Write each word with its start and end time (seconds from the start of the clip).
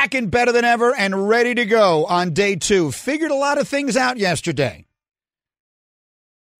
back 0.00 0.14
and 0.14 0.30
better 0.30 0.50
than 0.50 0.64
ever 0.64 0.94
and 0.96 1.28
ready 1.28 1.54
to 1.54 1.66
go 1.66 2.06
on 2.06 2.32
day 2.32 2.56
two. 2.56 2.90
Figured 2.90 3.30
a 3.30 3.34
lot 3.34 3.58
of 3.60 3.68
things 3.68 3.98
out 3.98 4.16
yesterday. 4.16 4.86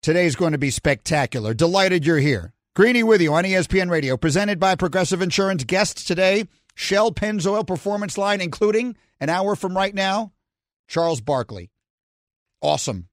Today's 0.03 0.37
going 0.37 0.53
to 0.53 0.59
be 0.59 0.69
spectacular. 0.69 1.55
Delighted 1.55 2.05
you're 2.05 2.19
here. 2.19 2.53
Greeny 2.77 3.03
with 3.03 3.23
you 3.23 3.33
on 3.33 3.45
ESPN 3.45 3.91
Radio, 3.91 4.19
presented 4.19 4.61
by 4.61 4.75
Progressive 4.75 5.23
Insurance. 5.23 5.65
Guests 5.65 6.05
today, 6.05 6.49
Shell 6.75 7.13
Pennzoil 7.13 7.67
Performance 7.67 8.19
Line, 8.19 8.43
including 8.43 8.95
an 9.21 9.31
hour 9.31 9.57
from 9.57 9.75
right 9.75 9.95
now, 9.95 10.33
Charles 10.87 11.23
Barkley. 11.23 11.71
Awesome. 12.61 13.09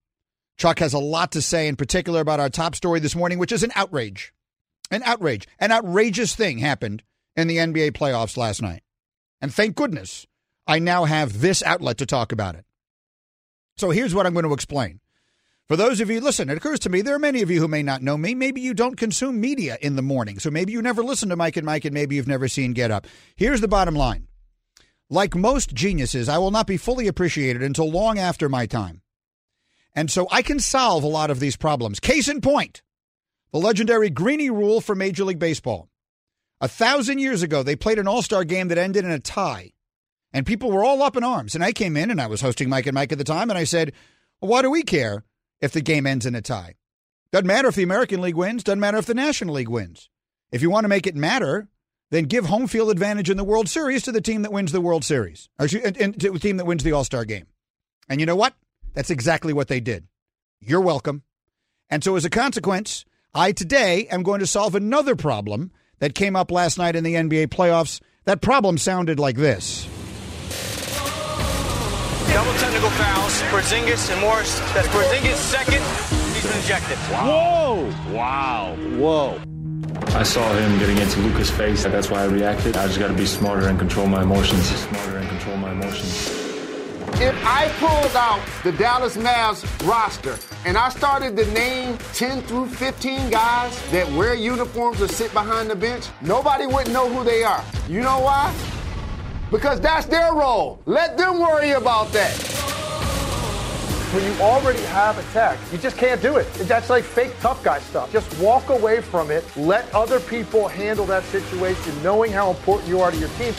Chuck 0.58 0.80
has 0.80 0.94
a 0.94 1.00
lot 1.00 1.32
to 1.32 1.42
say, 1.42 1.70
in 1.70 1.78
particular, 1.78 2.20
about 2.20 2.42
our 2.42 2.50
top 2.50 2.76
story 2.76 3.00
this 3.00 3.16
morning, 3.16 3.40
which 3.40 3.54
is 3.54 3.64
an 3.64 3.72
outrage. 3.76 4.34
An 4.92 5.04
outrage. 5.04 5.48
An 5.58 5.72
outrageous 5.72 6.36
thing 6.36 6.58
happened 6.58 7.02
in 7.38 7.48
the 7.48 7.58
NBA 7.58 7.92
playoffs 7.92 8.36
last 8.36 8.62
night. 8.62 8.84
And 9.42 9.54
thank 9.54 9.76
goodness 9.76 10.26
I 10.66 10.80
now 10.80 11.06
have 11.06 11.40
this 11.40 11.64
outlet 11.64 11.98
to 12.00 12.06
talk 12.06 12.32
about 12.32 12.56
it. 12.56 12.66
So 13.78 13.92
here's 13.92 14.16
what 14.16 14.26
I'm 14.26 14.34
going 14.34 14.46
to 14.46 14.54
explain. 14.54 15.00
For 15.68 15.76
those 15.76 16.00
of 16.00 16.10
you, 16.10 16.22
listen, 16.22 16.50
it 16.50 16.58
occurs 16.58 16.80
to 16.80 16.90
me 16.90 17.02
there 17.02 17.16
are 17.16 17.20
many 17.20 17.42
of 17.42 17.52
you 17.52 17.60
who 17.60 17.68
may 17.68 17.84
not 17.84 18.02
know 18.02 18.18
me. 18.18 18.34
Maybe 18.34 18.62
you 18.62 18.74
don't 18.74 18.96
consume 18.96 19.42
media 19.42 19.78
in 19.82 19.98
the 19.98 20.02
morning. 20.02 20.40
So 20.40 20.50
maybe 20.50 20.72
you 20.72 20.82
never 20.82 21.04
listen 21.04 21.30
to 21.30 21.36
Mike 21.36 21.58
and 21.58 21.66
Mike, 21.66 21.84
and 21.84 21.94
maybe 21.94 22.16
you've 22.16 22.28
never 22.28 22.48
seen 22.48 22.72
Get 22.74 22.90
Up. 22.90 23.06
Here's 23.36 23.62
the 23.62 23.68
bottom 23.68 23.94
line 23.94 24.28
Like 25.10 25.36
most 25.36 25.74
geniuses, 25.74 26.30
I 26.30 26.38
will 26.38 26.52
not 26.52 26.68
be 26.68 26.78
fully 26.78 27.08
appreciated 27.08 27.62
until 27.62 27.92
long 27.92 28.18
after 28.18 28.48
my 28.48 28.66
time. 28.66 29.02
And 29.94 30.10
so 30.10 30.28
I 30.32 30.42
can 30.42 30.60
solve 30.60 31.04
a 31.04 31.08
lot 31.08 31.32
of 31.32 31.40
these 31.40 31.58
problems. 31.58 32.00
Case 32.00 32.28
in 32.30 32.40
point 32.40 32.82
the 33.52 33.60
legendary 33.60 34.10
Greeny 34.10 34.50
rule 34.50 34.82
for 34.82 34.96
Major 34.96 35.24
League 35.26 35.40
Baseball. 35.40 35.90
A 36.60 36.68
thousand 36.68 37.20
years 37.20 37.44
ago, 37.44 37.64
they 37.64 37.76
played 37.76 38.00
an 38.00 38.08
all 38.08 38.22
star 38.22 38.44
game 38.44 38.70
that 38.70 38.78
ended 38.78 39.06
in 39.06 39.12
a 39.12 39.20
tie. 39.20 39.74
And 40.34 40.46
people 40.46 40.72
were 40.72 40.84
all 40.84 41.02
up 41.02 41.16
in 41.16 41.24
arms. 41.24 41.56
And 41.56 41.64
I 41.64 41.72
came 41.72 41.96
in 41.96 42.12
and 42.12 42.22
I 42.22 42.28
was 42.28 42.42
hosting 42.42 42.70
Mike 42.70 42.86
and 42.86 42.96
Mike 42.96 43.12
at 43.12 43.18
the 43.18 43.24
time. 43.24 43.50
And 43.50 43.58
I 43.58 43.64
said, 43.64 43.94
well, 44.42 44.52
Why 44.52 44.62
do 44.62 44.70
we 44.70 44.84
care 44.84 45.24
if 45.62 45.72
the 45.72 45.82
game 45.82 46.06
ends 46.06 46.26
in 46.26 46.36
a 46.36 46.42
tie? 46.42 46.76
Doesn't 47.32 47.48
matter 47.48 47.68
if 47.68 47.76
the 47.76 47.84
American 47.84 48.22
League 48.22 48.36
wins, 48.36 48.64
doesn't 48.64 48.80
matter 48.80 48.98
if 48.98 49.06
the 49.06 49.14
National 49.14 49.56
League 49.56 49.70
wins. 49.70 50.10
If 50.52 50.62
you 50.62 50.70
want 50.70 50.86
to 50.86 50.90
make 50.90 51.08
it 51.08 51.16
matter, 51.16 51.68
then 52.10 52.24
give 52.24 52.46
home 52.46 52.68
field 52.68 52.90
advantage 52.90 53.30
in 53.30 53.38
the 53.38 53.44
World 53.44 53.68
Series 53.68 54.04
to 54.04 54.12
the 54.12 54.22
team 54.22 54.44
that 54.44 54.52
wins 54.52 54.72
the 54.72 54.82
World 54.82 55.04
Series, 55.04 55.50
or 55.60 55.68
to 55.68 55.80
the 55.80 56.40
team 56.40 56.58
that 56.58 56.66
wins 56.66 56.84
the 56.84 56.94
All 56.94 57.04
Star 57.04 57.26
game. 57.26 57.48
And 58.08 58.20
you 58.22 58.26
know 58.26 58.36
what? 58.36 58.54
That's 58.94 59.10
exactly 59.10 59.52
what 59.52 59.68
they 59.68 59.82
did. 59.82 60.08
You're 60.62 60.82
welcome. 60.82 61.24
And 61.90 62.04
so, 62.04 62.16
as 62.16 62.24
a 62.24 62.30
consequence, 62.30 63.04
I 63.34 63.52
today 63.52 64.08
am 64.08 64.24
going 64.24 64.40
to 64.40 64.48
solve 64.48 64.74
another 64.74 65.16
problem 65.16 65.72
that 66.00 66.16
came 66.16 66.36
up 66.36 66.52
last 66.52 66.78
night 66.78 66.96
in 66.96 67.04
the 67.04 67.16
NBA 67.16 67.48
playoffs. 67.48 68.02
That 68.26 68.42
problem 68.42 68.78
sounded 68.78 69.20
like 69.20 69.38
this. 69.38 69.88
Double 72.34 72.54
technical 72.60 72.90
fouls. 72.92 73.42
for 73.42 73.58
Porzingis 73.58 74.12
and 74.12 74.22
Morris. 74.22 74.60
That's 74.74 74.88
Porzingis 74.90 75.36
second. 75.36 75.84
He's 76.36 76.46
been 76.46 76.60
ejected. 76.60 76.98
Wow. 77.12 77.76
Whoa. 77.76 78.14
Wow. 78.14 78.76
Whoa. 78.98 79.42
I 80.18 80.24
saw 80.24 80.54
him 80.54 80.78
getting 80.80 80.98
into 80.98 81.20
Luka's 81.22 81.50
face. 81.50 81.84
That's 81.84 82.10
why 82.10 82.22
I 82.22 82.26
reacted. 82.26 82.78
I 82.78 82.88
just 82.88 83.00
got 83.00 83.08
to 83.08 83.14
be 83.14 83.26
smarter 83.26 83.68
and 83.68 83.80
control 83.80 84.08
my 84.08 84.22
emotions. 84.22 84.68
Smarter 84.68 85.18
and 85.18 85.30
control 85.30 85.58
my 85.58 85.72
emotions. 85.72 86.47
If 87.20 87.36
I 87.44 87.68
pulled 87.80 88.16
out 88.16 88.40
the 88.64 88.72
Dallas 88.74 89.18
Mavs 89.18 89.66
roster 89.88 90.38
and 90.68 90.78
I 90.78 90.90
started 90.90 91.36
to 91.38 91.52
name 91.52 91.98
10 92.14 92.44
through 92.44 92.68
15 92.68 93.32
guys 93.32 93.92
that 93.92 94.08
wear 94.12 94.36
uniforms 94.36 95.02
or 95.02 95.08
sit 95.08 95.34
behind 95.34 95.68
the 95.68 95.76
bench, 95.76 96.06
nobody 96.22 96.68
would 96.68 96.92
know 96.92 97.10
who 97.10 97.24
they 97.24 97.44
are. 97.44 97.64
You 97.90 98.02
know 98.02 98.20
why? 98.20 98.54
Because 99.50 99.82
that's 99.82 100.06
their 100.06 100.32
role. 100.36 100.80
Let 100.86 101.18
them 101.18 101.40
worry 101.40 101.72
about 101.72 102.12
that. 102.12 102.38
When 104.14 104.24
you 104.24 104.40
already 104.40 104.84
have 104.84 105.18
a 105.18 105.24
tech, 105.34 105.58
you 105.72 105.80
just 105.80 105.98
can't 105.98 106.22
do 106.22 106.36
it. 106.36 106.46
That's 106.68 106.92
like 106.92 107.04
fake 107.04 107.34
tough 107.42 107.64
guy 107.64 107.80
stuff. 107.80 108.12
Just 108.14 108.32
walk 108.40 108.70
away 108.70 109.02
from 109.02 109.32
it. 109.32 109.44
Let 109.58 109.92
other 109.92 110.20
people 110.20 110.68
handle 110.68 111.08
that 111.08 111.24
situation, 111.24 112.04
knowing 112.04 112.32
how 112.32 112.52
important 112.52 112.88
you 112.88 113.02
are 113.02 113.10
to 113.10 113.18
your 113.18 113.30
team. 113.30 113.56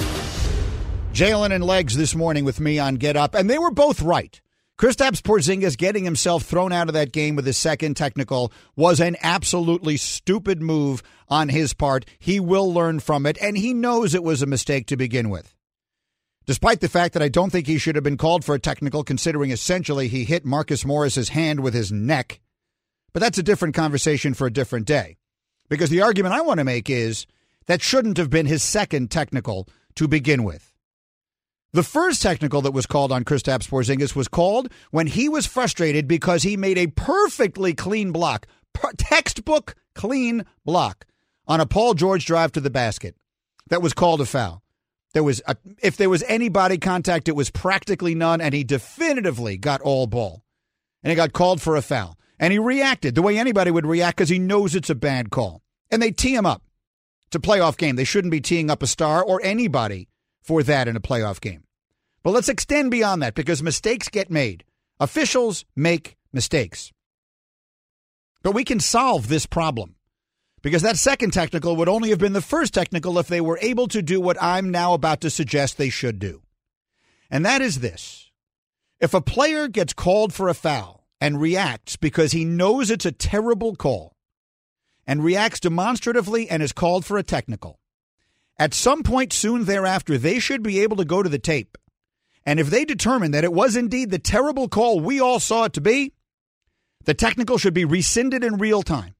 Jalen 1.18 1.50
and 1.50 1.64
Legs 1.64 1.96
this 1.96 2.14
morning 2.14 2.44
with 2.44 2.60
me 2.60 2.78
on 2.78 2.94
Get 2.94 3.16
Up, 3.16 3.34
and 3.34 3.50
they 3.50 3.58
were 3.58 3.72
both 3.72 4.02
right. 4.02 4.40
Kristaps 4.78 5.20
Porzingis 5.20 5.76
getting 5.76 6.04
himself 6.04 6.44
thrown 6.44 6.72
out 6.72 6.86
of 6.86 6.94
that 6.94 7.10
game 7.10 7.34
with 7.34 7.44
his 7.44 7.56
second 7.56 7.96
technical 7.96 8.52
was 8.76 9.00
an 9.00 9.16
absolutely 9.20 9.96
stupid 9.96 10.62
move 10.62 11.02
on 11.28 11.48
his 11.48 11.74
part. 11.74 12.04
He 12.20 12.38
will 12.38 12.72
learn 12.72 13.00
from 13.00 13.26
it, 13.26 13.36
and 13.42 13.58
he 13.58 13.74
knows 13.74 14.14
it 14.14 14.22
was 14.22 14.42
a 14.42 14.46
mistake 14.46 14.86
to 14.86 14.96
begin 14.96 15.28
with. 15.28 15.56
Despite 16.46 16.78
the 16.78 16.88
fact 16.88 17.14
that 17.14 17.22
I 17.24 17.28
don't 17.28 17.50
think 17.50 17.66
he 17.66 17.78
should 17.78 17.96
have 17.96 18.04
been 18.04 18.16
called 18.16 18.44
for 18.44 18.54
a 18.54 18.60
technical, 18.60 19.02
considering 19.02 19.50
essentially 19.50 20.06
he 20.06 20.22
hit 20.22 20.46
Marcus 20.46 20.84
Morris's 20.84 21.30
hand 21.30 21.58
with 21.58 21.74
his 21.74 21.90
neck. 21.90 22.38
But 23.12 23.18
that's 23.22 23.38
a 23.38 23.42
different 23.42 23.74
conversation 23.74 24.34
for 24.34 24.46
a 24.46 24.52
different 24.52 24.86
day. 24.86 25.16
Because 25.68 25.90
the 25.90 26.02
argument 26.02 26.36
I 26.36 26.42
want 26.42 26.58
to 26.58 26.64
make 26.64 26.88
is 26.88 27.26
that 27.66 27.82
shouldn't 27.82 28.18
have 28.18 28.30
been 28.30 28.46
his 28.46 28.62
second 28.62 29.10
technical 29.10 29.68
to 29.96 30.06
begin 30.06 30.44
with. 30.44 30.67
The 31.74 31.82
first 31.82 32.22
technical 32.22 32.62
that 32.62 32.72
was 32.72 32.86
called 32.86 33.12
on 33.12 33.24
Kristaps 33.24 33.68
Porzingis 33.68 34.16
was 34.16 34.26
called 34.26 34.72
when 34.90 35.06
he 35.06 35.28
was 35.28 35.44
frustrated 35.44 36.08
because 36.08 36.42
he 36.42 36.56
made 36.56 36.78
a 36.78 36.86
perfectly 36.86 37.74
clean 37.74 38.10
block, 38.10 38.46
textbook 38.96 39.74
clean 39.94 40.46
block 40.64 41.04
on 41.46 41.60
a 41.60 41.66
Paul 41.66 41.92
George 41.92 42.24
drive 42.24 42.52
to 42.52 42.60
the 42.60 42.70
basket. 42.70 43.16
That 43.68 43.82
was 43.82 43.92
called 43.92 44.22
a 44.22 44.24
foul. 44.24 44.62
There 45.12 45.22
was 45.22 45.42
a, 45.46 45.56
if 45.82 45.98
there 45.98 46.08
was 46.08 46.22
any 46.22 46.48
body 46.48 46.78
contact, 46.78 47.28
it 47.28 47.36
was 47.36 47.50
practically 47.50 48.14
none, 48.14 48.40
and 48.40 48.54
he 48.54 48.64
definitively 48.64 49.58
got 49.58 49.82
all 49.82 50.06
ball, 50.06 50.44
and 51.02 51.10
he 51.10 51.16
got 51.16 51.34
called 51.34 51.60
for 51.60 51.76
a 51.76 51.82
foul, 51.82 52.16
and 52.38 52.50
he 52.50 52.58
reacted 52.58 53.14
the 53.14 53.22
way 53.22 53.36
anybody 53.36 53.70
would 53.70 53.86
react 53.86 54.16
because 54.16 54.28
he 54.30 54.38
knows 54.38 54.74
it's 54.74 54.90
a 54.90 54.94
bad 54.94 55.30
call, 55.30 55.62
and 55.90 56.00
they 56.00 56.12
tee 56.12 56.34
him 56.34 56.46
up. 56.46 56.62
It's 57.26 57.36
a 57.36 57.40
playoff 57.40 57.76
game. 57.76 57.96
They 57.96 58.04
shouldn't 58.04 58.32
be 58.32 58.40
teeing 58.40 58.70
up 58.70 58.82
a 58.82 58.86
star 58.86 59.22
or 59.22 59.38
anybody 59.42 60.08
for 60.48 60.62
that 60.62 60.88
in 60.88 60.96
a 60.96 61.00
playoff 61.00 61.42
game. 61.42 61.62
But 62.22 62.30
let's 62.30 62.48
extend 62.48 62.90
beyond 62.90 63.20
that 63.20 63.34
because 63.34 63.62
mistakes 63.62 64.08
get 64.08 64.30
made. 64.30 64.64
Officials 64.98 65.66
make 65.76 66.16
mistakes. 66.32 66.90
But 68.42 68.52
we 68.52 68.64
can 68.64 68.80
solve 68.80 69.28
this 69.28 69.44
problem 69.44 69.96
because 70.62 70.80
that 70.80 70.96
second 70.96 71.32
technical 71.32 71.76
would 71.76 71.88
only 71.88 72.08
have 72.08 72.18
been 72.18 72.32
the 72.32 72.40
first 72.40 72.72
technical 72.72 73.18
if 73.18 73.28
they 73.28 73.42
were 73.42 73.58
able 73.60 73.88
to 73.88 74.00
do 74.00 74.22
what 74.22 74.42
I'm 74.42 74.70
now 74.70 74.94
about 74.94 75.20
to 75.20 75.28
suggest 75.28 75.76
they 75.76 75.90
should 75.90 76.18
do. 76.18 76.40
And 77.30 77.44
that 77.44 77.60
is 77.60 77.80
this 77.80 78.30
if 79.00 79.12
a 79.12 79.20
player 79.20 79.68
gets 79.68 79.92
called 79.92 80.32
for 80.32 80.48
a 80.48 80.54
foul 80.54 81.04
and 81.20 81.42
reacts 81.42 81.96
because 81.96 82.32
he 82.32 82.46
knows 82.46 82.90
it's 82.90 83.06
a 83.06 83.12
terrible 83.12 83.76
call 83.76 84.16
and 85.06 85.22
reacts 85.22 85.60
demonstratively 85.60 86.48
and 86.48 86.62
is 86.62 86.72
called 86.72 87.04
for 87.04 87.18
a 87.18 87.22
technical, 87.22 87.77
at 88.58 88.74
some 88.74 89.02
point 89.02 89.32
soon 89.32 89.64
thereafter, 89.64 90.18
they 90.18 90.38
should 90.38 90.62
be 90.62 90.80
able 90.80 90.96
to 90.96 91.04
go 91.04 91.22
to 91.22 91.28
the 91.28 91.38
tape. 91.38 91.78
And 92.44 92.58
if 92.58 92.70
they 92.70 92.84
determine 92.84 93.32
that 93.32 93.44
it 93.44 93.52
was 93.52 93.76
indeed 93.76 94.10
the 94.10 94.18
terrible 94.18 94.68
call 94.68 95.00
we 95.00 95.20
all 95.20 95.38
saw 95.38 95.64
it 95.64 95.74
to 95.74 95.80
be, 95.80 96.12
the 97.04 97.14
technical 97.14 97.58
should 97.58 97.74
be 97.74 97.84
rescinded 97.84 98.42
in 98.42 98.56
real 98.56 98.82
time. 98.82 99.14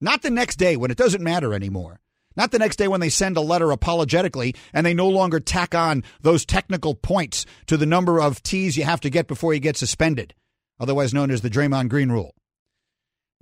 Not 0.00 0.22
the 0.22 0.30
next 0.30 0.56
day 0.56 0.76
when 0.76 0.90
it 0.90 0.96
doesn't 0.96 1.22
matter 1.22 1.52
anymore. 1.52 2.00
Not 2.36 2.50
the 2.50 2.58
next 2.58 2.76
day 2.76 2.88
when 2.88 3.00
they 3.00 3.10
send 3.10 3.36
a 3.36 3.40
letter 3.40 3.70
apologetically 3.70 4.54
and 4.72 4.84
they 4.84 4.94
no 4.94 5.08
longer 5.08 5.38
tack 5.38 5.74
on 5.74 6.02
those 6.20 6.44
technical 6.44 6.94
points 6.94 7.46
to 7.66 7.76
the 7.76 7.86
number 7.86 8.20
of 8.20 8.42
T's 8.42 8.76
you 8.76 8.84
have 8.84 9.00
to 9.02 9.10
get 9.10 9.28
before 9.28 9.54
you 9.54 9.60
get 9.60 9.76
suspended, 9.76 10.34
otherwise 10.80 11.14
known 11.14 11.30
as 11.30 11.42
the 11.42 11.50
Draymond 11.50 11.90
Green 11.90 12.10
rule. 12.10 12.34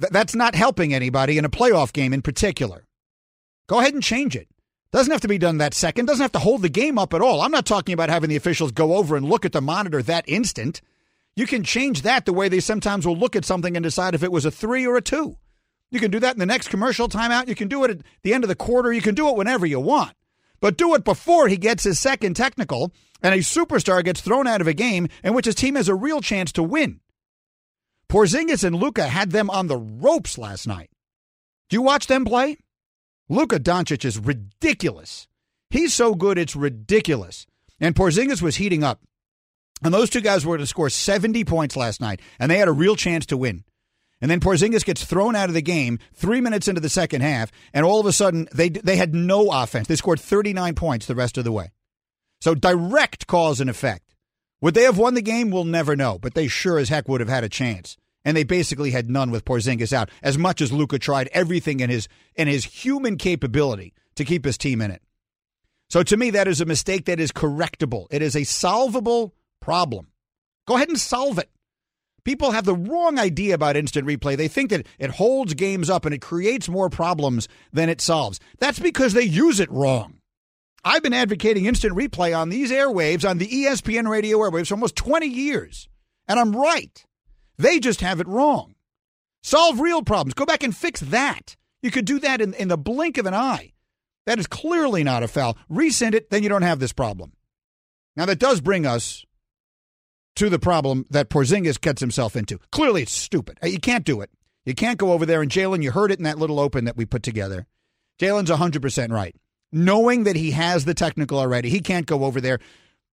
Th- 0.01 0.13
that's 0.13 0.35
not 0.35 0.55
helping 0.55 0.93
anybody 0.93 1.39
in 1.39 1.45
a 1.45 1.51
playoff 1.51 1.93
game 1.93 2.13
in 2.13 2.23
particular. 2.23 2.87
Go 3.69 3.81
ahead 3.81 3.95
and 3.95 4.03
change 4.03 4.37
it. 4.37 4.49
Doesn't 4.93 5.11
have 5.11 5.23
to 5.23 5.29
be 5.29 5.39
done 5.39 5.59
that 5.59 5.75
second. 5.75 6.07
Doesn't 6.07 6.23
have 6.23 6.33
to 6.33 6.39
hold 6.39 6.63
the 6.63 6.69
game 6.69 6.99
up 6.99 7.15
at 7.15 7.23
all. 7.23 7.41
I'm 7.41 7.51
not 7.51 7.65
talking 7.65 7.95
about 7.95 8.11
having 8.11 8.29
the 8.29 8.37
officials 8.37 8.73
go 8.73 8.97
over 8.97 9.17
and 9.17 9.27
look 9.27 9.47
at 9.47 9.53
the 9.53 9.63
monitor 9.63 10.03
that 10.03 10.25
instant. 10.29 10.83
You 11.35 11.47
can 11.47 11.65
change 11.65 12.03
that 12.03 12.27
the 12.27 12.33
way 12.33 12.51
they 12.51 12.61
sometimes 12.61 13.07
will 13.07 13.17
look 13.17 13.35
at 13.35 13.47
something 13.47 13.75
and 13.75 13.83
decide 13.83 14.15
if 14.15 14.23
it 14.23 14.31
was 14.31 14.45
a 14.45 14.51
three 14.51 14.87
or 14.87 14.97
a 14.97 15.03
two. 15.03 15.39
You 15.91 15.99
can 15.99 16.11
do 16.11 16.21
that 16.21 16.35
in 16.35 16.39
the 16.39 16.47
next 16.47 16.69
commercial 16.69 17.09
timeout. 17.09 17.49
You 17.49 17.55
can 17.55 17.69
do 17.69 17.85
it 17.85 17.91
at 17.91 17.99
the 18.23 18.35
end 18.35 18.45
of 18.45 18.49
the 18.49 18.55
quarter. 18.55 18.93
You 18.93 19.01
can 19.01 19.15
do 19.15 19.29
it 19.29 19.37
whenever 19.37 19.65
you 19.65 19.81
want. 19.81 20.15
But 20.61 20.77
do 20.77 20.95
it 20.95 21.05
before 21.05 21.49
he 21.49 21.57
gets 21.57 21.85
his 21.85 21.99
second 21.99 22.35
technical 22.35 22.93
and 23.23 23.35
a 23.35 23.39
superstar 23.39 24.05
gets 24.05 24.21
thrown 24.21 24.47
out 24.47 24.61
of 24.61 24.67
a 24.67 24.75
game 24.75 25.09
in 25.25 25.33
which 25.33 25.47
his 25.47 25.55
team 25.55 25.77
has 25.77 25.89
a 25.89 25.95
real 25.95 26.21
chance 26.21 26.53
to 26.53 26.63
win. 26.63 27.01
Porzingis 28.09 28.63
and 28.63 28.77
Luka 28.77 29.09
had 29.09 29.31
them 29.31 29.49
on 29.49 29.69
the 29.69 29.79
ropes 29.79 30.37
last 30.37 30.67
night. 30.67 30.91
Do 31.71 31.77
you 31.77 31.83
watch 31.83 32.09
them 32.09 32.27
play? 32.27 32.59
Luka 33.33 33.59
Doncic 33.59 34.05
is 34.05 34.19
ridiculous. 34.19 35.27
He's 35.71 35.95
so 35.95 36.15
good, 36.15 36.37
it's 36.37 36.55
ridiculous. 36.55 37.47
And 37.81 37.95
Porzingis 37.95 38.43
was 38.43 38.57
heating 38.57 38.85
up. 38.85 39.01
And 39.83 39.95
those 39.95 40.11
two 40.11 40.21
guys 40.21 40.45
were 40.45 40.59
to 40.59 40.67
score 40.67 40.91
70 40.91 41.43
points 41.47 41.75
last 41.75 41.99
night, 41.99 42.21
and 42.39 42.51
they 42.51 42.59
had 42.59 42.69
a 42.69 42.73
real 42.73 42.95
chance 42.95 43.25
to 43.27 43.39
win. 43.39 43.65
And 44.21 44.31
then 44.31 44.39
Porzingis 44.39 44.85
gets 44.85 45.07
thrown 45.07 45.35
out 45.35 45.49
of 45.49 45.55
the 45.55 45.63
game 45.63 45.99
three 46.13 46.43
minutes 46.43 46.69
into 46.69 46.83
the 46.83 46.91
second 46.91 47.23
half, 47.23 47.51
and 47.73 47.87
all 47.87 48.01
of 48.01 48.05
a 48.05 48.13
sudden 48.13 48.49
they 48.53 48.69
they 48.69 48.97
had 48.97 49.15
no 49.15 49.51
offense. 49.51 49.89
They 49.89 49.97
scored 49.97 50.21
39 50.21 50.75
points 50.75 51.07
the 51.07 51.15
rest 51.15 51.39
of 51.39 51.45
the 51.45 51.53
way. 51.53 51.73
So 52.43 52.55
direct 52.55 53.27
cause 53.27 53.63
and 53.63 53.71
effect. 53.71 54.15
Would 54.61 54.75
they 54.75 54.83
have 54.83 54.99
won 54.99 55.15
the 55.15 55.23
game? 55.23 55.51
We'll 55.51 55.65
never 55.65 55.97
know, 55.97 56.19
but 56.19 56.35
they 56.35 56.49
sure 56.49 56.77
as 56.77 56.91
heck 56.91 57.09
would 57.09 57.21
have 57.23 57.31
had 57.31 57.45
a 57.45 57.49
chance. 57.49 57.97
And 58.25 58.37
they 58.37 58.45
basically 58.45 58.93
had 58.93 59.11
none 59.11 59.31
with 59.31 59.45
Porzingis 59.45 59.93
out, 59.93 60.11
as 60.23 60.39
much 60.39 60.61
as 60.61 60.73
Luka 60.73 60.99
tried 60.99 61.29
everything 61.33 61.81
in 61.81 61.91
his 61.91 62.09
in 62.35 62.49
his 62.49 62.65
human 62.65 63.17
capability 63.17 63.95
to 64.15 64.25
keep 64.25 64.45
his 64.45 64.59
team 64.59 64.81
in 64.81 64.91
it. 64.91 65.03
So 65.91 66.03
to 66.03 66.17
me, 66.17 66.31
that 66.31 66.49
is 66.49 66.61
a 66.61 66.65
mistake 66.65 67.07
that 67.07 67.21
is 67.21 67.33
correctable. 67.33 68.07
It 68.11 68.23
is 68.23 68.37
a 68.37 68.45
solvable 68.45 69.35
problem. 69.61 70.09
Go 70.67 70.77
ahead 70.77 70.89
and 70.89 70.99
solve 70.99 71.39
it. 71.39 71.51
People 72.25 72.53
have 72.53 72.65
the 72.65 72.77
wrong 72.77 73.19
idea 73.19 73.55
about 73.55 73.77
instant 73.77 74.07
replay. 74.07 74.37
They 74.37 74.49
think 74.49 74.71
that 74.71 74.87
it 74.99 75.11
holds 75.11 75.55
games 75.55 75.91
up 75.91 76.05
and 76.05 76.15
it 76.15 76.23
creates 76.23 76.69
more 76.69 76.89
problems 76.89 77.49
than 77.73 77.89
it 77.89 78.01
solves. 78.01 78.39
That's 78.59 78.79
because 78.79 79.13
they 79.13 79.25
use 79.25 79.59
it 79.59 79.71
wrong. 79.73 80.19
I've 80.85 81.03
been 81.03 81.15
advocating 81.15 81.67
instant 81.67 81.95
replay 81.95 82.37
on 82.37 82.49
these 82.49 82.71
airwaves, 82.71 83.29
on 83.29 83.39
the 83.39 83.49
ESPN 83.49 84.09
radio 84.09 84.39
airwaves, 84.39 84.69
for 84.69 84.75
almost 84.75 84.97
20 84.97 85.27
years. 85.27 85.89
And 86.29 86.39
I'm 86.39 86.55
right. 86.55 87.05
They 87.59 87.81
just 87.81 88.01
have 88.01 88.21
it 88.21 88.29
wrong. 88.29 88.75
Solve 89.43 89.81
real 89.81 90.03
problems. 90.03 90.35
Go 90.35 90.47
back 90.47 90.63
and 90.63 90.77
fix 90.77 91.01
that. 91.01 91.57
You 91.83 91.91
could 91.91 92.05
do 92.05 92.19
that 92.21 92.41
in, 92.41 92.55
in 92.55 92.69
the 92.69 92.79
blink 92.79 93.19
of 93.19 93.27
an 93.27 93.35
eye. 93.35 93.73
That 94.27 94.39
is 94.39 94.47
clearly 94.47 95.03
not 95.03 95.23
a 95.23 95.29
foul. 95.29 95.57
Resend 95.71 96.15
it, 96.15 96.31
then 96.31 96.43
you 96.43 96.49
don't 96.49 96.63
have 96.63 96.79
this 96.79 96.93
problem. 96.93 97.33
Now, 98.17 98.27
that 98.27 98.39
does 98.39 98.61
bring 98.61 98.87
us 98.87 99.25
to 100.37 100.49
the 100.49 100.59
problem 100.59 101.07
that 101.11 101.29
Porzingis 101.29 101.81
gets 101.81 102.01
himself 102.01 102.37
into. 102.37 102.59
Clearly, 102.71 103.03
it's 103.03 103.13
stupid. 103.13 103.59
You 103.63 103.81
can't 103.81 104.05
do 104.05 104.21
it. 104.21 104.31
You 104.65 104.75
can't 104.75 104.99
go 104.99 105.13
over 105.13 105.27
there 105.27 105.43
and 105.43 105.51
Jalen, 105.51 105.83
you 105.83 105.91
heard 105.91 106.13
it 106.13 106.19
in 106.19 106.25
that 106.25 106.39
little 106.39 106.61
open 106.61 106.85
that 106.85 106.97
we 106.97 107.05
put 107.05 107.23
together. 107.23 107.67
Jalen's 108.21 108.51
100% 108.51 109.11
right. 109.11 109.35
Knowing 109.73 110.25
that 110.25 110.37
he 110.37 110.53
has 110.53 110.85
the 110.85 110.95
technical 110.95 111.39
already, 111.39 111.69
he 111.69 111.81
can't 111.81 112.07
go 112.07 112.25
over 112.25 112.41
there. 112.41 112.61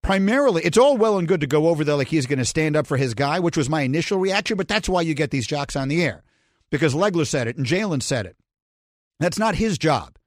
Primarily, 0.02 0.64
it's 0.64 0.78
all 0.78 0.98
well 0.98 1.18
and 1.18 1.28
good 1.28 1.42
to 1.42 1.48
go 1.48 1.68
over 1.68 1.84
there 1.84 1.96
like 1.96 2.08
he's 2.08 2.26
going 2.26 2.40
to 2.40 2.46
stand 2.46 2.76
up 2.76 2.88
for 2.88 2.98
his 2.98 3.14
guy, 3.14 3.40
which 3.40 3.58
was 3.58 3.70
my 3.70 3.82
initial 3.82 4.18
reaction, 4.18 4.58
but 4.58 4.68
that's 4.68 4.90
why 4.90 5.02
you 5.02 5.14
get 5.14 5.32
these 5.32 5.48
jocks 5.48 5.76
on 5.76 5.88
the 5.88 6.04
air. 6.04 6.24
Because 6.70 6.94
Legler 6.94 7.28
said 7.28 7.48
it 7.48 7.58
and 7.58 7.66
Jalen 7.66 8.02
said 8.02 8.26
it. 8.26 8.38
That's 9.20 9.40
not 9.40 9.56
his 9.56 9.78
job. 9.78 10.18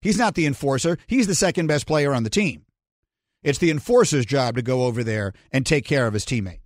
He's 0.00 0.18
not 0.18 0.34
the 0.34 0.46
enforcer, 0.46 0.96
he's 1.06 1.26
the 1.26 1.34
second 1.34 1.66
best 1.66 1.86
player 1.86 2.14
on 2.14 2.22
the 2.22 2.30
team. 2.30 2.64
It's 3.42 3.58
the 3.58 3.70
enforcer's 3.70 4.26
job 4.26 4.56
to 4.56 4.62
go 4.62 4.84
over 4.84 5.02
there 5.02 5.32
and 5.52 5.64
take 5.64 5.84
care 5.84 6.06
of 6.06 6.14
his 6.14 6.24
teammate. 6.24 6.60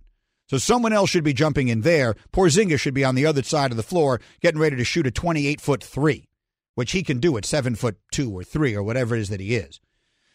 So 0.49 0.57
someone 0.57 0.93
else 0.93 1.09
should 1.09 1.23
be 1.23 1.33
jumping 1.33 1.67
in 1.67 1.81
there. 1.81 2.15
Porzingis 2.31 2.79
should 2.79 2.93
be 2.93 3.03
on 3.03 3.15
the 3.15 3.25
other 3.25 3.43
side 3.43 3.71
of 3.71 3.77
the 3.77 3.83
floor, 3.83 4.19
getting 4.41 4.59
ready 4.59 4.75
to 4.75 4.83
shoot 4.83 5.07
a 5.07 5.11
28 5.11 5.61
foot 5.61 5.83
three, 5.83 6.27
which 6.75 6.91
he 6.91 7.03
can 7.03 7.19
do 7.19 7.37
at 7.37 7.45
seven 7.45 7.75
foot 7.75 7.97
two 8.11 8.31
or 8.31 8.43
three 8.43 8.75
or 8.75 8.83
whatever 8.83 9.15
it 9.15 9.21
is 9.21 9.29
that 9.29 9.39
he 9.39 9.55
is. 9.55 9.79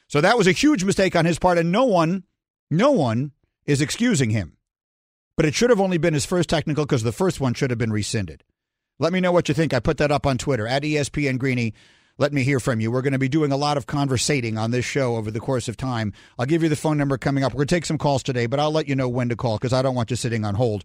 So 0.08 0.20
that 0.20 0.38
was 0.38 0.46
a 0.46 0.52
huge 0.52 0.84
mistake 0.84 1.14
on 1.14 1.24
his 1.24 1.38
part, 1.38 1.58
and 1.58 1.70
no 1.70 1.84
one, 1.84 2.24
no 2.70 2.90
one 2.90 3.32
is 3.66 3.80
excusing 3.80 4.30
him. 4.30 4.56
But 5.36 5.46
it 5.46 5.54
should 5.54 5.70
have 5.70 5.80
only 5.80 5.98
been 5.98 6.14
his 6.14 6.26
first 6.26 6.48
technical 6.48 6.84
because 6.84 7.02
the 7.02 7.12
first 7.12 7.40
one 7.40 7.54
should 7.54 7.70
have 7.70 7.78
been 7.78 7.92
rescinded. 7.92 8.42
Let 8.98 9.12
me 9.12 9.20
know 9.20 9.30
what 9.30 9.48
you 9.48 9.54
think. 9.54 9.72
I 9.72 9.80
put 9.80 9.98
that 9.98 10.10
up 10.10 10.26
on 10.26 10.38
Twitter 10.38 10.66
at 10.66 10.82
ESPN 10.82 11.38
Greeny 11.38 11.74
let 12.18 12.32
me 12.32 12.42
hear 12.42 12.58
from 12.58 12.80
you. 12.80 12.90
We're 12.90 13.02
going 13.02 13.12
to 13.12 13.18
be 13.18 13.28
doing 13.28 13.52
a 13.52 13.56
lot 13.56 13.76
of 13.76 13.86
conversating 13.86 14.58
on 14.58 14.72
this 14.72 14.84
show 14.84 15.14
over 15.16 15.30
the 15.30 15.38
course 15.38 15.68
of 15.68 15.76
time. 15.76 16.12
I'll 16.36 16.46
give 16.46 16.64
you 16.64 16.68
the 16.68 16.76
phone 16.76 16.98
number 16.98 17.16
coming 17.16 17.44
up. 17.44 17.52
We're 17.52 17.58
going 17.58 17.68
to 17.68 17.74
take 17.76 17.86
some 17.86 17.96
calls 17.96 18.24
today, 18.24 18.46
but 18.46 18.58
I'll 18.58 18.72
let 18.72 18.88
you 18.88 18.96
know 18.96 19.08
when 19.08 19.28
to 19.28 19.36
call 19.36 19.56
because 19.56 19.72
I 19.72 19.82
don't 19.82 19.94
want 19.94 20.10
you 20.10 20.16
sitting 20.16 20.44
on 20.44 20.56
hold 20.56 20.82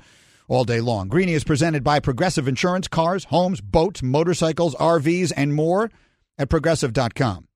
all 0.48 0.64
day 0.64 0.80
long. 0.80 1.08
Greeny 1.08 1.34
is 1.34 1.44
presented 1.44 1.84
by 1.84 2.00
Progressive 2.00 2.48
Insurance, 2.48 2.88
cars, 2.88 3.26
homes, 3.26 3.62
boats, 3.62 4.04
motorcycles, 4.04 4.76
RVs, 4.76 5.34
and 5.36 5.56
more 5.56 5.90
at 6.38 6.50
progressive.com. 6.50 7.48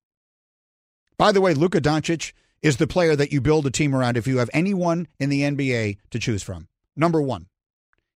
By 1.17 1.31
the 1.31 1.41
way, 1.41 1.55
Luka 1.55 1.81
Doncic 1.81 2.33
is 2.61 2.77
the 2.77 2.87
player 2.87 3.15
that 3.15 3.31
you 3.31 3.41
build 3.41 3.65
a 3.65 3.71
team 3.71 3.95
around 3.95 4.17
if 4.17 4.27
you 4.27 4.37
have 4.37 4.49
anyone 4.53 5.07
in 5.19 5.29
the 5.29 5.41
NBA 5.41 5.97
to 6.11 6.19
choose 6.19 6.43
from. 6.43 6.67
Number 6.95 7.21
one, 7.21 7.47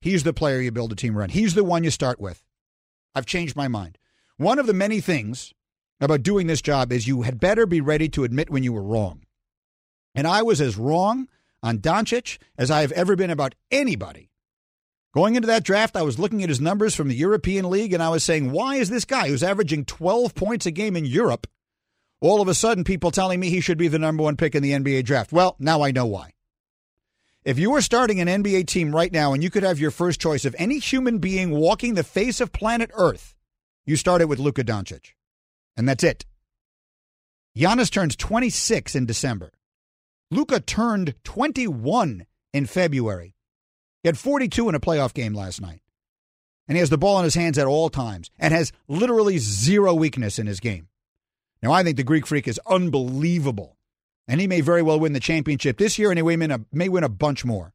he's 0.01 0.23
the 0.23 0.35
player 0.35 0.61
you 0.61 0.71
build 0.71 0.93
a 0.93 0.97
team 0.97 1.17
around. 1.17 1.31
He's 1.31 1.55
the 1.55 1.65
one 1.65 1.83
you 1.83 1.91
start 1.91 2.21
with. 2.21 2.43
I've 3.15 3.27
changed 3.27 3.57
my 3.57 3.69
mind. 3.69 3.99
One 4.37 4.59
of 4.59 4.67
the 4.67 4.75
many 4.75 5.01
things 5.01 5.55
about 6.01 6.23
doing 6.23 6.47
this 6.47 6.63
job 6.63 6.93
is 6.93 7.09
you 7.09 7.23
had 7.23 7.41
better 7.41 7.67
be 7.67 7.81
ready 7.81 8.09
to 8.11 8.25
admit 8.25 8.51
when 8.51 8.63
you 8.63 8.73
were 8.73 8.83
wrong. 8.83 9.23
And 10.15 10.27
I 10.27 10.43
was 10.43 10.61
as 10.61 10.77
wrong 10.77 11.29
on 11.63 11.79
Doncic 11.79 12.39
as 12.59 12.71
I 12.71 12.81
have 12.83 12.93
ever 12.93 13.17
been 13.17 13.31
about 13.31 13.55
anybody. 13.71 14.31
Going 15.15 15.37
into 15.37 15.47
that 15.49 15.65
draft, 15.65 15.97
I 15.97 16.03
was 16.03 16.19
looking 16.19 16.43
at 16.43 16.49
his 16.49 16.61
numbers 16.61 16.95
from 16.95 17.09
the 17.09 17.15
European 17.15 17.69
League 17.69 17.93
and 17.93 18.03
I 18.03 18.11
was 18.11 18.25
saying, 18.25 18.53
why 18.53 18.77
is 18.77 18.91
this 18.91 19.05
guy 19.05 19.29
who's 19.29 19.43
averaging 19.43 19.85
12 19.87 20.35
points 20.35 20.67
a 20.67 20.71
game 20.71 20.97
in 20.97 21.05
Europe 21.05 21.47
all 22.21 22.41
of 22.41 22.49
a 22.49 22.55
sudden 22.55 22.85
people 22.85 23.11
telling 23.11 23.41
me 23.41 23.51
he 23.51 23.61
should 23.61 23.79
be 23.79 23.89
the 23.89 23.99
number 23.99 24.23
one 24.23 24.37
pick 24.37 24.55
in 24.55 24.63
the 24.63 24.73
NBA 24.73 25.05
draft? 25.05 25.33
Well, 25.33 25.57
now 25.59 25.83
I 25.83 25.91
know 25.91 26.07
why. 26.07 26.33
If 27.45 27.59
you 27.59 27.71
were 27.71 27.81
starting 27.81 28.21
an 28.21 28.29
NBA 28.43 28.67
team 28.67 28.95
right 28.95 29.11
now 29.11 29.33
and 29.33 29.43
you 29.43 29.49
could 29.51 29.63
have 29.63 29.81
your 29.81 29.91
first 29.91 30.21
choice 30.21 30.45
of 30.45 30.55
any 30.59 30.79
human 30.79 31.19
being 31.19 31.51
walking 31.51 31.95
the 31.95 32.05
face 32.05 32.41
of 32.41 32.53
planet 32.53 32.91
Earth, 32.95 33.35
you 33.87 33.97
started 33.97 34.29
with 34.29 34.39
Luka 34.39 34.63
Doncic, 34.63 35.15
and 35.77 35.89
that's 35.89 36.05
it. 36.05 36.27
Giannis 37.57 37.91
turns 37.91 38.15
26 38.15 38.95
in 38.95 39.07
December. 39.07 39.53
Luka 40.31 40.61
turned 40.61 41.15
21 41.25 42.27
in 42.53 42.67
February. 42.67 43.35
He 44.03 44.09
had 44.09 44.19
42 44.19 44.69
in 44.69 44.75
a 44.75 44.81
playoff 44.81 45.15
game 45.15 45.35
last 45.35 45.61
night. 45.61 45.81
And 46.69 46.77
he 46.77 46.81
has 46.81 46.91
the 46.91 46.99
ball 46.99 47.19
in 47.19 47.25
his 47.25 47.35
hands 47.35 47.59
at 47.59 47.67
all 47.67 47.91
times 47.91 48.31
and 48.39 48.55
has 48.55 48.71
literally 48.87 49.39
zero 49.39 49.93
weakness 49.93 50.39
in 50.39 50.47
his 50.47 50.61
game. 50.61 50.89
Now, 51.63 51.73
I 51.73 51.83
think 51.83 51.97
the 51.97 52.05
Greek 52.05 52.27
Freak 52.27 52.49
is 52.49 52.61
unbelievable. 52.67 53.77
And 54.27 54.41
he 54.41 54.47
may 54.47 54.61
very 54.61 54.83
well 54.83 55.01
win 55.01 55.13
the 55.13 55.21
championship 55.21 55.77
this 55.77 55.99
year, 55.99 56.11
and 56.11 56.19
he 56.19 56.23
may 56.23 56.37
win 56.37 56.51
a, 56.51 56.61
may 56.73 56.89
win 56.89 57.05
a 57.05 57.09
bunch 57.09 57.45
more. 57.45 57.75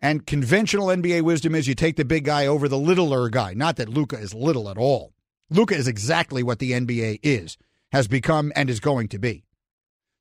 And 0.00 0.24
conventional 0.26 0.86
NBA 0.86 1.22
wisdom 1.22 1.54
is 1.54 1.66
you 1.66 1.74
take 1.74 1.96
the 1.96 2.04
big 2.04 2.24
guy 2.24 2.46
over 2.46 2.68
the 2.68 2.78
littler 2.78 3.28
guy. 3.28 3.54
Not 3.54 3.76
that 3.76 3.88
Luka 3.88 4.16
is 4.16 4.32
little 4.32 4.70
at 4.70 4.78
all. 4.78 5.12
Luka 5.50 5.74
is 5.74 5.88
exactly 5.88 6.42
what 6.42 6.60
the 6.60 6.72
NBA 6.72 7.20
is, 7.22 7.58
has 7.90 8.06
become, 8.06 8.52
and 8.54 8.70
is 8.70 8.80
going 8.80 9.08
to 9.08 9.18
be. 9.18 9.44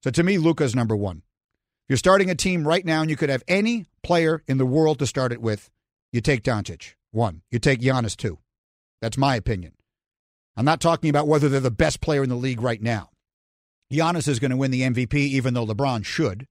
So 0.04 0.10
to 0.10 0.24
me, 0.24 0.38
Luka 0.38 0.64
is 0.64 0.76
number 0.76 0.96
one. 0.96 1.18
If 1.18 1.90
you're 1.90 1.98
starting 1.98 2.30
a 2.30 2.36
team 2.36 2.68
right 2.68 2.84
now 2.84 3.02
and 3.02 3.10
you 3.10 3.16
could 3.16 3.30
have 3.30 3.44
any 3.48 3.86
player 4.04 4.44
in 4.48 4.58
the 4.58 4.66
world 4.66 5.00
to 5.00 5.08
start 5.08 5.32
it 5.32 5.42
with, 5.42 5.70
you 6.12 6.22
take 6.22 6.44
Doncic, 6.44 6.96
one. 7.12 7.44
You 7.52 7.60
take 7.60 7.82
Giannis, 7.82 8.16
two. 8.16 8.40
That's 9.02 9.18
my 9.18 9.36
opinion. 9.36 9.74
I'm 10.58 10.66
not 10.66 10.82
talking 10.82 11.12
about 11.12 11.28
whether 11.28 11.48
they're 11.48 11.60
the 11.60 11.70
best 11.70 12.02
player 12.02 12.24
in 12.24 12.30
the 12.30 12.36
league 12.36 12.62
right 12.62 12.82
now. 12.82 13.12
Giannis 13.94 14.28
is 14.28 14.40
going 14.40 14.52
to 14.52 14.58
win 14.58 14.72
the 14.72 14.82
MVP, 14.82 15.14
even 15.14 15.54
though 15.54 15.68
LeBron 15.68 16.04
should. 16.04 16.48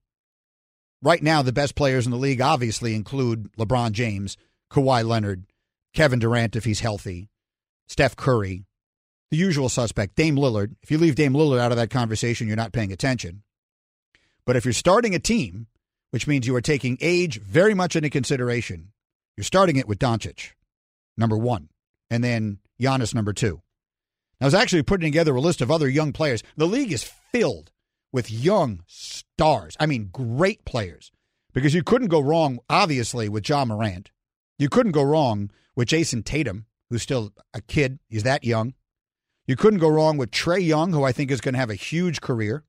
Right 1.03 1.21
now, 1.21 1.41
the 1.41 1.51
best 1.51 1.75
players 1.75 2.05
in 2.05 2.11
the 2.11 2.17
league 2.17 2.41
obviously 2.41 2.95
include 2.95 3.51
LeBron 3.57 3.91
James, 3.91 4.37
Kawhi 4.71 5.05
Leonard, 5.05 5.43
Kevin 5.93 6.19
Durant 6.19 6.55
if 6.55 6.63
he's 6.63 6.79
healthy, 6.79 7.29
Steph 7.87 8.15
Curry, 8.15 8.65
the 9.29 9.37
usual 9.37 9.67
suspect, 9.67 10.15
Dame 10.15 10.37
Lillard. 10.37 10.75
If 10.81 10.89
you 10.89 10.97
leave 10.97 11.15
Dame 11.15 11.33
Lillard 11.33 11.59
out 11.59 11.71
of 11.71 11.77
that 11.77 11.89
conversation, 11.89 12.47
you're 12.47 12.55
not 12.55 12.71
paying 12.71 12.93
attention. 12.93 13.43
But 14.45 14.55
if 14.55 14.63
you're 14.63 14.73
starting 14.73 15.13
a 15.13 15.19
team, 15.19 15.67
which 16.11 16.27
means 16.27 16.47
you 16.47 16.55
are 16.55 16.61
taking 16.61 16.97
age 17.01 17.41
very 17.41 17.73
much 17.73 17.97
into 17.97 18.09
consideration, 18.09 18.93
you're 19.35 19.43
starting 19.43 19.75
it 19.75 19.87
with 19.87 19.99
Doncic, 19.99 20.51
number 21.17 21.37
one, 21.37 21.67
and 22.09 22.23
then 22.23 22.59
Giannis, 22.79 23.13
number 23.13 23.33
two. 23.33 23.61
I 24.39 24.45
was 24.45 24.53
actually 24.53 24.83
putting 24.83 25.07
together 25.07 25.35
a 25.35 25.41
list 25.41 25.61
of 25.61 25.71
other 25.71 25.89
young 25.89 26.13
players. 26.13 26.43
The 26.55 26.67
league 26.67 26.91
is 26.91 27.03
filled 27.03 27.71
with 28.11 28.31
young 28.31 28.83
stars. 28.87 29.75
I 29.79 29.85
mean, 29.85 30.09
great 30.11 30.63
players. 30.63 31.11
Because 31.53 31.73
you 31.73 31.83
couldn't 31.83 32.09
go 32.09 32.19
wrong, 32.19 32.59
obviously, 32.69 33.29
with 33.29 33.47
Ja 33.49 33.65
Morant. 33.65 34.11
You 34.59 34.69
couldn't 34.69 34.91
go 34.91 35.01
wrong 35.01 35.49
with 35.75 35.87
Jayson 35.87 36.23
Tatum, 36.23 36.65
who's 36.89 37.01
still 37.01 37.33
a 37.53 37.61
kid. 37.61 37.99
He's 38.09 38.23
that 38.23 38.43
young. 38.43 38.75
You 39.47 39.55
couldn't 39.55 39.79
go 39.79 39.89
wrong 39.89 40.17
with 40.17 40.29
Trae 40.29 40.63
Young, 40.63 40.91
who 40.91 41.03
I 41.03 41.11
think 41.11 41.31
is 41.31 41.41
going 41.41 41.53
to 41.53 41.59
have 41.59 41.69
a 41.69 41.75
huge 41.75 42.21
career. 42.21 42.63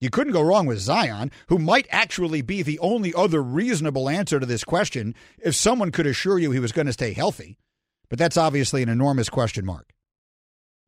You 0.00 0.10
couldn't 0.10 0.32
go 0.34 0.42
wrong 0.42 0.66
with 0.66 0.80
Zion, 0.80 1.30
who 1.48 1.58
might 1.58 1.86
actually 1.90 2.42
be 2.42 2.62
the 2.62 2.78
only 2.80 3.14
other 3.14 3.42
reasonable 3.42 4.08
answer 4.08 4.38
to 4.38 4.44
this 4.44 4.64
question 4.64 5.14
if 5.38 5.54
someone 5.54 5.92
could 5.92 6.06
assure 6.06 6.38
you 6.38 6.50
he 6.50 6.58
was 6.58 6.72
going 6.72 6.86
to 6.86 6.92
stay 6.92 7.14
healthy. 7.14 7.56
But 8.10 8.18
that's 8.18 8.36
obviously 8.36 8.82
an 8.82 8.90
enormous 8.90 9.30
question 9.30 9.64
mark. 9.64 9.93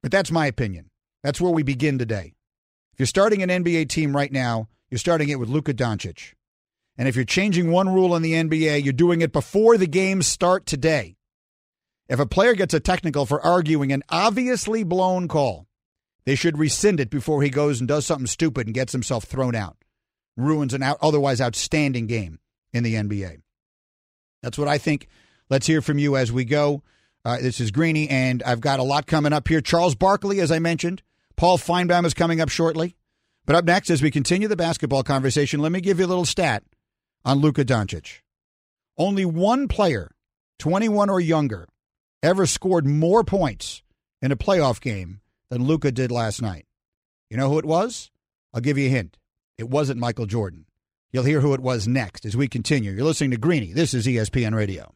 But 0.06 0.12
that's 0.12 0.30
my 0.30 0.46
opinion. 0.46 0.88
That's 1.24 1.40
where 1.40 1.50
we 1.50 1.64
begin 1.64 1.98
today. 1.98 2.34
If 2.92 3.00
you're 3.00 3.06
starting 3.06 3.42
an 3.42 3.48
NBA 3.48 3.88
team 3.88 4.14
right 4.14 4.30
now, 4.30 4.68
you're 4.88 5.00
starting 5.00 5.30
it 5.30 5.40
with 5.40 5.48
Luka 5.48 5.74
Doncic. 5.74 6.34
And 6.96 7.08
if 7.08 7.16
you're 7.16 7.24
changing 7.24 7.72
one 7.72 7.92
rule 7.92 8.14
in 8.14 8.22
the 8.22 8.34
NBA, 8.34 8.84
you're 8.84 8.92
doing 8.92 9.20
it 9.20 9.32
before 9.32 9.76
the 9.76 9.88
games 9.88 10.28
start 10.28 10.64
today. 10.64 11.16
If 12.08 12.20
a 12.20 12.26
player 12.26 12.54
gets 12.54 12.72
a 12.72 12.78
technical 12.78 13.26
for 13.26 13.44
arguing 13.44 13.90
an 13.90 14.04
obviously 14.08 14.84
blown 14.84 15.26
call, 15.26 15.66
they 16.24 16.36
should 16.36 16.56
rescind 16.56 17.00
it 17.00 17.10
before 17.10 17.42
he 17.42 17.50
goes 17.50 17.80
and 17.80 17.88
does 17.88 18.06
something 18.06 18.28
stupid 18.28 18.68
and 18.68 18.74
gets 18.74 18.92
himself 18.92 19.24
thrown 19.24 19.56
out. 19.56 19.76
Ruins 20.36 20.72
an 20.72 20.84
out, 20.84 20.98
otherwise 21.02 21.40
outstanding 21.40 22.06
game 22.06 22.38
in 22.72 22.84
the 22.84 22.94
NBA. 22.94 23.40
That's 24.40 24.56
what 24.56 24.68
I 24.68 24.78
think. 24.78 25.08
Let's 25.50 25.66
hear 25.66 25.82
from 25.82 25.98
you 25.98 26.16
as 26.16 26.30
we 26.30 26.44
go. 26.44 26.84
This 27.40 27.60
is 27.60 27.72
Greeny, 27.72 28.08
and 28.08 28.42
I've 28.44 28.60
got 28.60 28.78
a 28.78 28.84
lot 28.84 29.06
coming 29.06 29.32
up 29.32 29.48
here. 29.48 29.60
Charles 29.60 29.96
Barkley, 29.96 30.40
as 30.40 30.52
I 30.52 30.60
mentioned, 30.60 31.02
Paul 31.36 31.58
Finebaum 31.58 32.06
is 32.06 32.14
coming 32.14 32.40
up 32.40 32.48
shortly. 32.48 32.96
But 33.44 33.56
up 33.56 33.64
next, 33.64 33.90
as 33.90 34.02
we 34.02 34.10
continue 34.10 34.48
the 34.48 34.56
basketball 34.56 35.02
conversation, 35.02 35.60
let 35.60 35.72
me 35.72 35.80
give 35.80 35.98
you 35.98 36.06
a 36.06 36.08
little 36.08 36.24
stat 36.24 36.64
on 37.24 37.38
Luka 37.38 37.64
Doncic. 37.64 38.20
Only 38.98 39.24
one 39.24 39.68
player, 39.68 40.12
21 40.58 41.10
or 41.10 41.20
younger, 41.20 41.68
ever 42.22 42.46
scored 42.46 42.86
more 42.86 43.22
points 43.22 43.82
in 44.22 44.32
a 44.32 44.36
playoff 44.36 44.80
game 44.80 45.20
than 45.48 45.64
Luka 45.64 45.92
did 45.92 46.10
last 46.10 46.42
night. 46.42 46.66
You 47.30 47.36
know 47.36 47.48
who 47.48 47.58
it 47.58 47.64
was? 47.64 48.10
I'll 48.52 48.60
give 48.60 48.78
you 48.78 48.86
a 48.86 48.90
hint. 48.90 49.18
It 49.58 49.68
wasn't 49.68 50.00
Michael 50.00 50.26
Jordan. 50.26 50.64
You'll 51.12 51.24
hear 51.24 51.40
who 51.40 51.54
it 51.54 51.60
was 51.60 51.86
next 51.86 52.24
as 52.24 52.36
we 52.36 52.48
continue. 52.48 52.90
You're 52.92 53.04
listening 53.04 53.30
to 53.30 53.36
Greeny. 53.36 53.72
This 53.72 53.94
is 53.94 54.06
ESPN 54.06 54.54
Radio. 54.54 54.95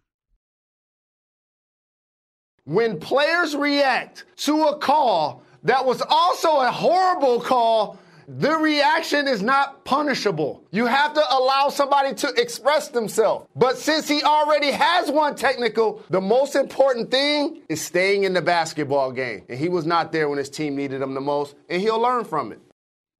When 2.70 3.00
players 3.00 3.56
react 3.56 4.26
to 4.44 4.66
a 4.66 4.78
call 4.78 5.42
that 5.64 5.84
was 5.84 6.00
also 6.08 6.60
a 6.60 6.70
horrible 6.70 7.40
call, 7.40 7.98
the 8.28 8.56
reaction 8.58 9.26
is 9.26 9.42
not 9.42 9.84
punishable. 9.84 10.62
You 10.70 10.86
have 10.86 11.14
to 11.14 11.22
allow 11.32 11.70
somebody 11.70 12.14
to 12.14 12.28
express 12.36 12.86
themselves. 12.86 13.48
But 13.56 13.76
since 13.76 14.06
he 14.06 14.22
already 14.22 14.70
has 14.70 15.10
one 15.10 15.34
technical, 15.34 16.04
the 16.10 16.20
most 16.20 16.54
important 16.54 17.10
thing 17.10 17.60
is 17.68 17.82
staying 17.82 18.22
in 18.22 18.34
the 18.34 18.40
basketball 18.40 19.10
game. 19.10 19.42
And 19.48 19.58
he 19.58 19.68
was 19.68 19.84
not 19.84 20.12
there 20.12 20.28
when 20.28 20.38
his 20.38 20.48
team 20.48 20.76
needed 20.76 21.02
him 21.02 21.14
the 21.14 21.20
most, 21.20 21.56
and 21.68 21.82
he'll 21.82 22.00
learn 22.00 22.24
from 22.24 22.52
it. 22.52 22.60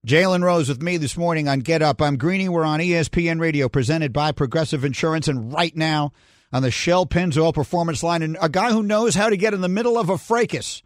Jalen 0.07 0.45
Rose 0.45 0.69
with 0.69 0.81
me 0.81 0.97
this 0.97 1.17
morning 1.17 1.49
on 1.49 1.59
Get 1.59 1.83
Up. 1.83 2.01
I'm 2.01 2.19
Greeny. 2.19 2.49
We're 2.49 2.63
on 2.63 2.79
ESPN 2.79 3.41
Radio, 3.41 3.69
presented 3.69 4.13
by 4.13 4.31
Progressive 4.31 4.85
Insurance, 4.85 5.27
and 5.27 5.53
right 5.53 5.77
now 5.77 6.13
on 6.53 6.63
the 6.63 6.71
Shell 6.71 7.07
Pennzoil 7.07 7.55
Performance 7.55 8.03
Line, 8.03 8.23
and 8.23 8.37
a 8.41 8.49
guy 8.49 8.73
who 8.73 8.83
knows 8.83 9.15
how 9.15 9.29
to 9.29 9.37
get 9.37 9.55
in 9.55 9.61
the 9.61 9.69
middle 9.69 9.99
of 9.99 10.09
a 10.09 10.19
fracas 10.19 10.83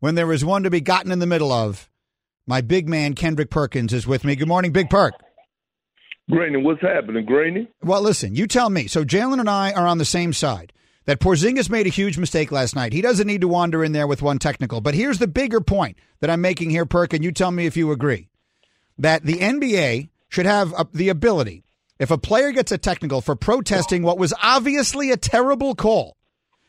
when 0.00 0.14
there 0.14 0.32
is 0.32 0.44
one 0.44 0.64
to 0.64 0.70
be 0.70 0.80
gotten 0.80 1.12
in 1.12 1.18
the 1.18 1.26
middle 1.26 1.52
of. 1.52 1.88
My 2.46 2.60
big 2.60 2.88
man, 2.88 3.14
Kendrick 3.14 3.50
Perkins, 3.50 3.92
is 3.92 4.06
with 4.06 4.24
me. 4.24 4.36
Good 4.36 4.48
morning, 4.48 4.72
Big 4.72 4.90
Perk. 4.90 5.14
Greeny, 6.30 6.62
what's 6.62 6.80
happening, 6.80 7.24
Greeny? 7.24 7.68
Well, 7.82 8.02
listen, 8.02 8.34
you 8.34 8.46
tell 8.46 8.70
me. 8.70 8.86
So 8.86 9.04
Jalen 9.04 9.40
and 9.40 9.48
I 9.48 9.72
are 9.72 9.86
on 9.86 9.98
the 9.98 10.04
same 10.04 10.32
side. 10.32 10.72
That 11.06 11.20
Porzingis 11.20 11.68
made 11.68 11.86
a 11.86 11.90
huge 11.90 12.16
mistake 12.16 12.50
last 12.50 12.74
night. 12.74 12.94
He 12.94 13.02
doesn't 13.02 13.26
need 13.26 13.42
to 13.42 13.48
wander 13.48 13.84
in 13.84 13.92
there 13.92 14.06
with 14.06 14.22
one 14.22 14.38
technical. 14.38 14.80
But 14.80 14.94
here's 14.94 15.18
the 15.18 15.26
bigger 15.26 15.60
point 15.60 15.98
that 16.20 16.30
I'm 16.30 16.40
making 16.40 16.70
here, 16.70 16.86
Perk, 16.86 17.12
and 17.12 17.22
you 17.22 17.30
tell 17.30 17.50
me 17.50 17.66
if 17.66 17.76
you 17.76 17.92
agree. 17.92 18.28
That 18.96 19.22
the 19.22 19.34
NBA 19.34 20.08
should 20.28 20.46
have 20.46 20.72
the 20.94 21.10
ability, 21.10 21.63
if 21.98 22.10
a 22.10 22.18
player 22.18 22.52
gets 22.52 22.72
a 22.72 22.78
technical 22.78 23.20
for 23.20 23.36
protesting 23.36 24.02
what 24.02 24.18
was 24.18 24.34
obviously 24.42 25.10
a 25.10 25.16
terrible 25.16 25.74
call, 25.74 26.16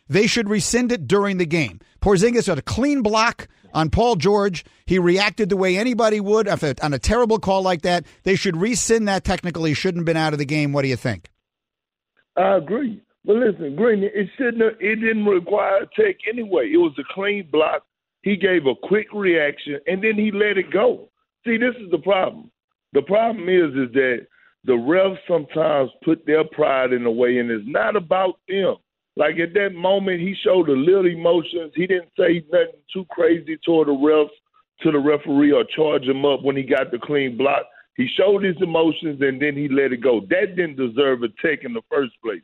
they 0.07 0.27
should 0.27 0.49
rescind 0.49 0.91
it 0.91 1.07
during 1.07 1.37
the 1.37 1.45
game. 1.45 1.79
Porzingis 2.01 2.47
had 2.47 2.59
a 2.59 2.61
clean 2.61 3.01
block 3.01 3.47
on 3.73 3.89
Paul 3.89 4.15
George. 4.15 4.63
He 4.85 4.99
reacted 4.99 5.49
the 5.49 5.57
way 5.57 5.77
anybody 5.77 6.19
would 6.19 6.47
on 6.47 6.93
a 6.93 6.99
terrible 6.99 7.39
call 7.39 7.63
like 7.63 7.81
that. 7.81 8.05
They 8.23 8.35
should 8.35 8.55
rescind 8.55 9.07
that 9.07 9.23
technical. 9.23 9.63
He 9.65 9.73
shouldn't 9.73 10.01
have 10.01 10.05
been 10.05 10.17
out 10.17 10.33
of 10.33 10.39
the 10.39 10.45
game. 10.45 10.73
What 10.73 10.83
do 10.83 10.87
you 10.89 10.95
think? 10.95 11.29
I 12.37 12.57
agree. 12.57 13.01
But 13.25 13.37
listen, 13.37 13.75
Green, 13.75 14.03
it 14.03 14.29
shouldn't. 14.37 14.61
Have, 14.61 14.79
it 14.79 14.97
didn't 14.97 15.25
require 15.25 15.83
a 15.83 15.87
take 15.99 16.19
anyway. 16.31 16.69
It 16.71 16.77
was 16.77 16.93
a 16.99 17.13
clean 17.13 17.49
block. 17.51 17.83
He 18.21 18.35
gave 18.35 18.67
a 18.67 18.75
quick 18.87 19.07
reaction 19.13 19.79
and 19.87 20.03
then 20.03 20.15
he 20.15 20.31
let 20.31 20.57
it 20.57 20.71
go. 20.71 21.09
See, 21.45 21.57
this 21.57 21.75
is 21.83 21.89
the 21.91 21.99
problem. 21.99 22.51
The 22.93 23.01
problem 23.01 23.49
is, 23.49 23.69
is 23.75 23.93
that 23.93 24.27
the 24.65 24.73
refs 24.73 25.17
sometimes 25.27 25.91
put 26.03 26.25
their 26.25 26.43
pride 26.43 26.93
in 26.93 27.03
the 27.03 27.11
way, 27.11 27.37
and 27.37 27.51
it's 27.51 27.67
not 27.67 27.95
about 27.95 28.39
them. 28.47 28.75
Like 29.15 29.39
at 29.39 29.53
that 29.53 29.73
moment, 29.73 30.19
he 30.19 30.35
showed 30.43 30.67
a 30.69 30.73
little 30.73 31.05
emotions. 31.05 31.71
He 31.75 31.87
didn't 31.87 32.09
say 32.17 32.43
nothing 32.51 32.81
too 32.91 33.05
crazy 33.09 33.57
toward 33.63 33.87
the 33.87 33.93
refs, 33.93 34.29
to 34.81 34.91
the 34.91 34.99
referee, 34.99 35.53
or 35.53 35.63
charge 35.63 36.03
him 36.03 36.25
up 36.25 36.43
when 36.43 36.57
he 36.57 36.63
got 36.63 36.91
the 36.91 36.99
clean 36.99 37.37
block. 37.37 37.63
He 37.95 38.07
showed 38.17 38.43
his 38.43 38.57
emotions 38.61 39.21
and 39.21 39.41
then 39.41 39.55
he 39.55 39.69
let 39.69 39.93
it 39.93 40.01
go. 40.01 40.19
That 40.29 40.57
didn't 40.57 40.75
deserve 40.75 41.23
a 41.23 41.29
take 41.41 41.63
in 41.63 41.73
the 41.73 41.81
first 41.89 42.11
place. 42.21 42.41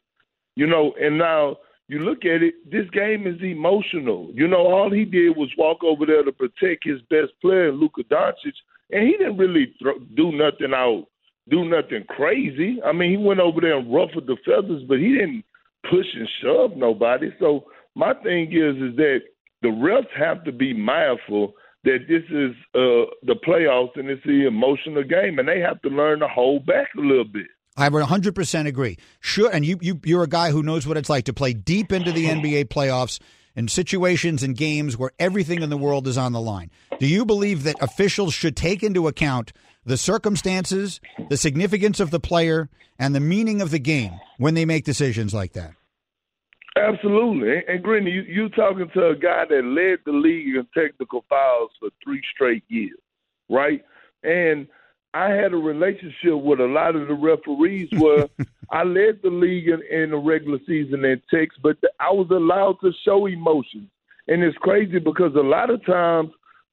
You 0.56 0.66
know, 0.66 0.94
and 1.02 1.18
now 1.18 1.58
you 1.90 2.00
look 2.00 2.24
at 2.24 2.42
it, 2.42 2.54
this 2.72 2.90
game 2.92 3.28
is 3.28 3.42
emotional. 3.42 4.32
You 4.34 4.48
know, 4.48 4.66
all 4.66 4.90
he 4.90 5.04
did 5.04 5.36
was 5.36 5.50
walk 5.58 5.84
over 5.84 6.06
there 6.06 6.24
to 6.24 6.32
protect 6.32 6.86
his 6.86 7.02
best 7.10 7.34
player, 7.42 7.74
Luka 7.74 8.04
Doncic, 8.04 8.56
and 8.92 9.06
he 9.06 9.18
didn't 9.18 9.38
really 9.38 9.74
do 10.16 10.32
nothing 10.32 10.74
out, 10.74 11.08
do 11.50 11.66
nothing 11.66 12.06
crazy. 12.08 12.80
I 12.86 12.92
mean, 12.92 13.12
he 13.12 13.18
went 13.18 13.40
over 13.40 13.62
there 13.62 13.78
and 13.78 13.94
ruffled 13.94 14.28
the 14.28 14.38
feathers, 14.46 14.84
but 14.88 15.00
he 15.00 15.14
didn't 15.14 15.44
push 15.90 16.06
and 16.16 16.30
shove 16.42 16.78
nobody. 16.78 17.30
So 17.40 17.66
my 17.96 18.14
thing 18.24 18.52
is, 18.52 18.76
is 18.78 18.96
that 18.98 19.20
the 19.62 19.70
refs 19.70 20.12
have 20.18 20.44
to 20.46 20.52
be 20.52 20.74
mindful 20.74 21.54
that 21.84 22.00
this 22.08 22.24
is 22.30 22.52
uh, 22.76 23.10
the 23.24 23.36
playoffs 23.48 23.96
and 23.96 24.10
it's 24.10 24.24
the 24.24 24.46
emotional 24.46 25.04
game, 25.04 25.40
and 25.40 25.48
they 25.48 25.60
have 25.60 25.82
to 25.82 25.90
learn 25.90 26.20
to 26.20 26.28
hold 26.28 26.66
back 26.66 26.90
a 26.96 27.02
little 27.02 27.26
bit. 27.26 27.48
I 27.78 27.90
would 27.90 28.04
100% 28.04 28.68
agree. 28.68 28.98
Sure, 29.20 29.50
and 29.52 29.66
you, 29.66 29.80
you 29.82 30.00
you're 30.04 30.24
a 30.24 30.28
guy 30.28 30.52
who 30.52 30.62
knows 30.62 30.86
what 30.86 30.98
it's 30.98 31.10
like 31.10 31.26
to 31.26 31.34
play 31.34 31.54
deep 31.54 31.92
into 31.92 32.12
the 32.12 32.26
NBA 32.26 32.66
playoffs 32.66 33.20
in 33.56 33.68
situations 33.68 34.44
and 34.44 34.56
games 34.56 34.98
where 34.98 35.12
everything 35.20 35.62
in 35.62 35.70
the 35.70 35.78
world 35.78 36.08
is 36.08 36.18
on 36.18 36.34
the 36.34 36.42
line. 36.42 36.70
Do 37.00 37.08
you 37.08 37.26
believe 37.26 37.64
that 37.64 37.82
officials 37.82 38.34
should 38.34 38.56
take 38.56 38.84
into 38.84 39.08
account 39.08 39.52
the 39.86 39.98
circumstances, 39.98 41.00
the 41.30 41.38
significance 41.38 42.00
of 42.00 42.12
the 42.12 42.20
player, 42.20 42.70
and 43.00 43.16
the 43.16 43.20
meaning 43.20 43.62
of 43.62 43.72
the 43.72 43.80
game 43.80 44.14
when 44.38 44.54
they 44.54 44.66
make 44.66 44.86
decisions 44.86 45.34
like 45.34 45.54
that? 45.54 45.74
Absolutely. 46.78 47.64
And 47.68 47.84
Green, 47.84 48.08
you 48.08 48.22
you 48.22 48.50
talking 48.50 48.90
to 48.94 49.08
a 49.08 49.16
guy 49.16 49.44
that 49.50 49.64
led 49.64 50.00
the 50.06 50.18
league 50.18 50.56
in 50.56 50.66
technical 50.74 51.26
fouls 51.30 51.72
for 51.80 51.90
three 52.04 52.22
straight 52.34 52.64
years, 52.70 53.00
right? 53.50 53.84
And 54.24 54.68
I 55.14 55.32
had 55.32 55.52
a 55.52 55.58
relationship 55.58 56.42
with 56.42 56.62
a 56.62 56.66
lot 56.66 56.96
of 56.96 57.10
the 57.10 57.14
referees 57.14 57.90
where 57.98 58.28
I 58.72 58.84
led 58.84 59.20
the 59.22 59.30
league 59.30 59.68
in, 59.68 59.82
in 59.92 60.12
the 60.12 60.18
regular 60.18 60.60
season 60.66 61.04
in 61.04 61.22
techs, 61.30 61.58
but 61.62 61.76
I 62.00 62.10
was 62.12 62.28
allowed 62.32 62.78
to 62.82 62.94
show 63.04 63.26
emotions. 63.26 63.90
And 64.30 64.42
it's 64.42 64.58
crazy 64.58 65.00
because 65.00 65.36
a 65.36 65.40
lot 65.40 65.70
of 65.70 65.86
times 65.86 66.30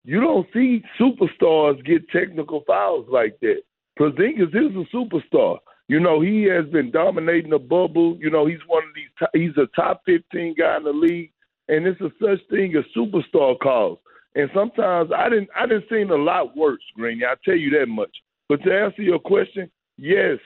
you 0.08 0.22
don't 0.22 0.46
see 0.54 0.82
superstars 0.98 1.84
get 1.84 2.08
technical 2.08 2.64
fouls 2.66 3.04
like 3.10 3.38
that. 3.42 3.60
Porzingis 4.00 4.48
is 4.48 4.74
a 4.74 4.96
superstar. 4.96 5.58
You 5.88 6.00
know, 6.00 6.22
he 6.22 6.44
has 6.44 6.64
been 6.72 6.90
dominating 6.90 7.50
the 7.50 7.58
bubble. 7.58 8.16
You 8.18 8.30
know, 8.30 8.46
he's 8.46 8.64
one 8.68 8.84
of 8.84 8.94
these. 8.94 9.28
He's 9.34 9.62
a 9.62 9.66
top 9.76 10.00
fifteen 10.06 10.54
guy 10.58 10.78
in 10.78 10.84
the 10.84 10.92
league, 10.92 11.30
and 11.68 11.86
it's 11.86 12.00
a 12.00 12.10
such 12.18 12.38
thing 12.48 12.74
as 12.74 12.84
superstar 12.96 13.58
calls. 13.58 13.98
And 14.34 14.48
sometimes 14.54 15.10
I 15.14 15.28
didn't. 15.28 15.50
I 15.54 15.66
didn't 15.66 15.90
seen 15.90 16.10
a 16.10 16.16
lot 16.16 16.56
worse, 16.56 16.80
Greeny. 16.96 17.26
I 17.26 17.34
tell 17.44 17.56
you 17.56 17.68
that 17.78 17.88
much. 17.88 18.16
But 18.48 18.62
to 18.62 18.72
answer 18.72 19.02
your 19.02 19.18
question, 19.18 19.70
yes, 19.98 20.38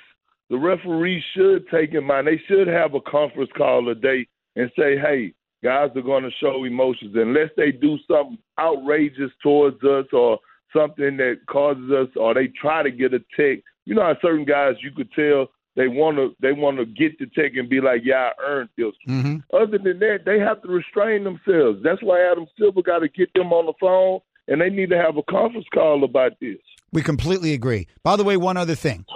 the 0.50 0.58
referees 0.58 1.22
should 1.36 1.68
take 1.68 1.94
in 1.94 2.02
mind. 2.02 2.26
They 2.26 2.40
should 2.48 2.66
have 2.66 2.94
a 2.94 3.00
conference 3.00 3.50
call 3.56 3.88
a 3.88 3.94
day 3.94 4.26
and 4.56 4.72
say, 4.76 4.98
"Hey, 4.98 5.34
guys 5.62 5.90
are 5.94 6.02
going 6.02 6.24
to 6.24 6.30
show 6.40 6.64
emotions 6.64 7.14
unless 7.14 7.50
they 7.56 7.72
do 7.72 7.98
something 8.08 8.38
outrageous 8.58 9.30
towards 9.42 9.82
us 9.84 10.06
or 10.12 10.38
something 10.74 11.16
that 11.18 11.40
causes 11.50 11.90
us, 11.90 12.08
or 12.16 12.34
they 12.34 12.48
try 12.48 12.82
to 12.82 12.90
get 12.90 13.14
a 13.14 13.20
tick." 13.36 13.62
you 13.84 13.94
know 13.94 14.02
how 14.02 14.14
certain 14.20 14.44
guys 14.44 14.74
you 14.82 14.90
could 14.90 15.10
tell 15.12 15.48
they 15.74 15.88
want 15.88 16.16
to 16.16 16.34
they 16.40 16.52
want 16.52 16.78
to 16.78 16.84
get 16.84 17.18
the 17.18 17.26
tick 17.26 17.56
and 17.56 17.68
be 17.68 17.80
like, 17.80 18.02
yeah, 18.04 18.30
I 18.38 18.42
earned 18.44 18.68
this. 18.76 18.92
Mm-hmm. 19.08 19.36
Other 19.54 19.78
than 19.78 19.98
that, 20.00 20.18
they 20.26 20.38
have 20.38 20.60
to 20.62 20.68
restrain 20.68 21.24
themselves. 21.24 21.78
That's 21.82 22.02
why 22.02 22.30
Adam 22.30 22.46
Silver 22.58 22.82
got 22.82 22.98
to 22.98 23.08
get 23.08 23.32
them 23.34 23.54
on 23.54 23.64
the 23.64 23.72
phone, 23.80 24.20
and 24.48 24.60
they 24.60 24.68
need 24.68 24.90
to 24.90 24.98
have 24.98 25.16
a 25.16 25.22
conference 25.22 25.66
call 25.72 26.04
about 26.04 26.32
this. 26.40 26.58
We 26.92 27.00
completely 27.00 27.54
agree. 27.54 27.86
By 28.02 28.16
the 28.16 28.24
way, 28.24 28.36
one 28.36 28.58
other 28.58 28.74
thing: 28.74 29.06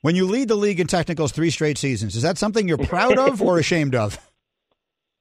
when 0.00 0.16
you 0.16 0.26
lead 0.26 0.48
the 0.48 0.56
league 0.56 0.80
in 0.80 0.88
technicals 0.88 1.30
three 1.30 1.50
straight 1.50 1.78
seasons, 1.78 2.16
is 2.16 2.22
that 2.22 2.38
something 2.38 2.66
you're 2.66 2.78
proud 2.78 3.16
of 3.16 3.40
or 3.40 3.58
ashamed 3.58 3.94
of? 3.94 4.18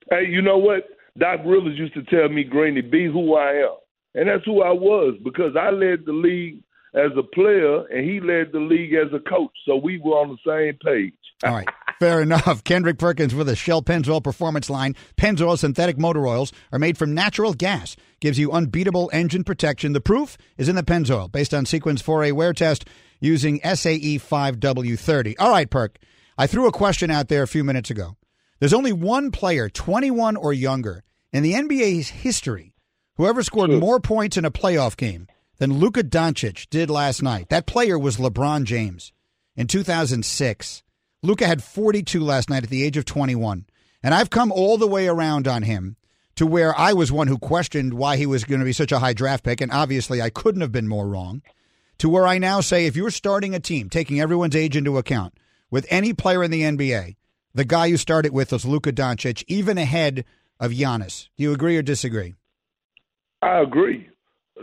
Hey, 0.09 0.27
you 0.27 0.41
know 0.41 0.57
what? 0.57 0.83
Doc 1.17 1.41
Rivers 1.45 1.77
used 1.77 1.93
to 1.93 2.03
tell 2.03 2.29
me, 2.29 2.43
Greeny, 2.43 2.81
be 2.81 3.05
who 3.05 3.35
I 3.35 3.51
am. 3.53 3.75
And 4.15 4.27
that's 4.27 4.45
who 4.45 4.61
I 4.61 4.71
was 4.71 5.15
because 5.23 5.55
I 5.59 5.69
led 5.69 6.05
the 6.05 6.13
league 6.13 6.63
as 6.95 7.11
a 7.17 7.23
player, 7.23 7.85
and 7.87 8.09
he 8.09 8.19
led 8.19 8.51
the 8.51 8.59
league 8.59 8.93
as 8.93 9.13
a 9.13 9.29
coach. 9.29 9.51
So 9.65 9.75
we 9.75 9.99
were 9.99 10.13
on 10.13 10.29
the 10.29 10.49
same 10.49 10.77
page. 10.83 11.13
All 11.43 11.53
right. 11.53 11.67
Fair 11.99 12.21
enough. 12.21 12.63
Kendrick 12.63 12.97
Perkins 12.97 13.35
with 13.35 13.49
a 13.49 13.55
Shell 13.55 13.83
Pennzoil 13.83 14.23
Performance 14.23 14.69
line. 14.69 14.95
Pennzoil 15.17 15.57
synthetic 15.59 15.99
motor 15.99 16.25
oils 16.25 16.51
are 16.71 16.79
made 16.79 16.97
from 16.97 17.13
natural 17.13 17.53
gas. 17.53 17.95
Gives 18.19 18.39
you 18.39 18.51
unbeatable 18.51 19.09
engine 19.13 19.43
protection. 19.43 19.93
The 19.93 20.01
proof 20.01 20.37
is 20.57 20.67
in 20.67 20.75
the 20.75 20.83
Pennzoil, 20.83 21.31
based 21.31 21.53
on 21.53 21.65
Sequence 21.65 22.01
4A 22.01 22.31
wear 22.33 22.53
test 22.53 22.85
using 23.19 23.59
SAE 23.61 24.17
5W30. 24.17 25.35
All 25.39 25.51
right, 25.51 25.69
Perk. 25.69 25.99
I 26.37 26.47
threw 26.47 26.67
a 26.67 26.71
question 26.71 27.11
out 27.11 27.27
there 27.27 27.43
a 27.43 27.47
few 27.47 27.63
minutes 27.63 27.89
ago. 27.89 28.15
There's 28.59 28.73
only 28.73 28.93
one 28.93 29.31
player, 29.31 29.69
21 29.69 30.35
or 30.35 30.53
younger, 30.53 31.03
in 31.31 31.43
the 31.43 31.53
NBA's 31.53 32.09
history 32.09 32.73
who 33.15 33.25
ever 33.25 33.43
scored 33.43 33.71
more 33.71 33.99
points 33.99 34.37
in 34.37 34.45
a 34.45 34.51
playoff 34.51 34.97
game 34.97 35.27
than 35.57 35.79
Luka 35.79 36.03
Doncic 36.03 36.69
did 36.69 36.89
last 36.89 37.21
night. 37.21 37.49
That 37.49 37.65
player 37.65 37.97
was 37.97 38.17
LeBron 38.17 38.63
James 38.63 39.11
in 39.55 39.67
2006. 39.67 40.83
Luka 41.21 41.45
had 41.45 41.63
42 41.63 42.21
last 42.21 42.49
night 42.49 42.63
at 42.63 42.69
the 42.69 42.83
age 42.83 42.97
of 42.97 43.05
21. 43.05 43.65
And 44.01 44.13
I've 44.13 44.29
come 44.29 44.51
all 44.51 44.77
the 44.77 44.87
way 44.87 45.07
around 45.07 45.47
on 45.47 45.63
him 45.63 45.97
to 46.35 46.45
where 46.47 46.77
I 46.77 46.93
was 46.93 47.11
one 47.11 47.27
who 47.27 47.37
questioned 47.37 47.93
why 47.93 48.15
he 48.15 48.25
was 48.25 48.45
going 48.45 48.59
to 48.59 48.65
be 48.65 48.71
such 48.71 48.93
a 48.93 48.99
high 48.99 49.11
draft 49.11 49.43
pick. 49.43 49.59
And 49.59 49.71
obviously, 49.71 50.21
I 50.21 50.29
couldn't 50.29 50.61
have 50.61 50.71
been 50.71 50.87
more 50.87 51.07
wrong. 51.07 51.41
to 51.99 52.09
where 52.09 52.25
I 52.25 52.37
now 52.37 52.61
say 52.61 52.85
if 52.85 52.95
you're 52.95 53.11
starting 53.11 53.53
a 53.53 53.59
team, 53.59 53.89
taking 53.89 54.19
everyone's 54.19 54.55
age 54.55 54.75
into 54.75 54.97
account, 54.97 55.33
with 55.69 55.85
any 55.89 56.13
player 56.13 56.43
in 56.43 56.49
the 56.49 56.61
NBA, 56.61 57.15
the 57.53 57.65
guy 57.65 57.87
you 57.87 57.97
started 57.97 58.33
with 58.33 58.51
was 58.51 58.65
Luka 58.65 58.91
Doncic, 58.91 59.43
even 59.47 59.77
ahead 59.77 60.25
of 60.59 60.71
Giannis. 60.71 61.29
Do 61.37 61.43
you 61.43 61.53
agree 61.53 61.77
or 61.77 61.81
disagree? 61.81 62.35
I 63.41 63.61
agree. 63.61 64.09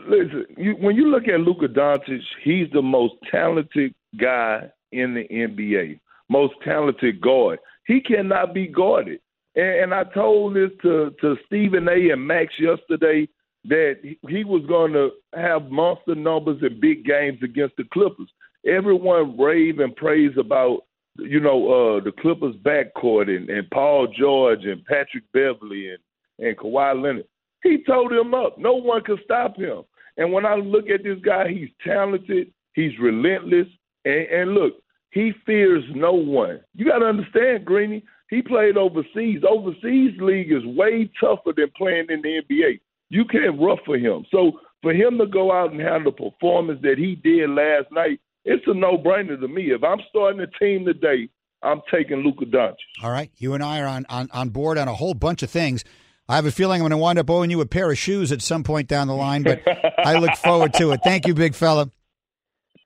Listen, 0.09 0.45
you, 0.57 0.73
when 0.73 0.97
you 0.97 1.09
look 1.09 1.26
at 1.28 1.40
Luka 1.40 1.69
Doncic, 1.69 2.21
he's 2.45 2.69
the 2.73 2.83
most 2.83 3.14
talented 3.31 3.95
guy 4.21 4.71
in 4.93 5.14
the 5.14 5.26
NBA, 5.33 6.00
most 6.28 6.55
talented 6.64 7.21
guard. 7.21 7.59
He 7.87 8.00
cannot 8.00 8.55
be 8.55 8.66
guarded. 8.66 9.21
And, 9.55 9.93
and 9.93 9.95
I 9.95 10.05
told 10.05 10.55
this 10.55 10.71
to, 10.83 11.14
to 11.21 11.37
Stephen 11.47 11.88
A. 11.88 12.11
and 12.11 12.26
Max 12.26 12.52
yesterday 12.59 13.28
that 13.64 13.97
he 14.28 14.45
was 14.45 14.64
going 14.66 14.93
to 14.93 15.11
have 15.35 15.71
monster 15.71 16.14
numbers 16.14 16.62
in 16.62 16.81
big 16.81 17.05
games 17.05 17.38
against 17.43 17.76
the 17.76 17.85
Clippers. 17.93 18.28
Everyone 18.66 19.38
rave 19.38 19.81
and 19.81 19.95
praise 19.97 20.33
about, 20.38 20.83
you 21.19 21.41
know, 21.41 21.97
uh, 21.99 22.05
the 22.05 22.13
Clippers 22.13 22.55
backcourt 22.57 23.35
and, 23.35 23.49
and 23.49 23.69
Paul 23.71 24.09
George 24.19 24.65
and 24.65 24.85
Patrick 24.85 25.25
Beverley 25.33 25.91
and, 25.91 26.47
and 26.47 26.57
Kawhi 26.57 27.01
Leonard. 27.01 27.27
He 27.63 27.83
told 27.85 28.13
him 28.13 28.35
up. 28.35 28.59
No 28.59 28.75
one 28.75 29.03
could 29.03 29.21
stop 29.25 29.57
him. 29.57 29.83
And 30.17 30.33
when 30.33 30.47
I 30.47 30.55
look 30.55 30.89
at 30.89 31.03
this 31.03 31.19
guy, 31.25 31.49
he's 31.49 31.69
talented, 31.85 32.53
he's 32.75 32.99
relentless, 32.99 33.67
and, 34.05 34.27
and 34.29 34.55
look, 34.55 34.75
he 35.11 35.33
fears 35.45 35.85
no 35.95 36.13
one. 36.13 36.61
You 36.75 36.87
got 36.87 36.99
to 36.99 37.07
understand, 37.07 37.65
Greeny. 37.65 38.05
He 38.31 38.43
played 38.43 38.77
overseas. 38.77 39.43
Overseas 39.49 40.13
league 40.21 40.53
is 40.53 40.65
way 40.65 41.11
tougher 41.21 41.53
than 41.57 41.71
playing 41.77 42.07
in 42.11 42.23
the 42.23 42.41
NBA. 42.43 42.81
You 43.09 43.25
can't 43.25 43.61
rough 43.61 43.79
for 43.87 43.97
him. 43.97 44.25
So 44.31 44.61
for 44.83 44.93
him 44.93 45.19
to 45.19 45.27
go 45.27 45.53
out 45.53 45.73
and 45.73 45.81
have 45.81 46.05
the 46.05 46.11
performance 46.11 46.81
that 46.83 46.99
he 46.99 47.15
did 47.15 47.51
last 47.51 47.87
night, 47.93 48.21
it's 48.47 48.65
a 48.67 48.75
no-brainer 48.75 49.38
to 49.38 49.49
me. 49.49 49.73
If 49.73 49.83
I'm 49.83 49.99
starting 50.09 50.41
a 50.41 50.47
team 50.47 50.87
today, 50.87 51.29
I'm 51.62 51.83
taking 51.93 52.19
Luka 52.19 52.47
Doncic. 52.47 52.76
All 53.03 53.11
right, 53.11 53.31
you 53.37 53.55
and 53.55 53.62
I 53.62 53.81
are 53.81 53.87
on, 53.87 54.07
on, 54.09 54.31
on 54.33 54.50
board 54.50 54.79
on 54.79 54.88
a 54.88 54.95
whole 54.95 55.15
bunch 55.15 55.43
of 55.43 55.50
things. 55.50 55.85
I 56.29 56.37
have 56.37 56.47
a 56.47 56.53
feeling 56.53 56.81
I'm 56.81 56.88
going 56.88 56.91
to 56.93 56.97
wind 56.97 57.19
up 57.19 57.29
owing 57.29 57.50
you 57.50 57.61
a 57.61 57.67
pair 57.67 57.91
of 57.91 57.99
shoes 57.99 58.33
at 58.33 58.43
some 58.43 58.62
point 58.62 58.88
down 58.88 59.09
the 59.09 59.15
line, 59.15 59.43
but 59.43 59.61
I 59.99 60.19
look 60.19 60.37
forward 60.37 60.75
to 60.75 60.93
it. 60.93 61.00
Thank 61.05 61.26
you, 61.26 61.35
big 61.35 61.55
fella. 61.55 61.91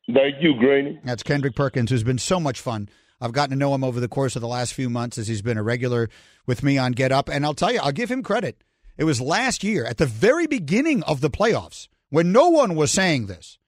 Thank 0.06 0.36
you, 0.40 0.54
Greeny. 0.58 0.98
That's 1.04 1.22
Kendrick 1.22 1.54
Perkins, 1.54 1.90
who's 1.90 2.02
been 2.02 2.18
so 2.18 2.40
much 2.40 2.60
fun. 2.60 2.88
I've 3.20 3.32
gotten 3.32 3.50
to 3.50 3.56
know 3.56 3.74
him 3.74 3.84
over 3.84 4.00
the 4.00 4.08
course 4.08 4.34
of 4.34 4.42
the 4.42 4.48
last 4.48 4.72
few 4.72 4.88
months 4.88 5.18
as 5.18 5.28
he's 5.28 5.42
been 5.42 5.58
a 5.58 5.62
regular 5.62 6.08
with 6.46 6.62
me 6.62 6.78
on 6.78 6.92
Get 6.92 7.12
Up. 7.12 7.28
And 7.28 7.44
I'll 7.44 7.54
tell 7.54 7.72
you, 7.72 7.80
I'll 7.80 7.92
give 7.92 8.10
him 8.10 8.22
credit. 8.22 8.62
It 8.96 9.04
was 9.04 9.20
last 9.20 9.62
year 9.62 9.84
at 9.84 9.98
the 9.98 10.06
very 10.06 10.46
beginning 10.46 11.02
of 11.02 11.20
the 11.20 11.30
playoffs 11.30 11.88
when 12.08 12.32
no 12.32 12.48
one 12.48 12.74
was 12.74 12.90
saying 12.90 13.26
this 13.26 13.58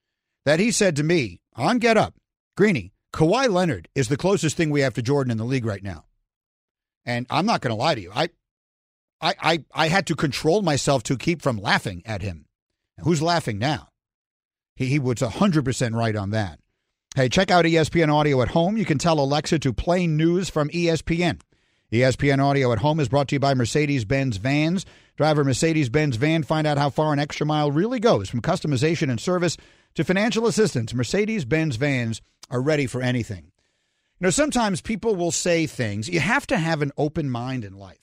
that 0.44 0.58
he 0.58 0.70
said 0.70 0.96
to 0.96 1.02
me 1.02 1.41
on 1.54 1.78
Get 1.78 1.96
Up, 1.96 2.14
Greeny, 2.56 2.92
Kawhi 3.14 3.50
Leonard 3.50 3.88
is 3.94 4.08
the 4.08 4.16
closest 4.16 4.56
thing 4.56 4.70
we 4.70 4.80
have 4.80 4.94
to 4.94 5.02
Jordan 5.02 5.30
in 5.30 5.38
the 5.38 5.44
league 5.44 5.66
right 5.66 5.82
now. 5.82 6.04
And 7.04 7.26
I'm 7.30 7.46
not 7.46 7.60
going 7.60 7.74
to 7.74 7.80
lie 7.80 7.94
to 7.94 8.00
you. 8.00 8.12
I 8.14 8.30
I, 9.22 9.34
I, 9.40 9.64
I 9.72 9.88
had 9.88 10.06
to 10.08 10.16
control 10.16 10.62
myself 10.62 11.04
to 11.04 11.16
keep 11.16 11.42
from 11.42 11.56
laughing 11.56 12.02
at 12.04 12.22
him. 12.22 12.46
Who's 13.00 13.22
laughing 13.22 13.58
now? 13.58 13.88
He, 14.74 14.86
he 14.86 14.98
was 14.98 15.16
100% 15.16 15.94
right 15.94 16.16
on 16.16 16.30
that. 16.30 16.58
Hey, 17.14 17.28
check 17.28 17.50
out 17.50 17.64
ESPN 17.64 18.12
Audio 18.12 18.42
at 18.42 18.48
home. 18.48 18.76
You 18.76 18.84
can 18.84 18.98
tell 18.98 19.20
Alexa 19.20 19.60
to 19.60 19.72
play 19.72 20.06
news 20.06 20.48
from 20.48 20.70
ESPN. 20.70 21.40
ESPN 21.92 22.42
Audio 22.42 22.72
at 22.72 22.78
home 22.78 22.98
is 22.98 23.08
brought 23.08 23.28
to 23.28 23.36
you 23.36 23.40
by 23.40 23.54
Mercedes 23.54 24.04
Benz 24.04 24.38
Vans. 24.38 24.84
Driver 25.16 25.44
Mercedes 25.44 25.90
Benz 25.90 26.16
van, 26.16 26.42
find 26.42 26.66
out 26.66 26.78
how 26.78 26.88
far 26.88 27.12
an 27.12 27.18
extra 27.18 27.46
mile 27.46 27.70
really 27.70 28.00
goes 28.00 28.30
from 28.30 28.40
customization 28.40 29.10
and 29.10 29.20
service 29.20 29.58
to 29.94 30.04
financial 30.04 30.46
assistance. 30.46 30.94
Mercedes 30.94 31.44
Benz 31.44 31.76
Vans 31.76 32.20
are 32.50 32.60
ready 32.60 32.86
for 32.86 33.02
anything. 33.02 33.52
You 34.18 34.26
know, 34.26 34.30
sometimes 34.30 34.80
people 34.80 35.16
will 35.16 35.32
say 35.32 35.66
things. 35.66 36.08
You 36.08 36.20
have 36.20 36.46
to 36.48 36.58
have 36.58 36.82
an 36.82 36.92
open 36.96 37.28
mind 37.28 37.64
in 37.64 37.76
life. 37.76 37.98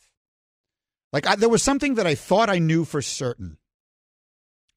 Like 1.13 1.27
I, 1.27 1.35
there 1.35 1.49
was 1.49 1.63
something 1.63 1.95
that 1.95 2.07
I 2.07 2.15
thought 2.15 2.49
I 2.49 2.59
knew 2.59 2.85
for 2.85 3.01
certain. 3.01 3.57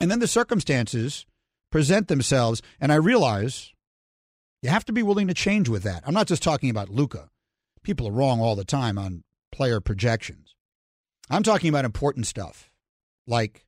And 0.01 0.11
then 0.11 0.21
the 0.21 0.27
circumstances 0.27 1.27
present 1.71 2.09
themselves, 2.09 2.63
and 2.81 2.93
I 2.93 2.97
realize 2.97 3.73
you 4.63 4.71
have 4.71 4.85
to 4.87 4.93
be 4.93 5.03
willing 5.03 5.29
to 5.29 5.35
change 5.35 5.69
with 5.69 5.83
that. 5.83 6.03
I'm 6.07 6.15
not 6.15 6.29
just 6.29 6.43
talking 6.43 6.71
about 6.71 6.89
Luka. 6.89 7.29
People 7.83 8.09
are 8.09 8.13
wrong 8.13 8.41
all 8.41 8.57
the 8.57 8.65
time 8.65 8.99
on 8.99 9.25
player 9.51 9.81
projections. 9.81 10.55
I'm 11.31 11.43
talking 11.43 11.69
about 11.69 11.85
important 11.85 12.27
stuff, 12.27 12.71
like 13.27 13.67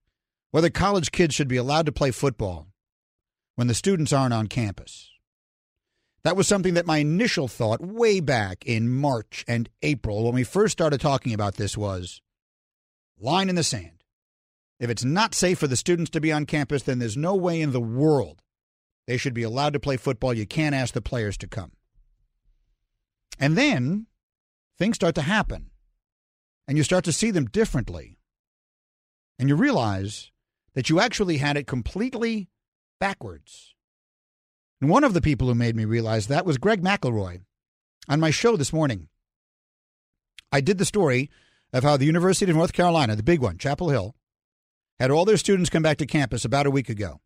whether 0.51 0.71
college 0.71 1.11
kids 1.11 1.35
should 1.35 1.49
be 1.49 1.57
allowed 1.57 1.87
to 1.87 1.93
play 1.93 2.11
football 2.11 2.69
when 3.55 3.67
the 3.67 3.75
students 3.75 4.13
aren't 4.13 4.35
on 4.35 4.47
campus. 4.47 5.11
That 6.23 6.37
was 6.37 6.49
something 6.49 6.75
that 6.75 6.87
my 6.87 6.99
initial 6.99 7.49
thought 7.49 7.81
way 7.81 8.21
back 8.21 8.65
in 8.65 8.89
March 8.89 9.45
and 9.47 9.69
April 9.83 10.25
when 10.25 10.35
we 10.35 10.45
first 10.45 10.73
started 10.73 11.01
talking 11.01 11.35
about 11.35 11.57
this 11.57 11.77
was 11.77 12.23
line 13.19 13.49
in 13.49 13.55
the 13.55 13.63
sand. 13.63 14.03
If 14.81 14.91
it's 14.91 15.05
not 15.05 15.35
safe 15.35 15.59
for 15.59 15.67
the 15.67 15.77
students 15.77 16.11
to 16.13 16.21
be 16.21 16.33
on 16.33 16.47
campus, 16.47 16.83
then 16.83 16.99
there's 16.99 17.17
no 17.17 17.35
way 17.35 17.61
in 17.61 17.73
the 17.73 17.81
world 17.81 18.43
they 19.07 19.17
should 19.17 19.35
be 19.35 19.43
allowed 19.43 19.75
to 19.75 19.81
play 19.81 19.97
football. 19.97 20.33
You 20.33 20.47
can't 20.47 20.75
ask 20.75 20.95
the 20.95 21.03
players 21.03 21.37
to 21.39 21.47
come. 21.47 21.73
And 23.39 23.57
then 23.57 24.07
things 24.79 24.97
start 24.97 25.15
to 25.17 25.23
happen, 25.23 25.71
and 26.67 26.79
you 26.79 26.85
start 26.85 27.05
to 27.05 27.13
see 27.13 27.31
them 27.31 27.47
differently. 27.47 28.19
And 29.39 29.49
you 29.49 29.57
realize 29.57 30.31
that 30.75 30.89
you 30.89 31.01
actually 31.01 31.39
had 31.39 31.57
it 31.57 31.67
completely 31.67 32.49
backwards. 33.05 33.75
And 34.81 34.89
one 34.89 35.05
of 35.05 35.13
the 35.13 35.21
people 35.21 35.49
who 35.49 35.55
made 35.55 35.77
me 35.77 35.85
realize 35.85 36.27
that 36.27 36.47
was 36.47 36.57
Greg 36.57 36.83
McElroy 36.83 37.43
on 38.09 38.19
my 38.19 38.31
show 38.31 38.57
this 38.57 38.73
morning. 38.73 39.09
I 40.51 40.63
did 40.63 40.79
the 40.79 40.87
story 40.87 41.29
of 41.75 41.83
how 41.83 41.99
the 41.99 42.07
University 42.07 42.51
of 42.51 42.57
North 42.57 42.73
Carolina, 42.73 43.15
the 43.15 43.23
big 43.23 43.43
one, 43.43 43.59
Chapel 43.59 43.91
Hill, 43.91 44.15
had 44.99 45.11
all 45.11 45.27
their 45.27 45.37
students 45.37 45.69
come 45.69 45.83
back 45.83 45.99
to 45.99 46.07
campus 46.07 46.47
about 46.47 46.65
a 46.65 46.71
week 46.71 46.89
ago. 46.89 47.21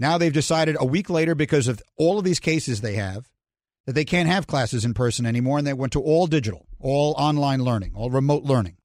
Now 0.00 0.18
they've 0.18 0.32
decided 0.32 0.76
a 0.80 0.84
week 0.84 1.08
later, 1.08 1.36
because 1.36 1.68
of 1.68 1.80
all 1.96 2.18
of 2.18 2.24
these 2.24 2.40
cases 2.40 2.80
they 2.80 2.94
have, 2.94 3.30
that 3.86 3.92
they 3.92 4.04
can't 4.04 4.28
have 4.28 4.48
classes 4.48 4.84
in 4.84 4.94
person 4.94 5.26
anymore, 5.26 5.58
and 5.58 5.66
they 5.66 5.74
went 5.74 5.92
to 5.92 6.02
all 6.02 6.26
digital, 6.26 6.66
all 6.80 7.14
online 7.16 7.62
learning, 7.62 7.92
all 7.94 8.10
remote 8.10 8.42
learning. 8.42 8.78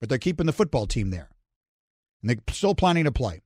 But 0.00 0.08
they're 0.08 0.18
keeping 0.18 0.46
the 0.46 0.52
football 0.52 0.88
team 0.88 1.10
there, 1.10 1.30
and 2.22 2.30
they're 2.30 2.54
still 2.54 2.74
planning 2.74 3.04
to 3.04 3.12
play. 3.12 3.43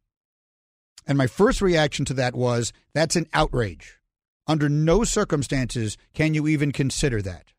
And 1.06 1.16
my 1.16 1.26
first 1.26 1.62
reaction 1.62 2.04
to 2.06 2.14
that 2.14 2.34
was 2.34 2.72
that's 2.94 3.16
an 3.16 3.26
outrage. 3.32 3.98
Under 4.46 4.68
no 4.68 5.04
circumstances 5.04 5.96
can 6.14 6.34
you 6.34 6.48
even 6.48 6.72
consider 6.72 7.22
that. 7.22 7.52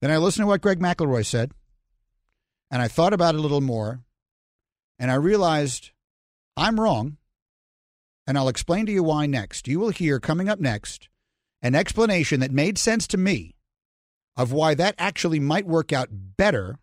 Then 0.00 0.10
I 0.10 0.16
listened 0.16 0.44
to 0.44 0.46
what 0.46 0.60
Greg 0.60 0.80
McElroy 0.80 1.26
said. 1.26 1.52
And 2.70 2.80
I 2.80 2.88
thought 2.88 3.12
about 3.12 3.34
it 3.34 3.38
a 3.38 3.40
little 3.40 3.60
more, 3.60 4.00
and 4.98 5.10
I 5.10 5.14
realized 5.14 5.90
I'm 6.56 6.78
wrong. 6.78 7.16
And 8.26 8.38
I'll 8.38 8.48
explain 8.48 8.86
to 8.86 8.92
you 8.92 9.02
why 9.02 9.26
next. 9.26 9.66
You 9.66 9.80
will 9.80 9.90
hear 9.90 10.20
coming 10.20 10.48
up 10.48 10.60
next 10.60 11.08
an 11.62 11.74
explanation 11.74 12.40
that 12.40 12.52
made 12.52 12.78
sense 12.78 13.06
to 13.08 13.18
me 13.18 13.56
of 14.36 14.52
why 14.52 14.74
that 14.74 14.94
actually 14.98 15.40
might 15.40 15.66
work 15.66 15.92
out 15.92 16.08
better 16.10 16.78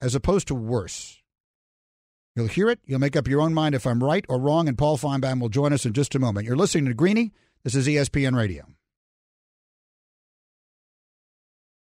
as 0.00 0.14
opposed 0.14 0.48
to 0.48 0.54
worse. 0.54 1.19
You'll 2.40 2.48
hear 2.48 2.70
it. 2.70 2.80
You'll 2.86 3.00
make 3.00 3.16
up 3.16 3.28
your 3.28 3.42
own 3.42 3.52
mind 3.52 3.74
if 3.74 3.86
I'm 3.86 4.02
right 4.02 4.24
or 4.26 4.38
wrong, 4.38 4.66
and 4.66 4.78
Paul 4.78 4.96
Finebaum 4.96 5.42
will 5.42 5.50
join 5.50 5.74
us 5.74 5.84
in 5.84 5.92
just 5.92 6.14
a 6.14 6.18
moment. 6.18 6.46
You're 6.46 6.56
listening 6.56 6.86
to 6.86 6.94
Greeny. 6.94 7.32
This 7.64 7.74
is 7.74 7.86
ESPN 7.86 8.34
Radio. 8.34 8.64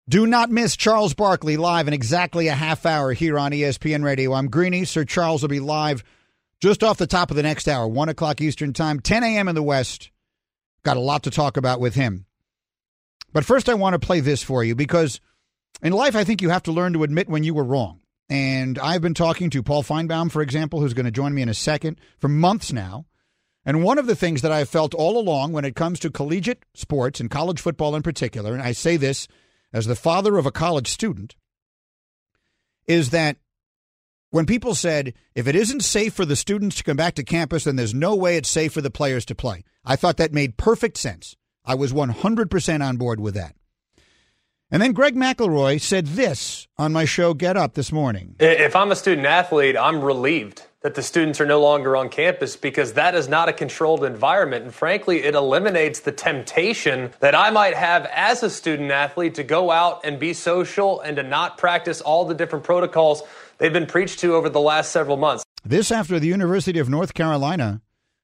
Do 0.08 0.26
not 0.26 0.50
miss 0.50 0.74
Charles 0.74 1.12
Barkley 1.12 1.58
live 1.58 1.88
in 1.88 1.92
exactly 1.92 2.48
a 2.48 2.54
half 2.54 2.86
hour 2.86 3.12
here 3.12 3.38
on 3.38 3.52
ESPN 3.52 4.02
Radio. 4.02 4.32
I'm 4.32 4.48
Greeny. 4.48 4.86
Sir 4.86 5.04
Charles 5.04 5.42
will 5.42 5.50
be 5.50 5.60
live 5.60 6.02
just 6.62 6.82
off 6.82 6.96
the 6.96 7.06
top 7.06 7.30
of 7.30 7.36
the 7.36 7.42
next 7.42 7.68
hour, 7.68 7.86
1 7.86 8.08
o'clock 8.08 8.40
Eastern 8.40 8.72
Time, 8.72 8.98
10 8.98 9.24
a.m. 9.24 9.48
in 9.48 9.54
the 9.54 9.62
West. 9.62 10.10
Got 10.84 10.96
a 10.96 11.00
lot 11.00 11.24
to 11.24 11.30
talk 11.30 11.58
about 11.58 11.80
with 11.80 11.94
him. 11.94 12.24
But 13.34 13.44
first, 13.44 13.68
I 13.68 13.74
want 13.74 13.92
to 13.92 13.98
play 13.98 14.20
this 14.20 14.42
for 14.42 14.64
you 14.64 14.74
because 14.74 15.20
in 15.82 15.92
life, 15.92 16.16
I 16.16 16.24
think 16.24 16.40
you 16.40 16.48
have 16.48 16.62
to 16.62 16.72
learn 16.72 16.94
to 16.94 17.02
admit 17.02 17.28
when 17.28 17.44
you 17.44 17.52
were 17.52 17.62
wrong. 17.62 18.00
And 18.28 18.78
I've 18.78 19.02
been 19.02 19.14
talking 19.14 19.50
to 19.50 19.62
Paul 19.62 19.82
Finebaum, 19.82 20.30
for 20.30 20.42
example, 20.42 20.80
who's 20.80 20.94
going 20.94 21.06
to 21.06 21.12
join 21.12 21.34
me 21.34 21.42
in 21.42 21.48
a 21.48 21.54
second, 21.54 22.00
for 22.18 22.28
months 22.28 22.72
now. 22.72 23.06
And 23.64 23.82
one 23.82 23.98
of 23.98 24.06
the 24.06 24.16
things 24.16 24.42
that 24.42 24.52
I've 24.52 24.68
felt 24.68 24.94
all 24.94 25.18
along 25.18 25.52
when 25.52 25.64
it 25.64 25.74
comes 25.74 25.98
to 26.00 26.10
collegiate 26.10 26.64
sports 26.74 27.20
and 27.20 27.30
college 27.30 27.60
football 27.60 27.96
in 27.96 28.02
particular, 28.02 28.52
and 28.52 28.62
I 28.62 28.72
say 28.72 28.96
this 28.96 29.26
as 29.72 29.86
the 29.86 29.96
father 29.96 30.38
of 30.38 30.46
a 30.46 30.52
college 30.52 30.88
student, 30.88 31.34
is 32.86 33.10
that 33.10 33.36
when 34.30 34.46
people 34.46 34.74
said, 34.74 35.14
if 35.34 35.48
it 35.48 35.56
isn't 35.56 35.82
safe 35.82 36.14
for 36.14 36.24
the 36.24 36.36
students 36.36 36.76
to 36.76 36.84
come 36.84 36.96
back 36.96 37.14
to 37.14 37.24
campus, 37.24 37.64
then 37.64 37.76
there's 37.76 37.94
no 37.94 38.14
way 38.14 38.36
it's 38.36 38.48
safe 38.48 38.72
for 38.72 38.80
the 38.80 38.90
players 38.90 39.24
to 39.26 39.34
play. 39.34 39.64
I 39.84 39.96
thought 39.96 40.16
that 40.18 40.32
made 40.32 40.56
perfect 40.56 40.96
sense. 40.96 41.36
I 41.64 41.74
was 41.74 41.92
100% 41.92 42.86
on 42.86 42.96
board 42.96 43.18
with 43.18 43.34
that. 43.34 43.55
And 44.68 44.82
then 44.82 44.92
Greg 44.94 45.14
McElroy 45.14 45.80
said 45.80 46.06
this 46.08 46.66
on 46.76 46.92
my 46.92 47.04
show 47.04 47.34
Get 47.34 47.56
Up 47.56 47.74
this 47.74 47.92
morning. 47.92 48.34
If 48.40 48.74
I'm 48.74 48.90
a 48.90 48.96
student 48.96 49.24
athlete, 49.24 49.76
I'm 49.76 50.02
relieved 50.02 50.66
that 50.82 50.96
the 50.96 51.04
students 51.04 51.40
are 51.40 51.46
no 51.46 51.60
longer 51.60 51.96
on 51.96 52.08
campus 52.08 52.56
because 52.56 52.94
that 52.94 53.14
is 53.14 53.28
not 53.28 53.48
a 53.48 53.52
controlled 53.52 54.02
environment. 54.02 54.64
And 54.64 54.74
frankly, 54.74 55.22
it 55.22 55.36
eliminates 55.36 56.00
the 56.00 56.10
temptation 56.10 57.12
that 57.20 57.32
I 57.32 57.50
might 57.50 57.74
have 57.74 58.06
as 58.06 58.42
a 58.42 58.50
student 58.50 58.90
athlete 58.90 59.36
to 59.36 59.44
go 59.44 59.70
out 59.70 60.00
and 60.02 60.18
be 60.18 60.32
social 60.32 61.00
and 61.00 61.16
to 61.16 61.22
not 61.22 61.58
practice 61.58 62.00
all 62.00 62.24
the 62.24 62.34
different 62.34 62.64
protocols 62.64 63.22
they've 63.58 63.72
been 63.72 63.86
preached 63.86 64.18
to 64.20 64.34
over 64.34 64.48
the 64.48 64.60
last 64.60 64.90
several 64.90 65.16
months. 65.16 65.44
This 65.64 65.92
after 65.92 66.18
the 66.18 66.28
University 66.28 66.80
of 66.80 66.88
North 66.88 67.14
Carolina 67.14 67.82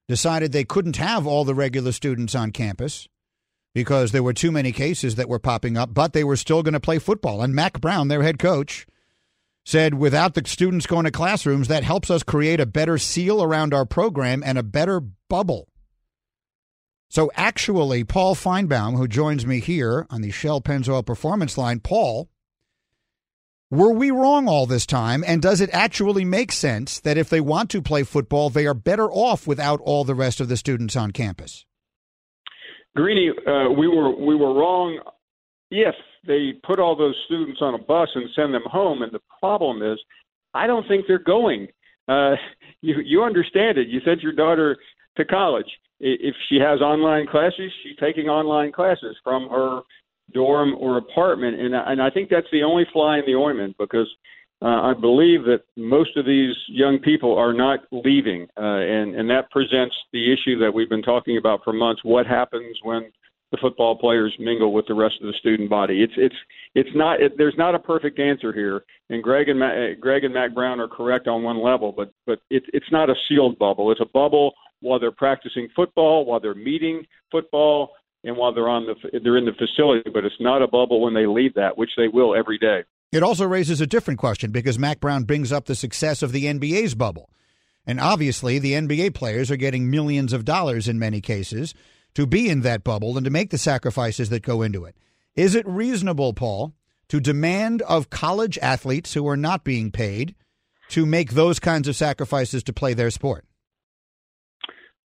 decided 0.08 0.50
they 0.50 0.64
couldn't 0.64 0.96
have 0.96 1.24
all 1.24 1.44
the 1.44 1.54
regular 1.54 1.92
students 1.92 2.34
on 2.34 2.50
campus 2.50 3.06
because 3.74 4.12
there 4.12 4.22
were 4.22 4.32
too 4.32 4.52
many 4.52 4.72
cases 4.72 5.14
that 5.14 5.28
were 5.28 5.38
popping 5.38 5.76
up, 5.76 5.94
but 5.94 6.12
they 6.12 6.24
were 6.24 6.36
still 6.36 6.62
going 6.62 6.74
to 6.74 6.80
play 6.80 6.98
football. 6.98 7.42
And 7.42 7.54
Mack 7.54 7.80
Brown, 7.80 8.08
their 8.08 8.22
head 8.22 8.38
coach, 8.38 8.86
said 9.64 9.94
without 9.94 10.34
the 10.34 10.42
students 10.44 10.86
going 10.86 11.04
to 11.04 11.10
classrooms, 11.10 11.68
that 11.68 11.84
helps 11.84 12.10
us 12.10 12.22
create 12.22 12.60
a 12.60 12.66
better 12.66 12.98
seal 12.98 13.42
around 13.42 13.72
our 13.72 13.86
program 13.86 14.42
and 14.44 14.58
a 14.58 14.62
better 14.62 15.00
bubble. 15.00 15.68
So 17.08 17.30
actually, 17.34 18.04
Paul 18.04 18.34
Finebaum, 18.34 18.96
who 18.96 19.06
joins 19.06 19.46
me 19.46 19.60
here 19.60 20.06
on 20.10 20.22
the 20.22 20.30
Shell 20.30 20.62
Pennzoil 20.62 21.04
Performance 21.04 21.58
Line, 21.58 21.78
Paul, 21.80 22.30
were 23.70 23.92
we 23.92 24.10
wrong 24.10 24.48
all 24.48 24.66
this 24.66 24.86
time? 24.86 25.24
And 25.26 25.40
does 25.40 25.60
it 25.60 25.70
actually 25.72 26.24
make 26.24 26.52
sense 26.52 27.00
that 27.00 27.18
if 27.18 27.28
they 27.28 27.40
want 27.40 27.70
to 27.70 27.82
play 27.82 28.02
football, 28.02 28.50
they 28.50 28.66
are 28.66 28.74
better 28.74 29.10
off 29.10 29.46
without 29.46 29.80
all 29.82 30.04
the 30.04 30.14
rest 30.14 30.40
of 30.40 30.48
the 30.48 30.56
students 30.56 30.96
on 30.96 31.10
campus? 31.10 31.64
Greeny, 32.94 33.30
uh, 33.30 33.70
we 33.70 33.88
were 33.88 34.14
we 34.14 34.34
were 34.34 34.54
wrong 34.54 35.00
if 35.70 35.94
they 36.26 36.52
put 36.64 36.78
all 36.78 36.94
those 36.94 37.16
students 37.26 37.60
on 37.62 37.74
a 37.74 37.78
bus 37.78 38.08
and 38.14 38.28
send 38.36 38.52
them 38.52 38.62
home. 38.66 39.02
And 39.02 39.12
the 39.12 39.20
problem 39.40 39.82
is, 39.82 39.98
I 40.54 40.66
don't 40.66 40.86
think 40.86 41.06
they're 41.06 41.18
going. 41.18 41.68
Uh, 42.08 42.34
you 42.82 42.96
you 43.04 43.22
understand 43.22 43.78
it. 43.78 43.88
You 43.88 44.00
sent 44.04 44.22
your 44.22 44.32
daughter 44.32 44.76
to 45.16 45.24
college. 45.24 45.66
If 46.00 46.34
she 46.48 46.56
has 46.56 46.80
online 46.80 47.26
classes, 47.26 47.70
she's 47.82 47.96
taking 48.00 48.28
online 48.28 48.72
classes 48.72 49.16
from 49.22 49.48
her 49.48 49.82
dorm 50.34 50.74
or 50.78 50.98
apartment, 50.98 51.60
and 51.60 51.74
and 51.74 52.02
I 52.02 52.10
think 52.10 52.28
that's 52.28 52.46
the 52.52 52.62
only 52.64 52.84
fly 52.92 53.18
in 53.18 53.24
the 53.26 53.36
ointment 53.36 53.76
because 53.78 54.08
uh, 54.62 54.80
I 54.82 54.94
believe 54.98 55.44
that 55.44 55.62
most 55.76 56.16
of 56.16 56.24
these 56.24 56.54
young 56.68 56.98
people 56.98 57.36
are 57.36 57.52
not 57.52 57.80
leaving, 57.90 58.46
uh, 58.56 58.62
and 58.62 59.14
and 59.14 59.28
that 59.30 59.50
presents 59.50 59.94
the 60.12 60.32
issue 60.32 60.58
that 60.60 60.72
we've 60.72 60.88
been 60.88 61.02
talking 61.02 61.36
about 61.36 61.60
for 61.64 61.72
months. 61.72 62.02
What 62.04 62.26
happens 62.26 62.76
when 62.82 63.10
the 63.52 63.58
football 63.60 63.96
players 63.96 64.34
mingle 64.38 64.72
with 64.72 64.86
the 64.88 64.94
rest 64.94 65.16
of 65.20 65.26
the 65.26 65.34
student 65.38 65.68
body. 65.68 66.02
It's 66.02 66.14
it's 66.16 66.34
it's 66.74 66.88
not 66.94 67.20
it, 67.20 67.36
there's 67.36 67.54
not 67.58 67.74
a 67.74 67.78
perfect 67.78 68.18
answer 68.18 68.52
here, 68.52 68.82
and 69.10 69.22
Greg 69.22 69.48
and 69.48 69.58
Matt, 69.58 69.76
uh, 69.76 69.94
Greg 70.00 70.24
and 70.24 70.34
Mack 70.34 70.54
Brown 70.54 70.80
are 70.80 70.88
correct 70.88 71.28
on 71.28 71.42
one 71.42 71.62
level, 71.62 71.92
but 71.92 72.12
but 72.26 72.40
it, 72.50 72.64
it's 72.72 72.90
not 72.90 73.10
a 73.10 73.14
sealed 73.28 73.58
bubble. 73.58 73.92
It's 73.92 74.00
a 74.00 74.06
bubble 74.06 74.54
while 74.80 74.98
they're 74.98 75.12
practicing 75.12 75.68
football, 75.76 76.24
while 76.24 76.40
they're 76.40 76.54
meeting 76.54 77.04
football, 77.30 77.90
and 78.24 78.36
while 78.36 78.54
they're 78.54 78.70
on 78.70 78.86
the 78.86 79.20
they're 79.22 79.36
in 79.36 79.44
the 79.44 79.52
facility. 79.52 80.08
But 80.12 80.24
it's 80.24 80.34
not 80.40 80.62
a 80.62 80.66
bubble 80.66 81.02
when 81.02 81.14
they 81.14 81.26
leave 81.26 81.54
that, 81.54 81.76
which 81.76 81.90
they 81.96 82.08
will 82.08 82.34
every 82.34 82.58
day. 82.58 82.84
It 83.12 83.22
also 83.22 83.46
raises 83.46 83.80
a 83.82 83.86
different 83.86 84.18
question 84.18 84.50
because 84.50 84.78
Mack 84.78 84.98
Brown 84.98 85.24
brings 85.24 85.52
up 85.52 85.66
the 85.66 85.74
success 85.74 86.22
of 86.22 86.32
the 86.32 86.46
NBA's 86.46 86.94
bubble. 86.94 87.28
And 87.86 88.00
obviously, 88.00 88.58
the 88.58 88.72
NBA 88.72 89.14
players 89.14 89.50
are 89.50 89.56
getting 89.56 89.90
millions 89.90 90.32
of 90.32 90.46
dollars 90.46 90.88
in 90.88 90.98
many 90.98 91.20
cases 91.20 91.74
to 92.14 92.26
be 92.26 92.48
in 92.48 92.62
that 92.62 92.84
bubble 92.84 93.16
and 93.16 93.24
to 93.24 93.30
make 93.30 93.50
the 93.50 93.58
sacrifices 93.58 94.30
that 94.30 94.42
go 94.42 94.62
into 94.62 94.84
it. 94.84 94.96
Is 95.34 95.54
it 95.54 95.66
reasonable, 95.68 96.32
Paul, 96.32 96.74
to 97.08 97.20
demand 97.20 97.82
of 97.82 98.10
college 98.10 98.58
athletes 98.62 99.12
who 99.14 99.28
are 99.28 99.36
not 99.36 99.64
being 99.64 99.90
paid 99.90 100.34
to 100.90 101.04
make 101.04 101.32
those 101.32 101.58
kinds 101.58 101.88
of 101.88 101.96
sacrifices 101.96 102.62
to 102.62 102.72
play 102.72 102.94
their 102.94 103.10
sport? 103.10 103.44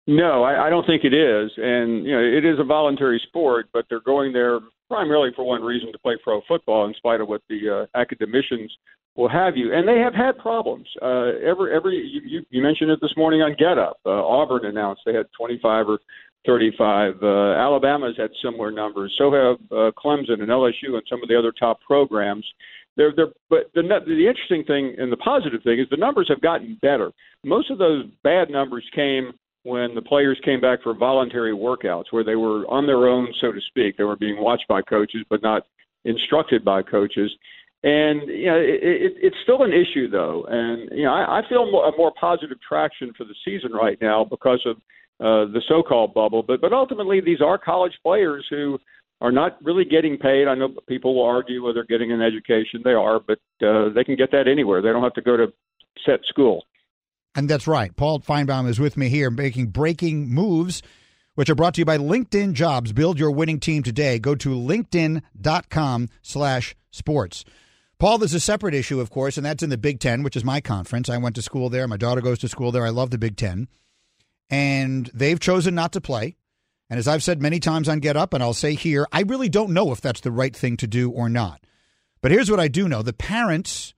No, 0.07 0.43
I, 0.43 0.67
I 0.67 0.71
don't 0.71 0.87
think 0.87 1.05
it 1.05 1.15
is. 1.15 1.53
And, 1.57 2.05
you 2.05 2.13
know, 2.13 2.21
it 2.21 2.45
is 2.45 2.59
a 2.59 2.65
voluntary 2.65 3.23
sport, 3.27 3.69
but 3.73 3.87
they're 3.89 4.01
going 4.01 4.33
there 4.33 4.61
primarily 4.89 5.31
for 5.35 5.45
one 5.45 5.63
reason 5.63 5.93
to 5.93 5.99
play 5.99 6.17
pro 6.23 6.41
football, 6.47 6.87
in 6.87 6.95
spite 6.95 7.21
of 7.21 7.29
what 7.29 7.43
the 7.49 7.87
uh, 7.95 7.99
academicians 7.99 8.73
will 9.17 9.29
have 9.29 9.57
you. 9.57 9.73
And 9.75 9.87
they 9.87 9.99
have 9.99 10.15
had 10.15 10.39
problems. 10.39 10.87
Uh, 11.01 11.39
every, 11.45 11.75
every 11.75 11.97
you, 11.97 12.21
you, 12.25 12.47
you 12.51 12.63
mentioned 12.63 12.91
it 12.91 13.01
this 13.01 13.15
morning 13.17 13.43
on 13.43 13.55
Get 13.59 13.79
Up. 13.79 13.99
Uh, 14.05 14.11
Auburn 14.11 14.67
announced 14.67 15.03
they 15.07 15.15
had 15.15 15.27
25 15.39 15.89
or 15.89 15.99
35. 16.47 17.15
Uh, 17.23 17.27
Alabama's 17.55 18.17
had 18.17 18.31
similar 18.43 18.71
numbers. 18.71 19.15
So 19.19 19.33
have 19.33 19.57
uh, 19.71 19.91
Clemson 19.97 20.41
and 20.41 20.49
LSU 20.49 20.95
and 20.95 21.03
some 21.09 21.23
of 21.23 21.29
the 21.29 21.39
other 21.39 21.53
top 21.53 21.81
programs. 21.81 22.45
They're, 22.97 23.13
they're, 23.15 23.33
but 23.51 23.71
the, 23.75 23.83
the 23.83 24.27
interesting 24.29 24.65
thing 24.65 24.95
and 24.99 25.11
the 25.11 25.17
positive 25.17 25.63
thing 25.63 25.81
is 25.81 25.87
the 25.91 25.97
numbers 25.97 26.29
have 26.29 26.41
gotten 26.41 26.79
better. 26.81 27.13
Most 27.45 27.71
of 27.71 27.79
those 27.79 28.05
bad 28.23 28.51
numbers 28.51 28.85
came 28.95 29.33
when 29.65 29.95
the 29.95 30.03
players 30.03 30.39
came 30.45 30.61
back 30.61 30.83
for 30.83 30.95
voluntary 30.95 31.53
workouts, 31.53 32.05
where 32.11 32.25
they 32.25 32.37
were 32.37 32.67
on 32.71 32.87
their 32.87 33.09
own, 33.09 33.29
so 33.41 33.51
to 33.51 33.61
speak. 33.69 33.97
They 33.97 34.05
were 34.05 34.17
being 34.17 34.41
watched 34.41 34.69
by 34.69 34.83
coaches, 34.83 35.25
but 35.29 35.43
not 35.43 35.67
instructed 36.05 36.65
by 36.65 36.83
coaches. 36.83 37.31
And 37.83 38.29
you 38.29 38.47
know, 38.47 38.57
it, 38.57 38.81
it, 38.83 39.13
it's 39.23 39.37
still 39.43 39.63
an 39.63 39.73
issue, 39.73 40.09
though. 40.09 40.47
And 40.49 40.91
you 40.97 41.05
know, 41.05 41.13
I, 41.13 41.41
I 41.41 41.49
feel 41.49 41.63
a 41.63 41.97
more 41.97 42.13
positive 42.19 42.59
traction 42.67 43.13
for 43.17 43.25
the 43.25 43.35
season 43.45 43.73
right 43.73 43.99
now 44.01 44.25
because 44.25 44.61
of 44.67 44.77
uh, 45.21 45.51
the 45.53 45.63
so-called 45.69 46.15
bubble. 46.15 46.43
But 46.43 46.61
but 46.61 46.73
ultimately, 46.73 47.21
these 47.21 47.41
are 47.41 47.59
college 47.59 47.93
players 48.03 48.47
who 48.51 48.79
are 49.21 49.33
not 49.33 49.59
really 49.63 49.85
getting 49.85 50.19
paid. 50.19 50.47
I 50.47 50.55
know 50.55 50.75
people 50.89 51.15
will 51.15 51.27
argue 51.27 51.65
whether 51.65 51.75
they're 51.75 51.99
getting 51.99 52.13
an 52.13 52.21
education. 52.21 52.83
They 52.85 52.93
are, 52.93 53.19
but 53.21 53.39
uh, 53.67 53.91
they 53.95 54.05
can 54.05 54.17
get 54.17 54.31
that 54.33 54.49
anywhere. 54.49 54.83
They 54.83 54.89
don't 54.89 55.03
have 55.03 55.15
to 55.15 55.23
go 55.23 55.37
to 55.37 55.47
set 56.05 56.21
school. 56.27 56.65
And 57.35 57.49
that's 57.49 57.67
right. 57.67 57.95
Paul 57.97 58.21
Finebaum 58.21 58.69
is 58.69 58.79
with 58.79 58.97
me 58.97 59.09
here 59.09 59.31
making 59.31 59.69
breaking 59.69 60.29
moves, 60.29 60.83
which 61.35 61.51
are 61.51 61.55
brought 61.55 61.75
to 61.75 61.81
you 61.81 61.85
by 61.85 61.99
LinkedIn 61.99 62.53
Jobs. 62.53 62.93
Build 62.93 63.19
your 63.19 63.33
winning 63.33 63.59
team 63.59 63.83
today. 63.83 64.19
Go 64.19 64.35
to 64.37 64.51
linkedin.com 64.51 66.09
slash 66.23 66.77
sports. 66.91 67.45
Paul, 67.99 68.19
there's 68.19 68.35
a 68.35 68.41
separate 68.41 68.75
issue, 68.75 69.01
of 69.01 69.11
course, 69.11 69.37
and 69.37 69.47
that's 69.47 69.63
in 69.63 69.71
the 69.71 69.79
Big 69.79 70.01
Ten, 70.01 70.23
which 70.23 70.37
is 70.37 70.45
my 70.45 70.61
conference. 70.61 71.09
I 71.09 71.17
went 71.17 71.37
to 71.37 71.43
school 71.43 71.71
there. 71.71 71.89
My 71.89 71.97
daughter 71.97 72.21
goes 72.21 72.39
to 72.41 72.49
school 72.49 72.71
there. 72.71 72.85
I 72.85 72.91
love 72.91 73.11
the 73.11 73.19
Big 73.19 73.37
Ten. 73.37 73.69
And 74.51 75.11
they've 75.15 75.41
chosen 75.41 75.75
not 75.75 75.93
to 75.93 76.01
play. 76.01 76.37
And 76.91 76.99
as 76.99 77.09
I've 77.09 77.23
said 77.23 77.41
many 77.41 77.61
times 77.61 77.89
on 77.89 78.01
Get 78.01 78.17
Up, 78.17 78.35
and 78.35 78.43
I'll 78.43 78.53
say 78.53 78.75
here, 78.75 79.07
I 79.11 79.23
really 79.23 79.49
don't 79.49 79.73
know 79.73 79.91
if 79.91 80.01
that's 80.01 80.21
the 80.21 80.31
right 80.31 80.55
thing 80.55 80.77
to 80.79 80.87
do 80.87 81.11
or 81.11 81.29
not. 81.29 81.61
But 82.21 82.31
here's 82.31 82.51
what 82.51 82.61
I 82.61 82.69
do 82.69 82.89
know 82.89 83.03
the 83.03 83.13
parents 83.13 83.95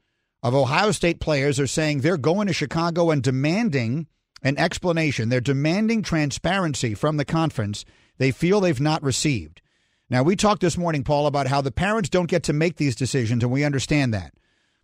of 0.47 0.55
Ohio 0.55 0.93
State 0.93 1.19
players 1.19 1.59
are 1.59 1.67
saying 1.67 2.01
they're 2.01 2.17
going 2.17 2.47
to 2.47 2.53
Chicago 2.53 3.11
and 3.11 3.21
demanding 3.21 4.07
an 4.45 4.57
explanation. 4.59 5.29
They're 5.29 5.41
demanding 5.41 6.03
transparency 6.03 6.95
from 6.95 7.17
the 7.17 7.25
conference 7.25 7.85
they 8.19 8.31
feel 8.31 8.61
they've 8.61 8.81
not 8.81 9.03
received. 9.03 9.61
Now, 10.09 10.23
we 10.23 10.37
talked 10.37 10.61
this 10.61 10.79
morning, 10.79 11.03
Paul, 11.03 11.27
about 11.27 11.49
how 11.49 11.63
the 11.63 11.73
parents 11.73 12.09
don't 12.09 12.31
get 12.31 12.45
to 12.45 12.53
make 12.53 12.77
these 12.77 12.95
decisions, 12.95 13.43
and 13.43 13.51
we 13.51 13.65
understand 13.65 14.15
that. 14.15 14.35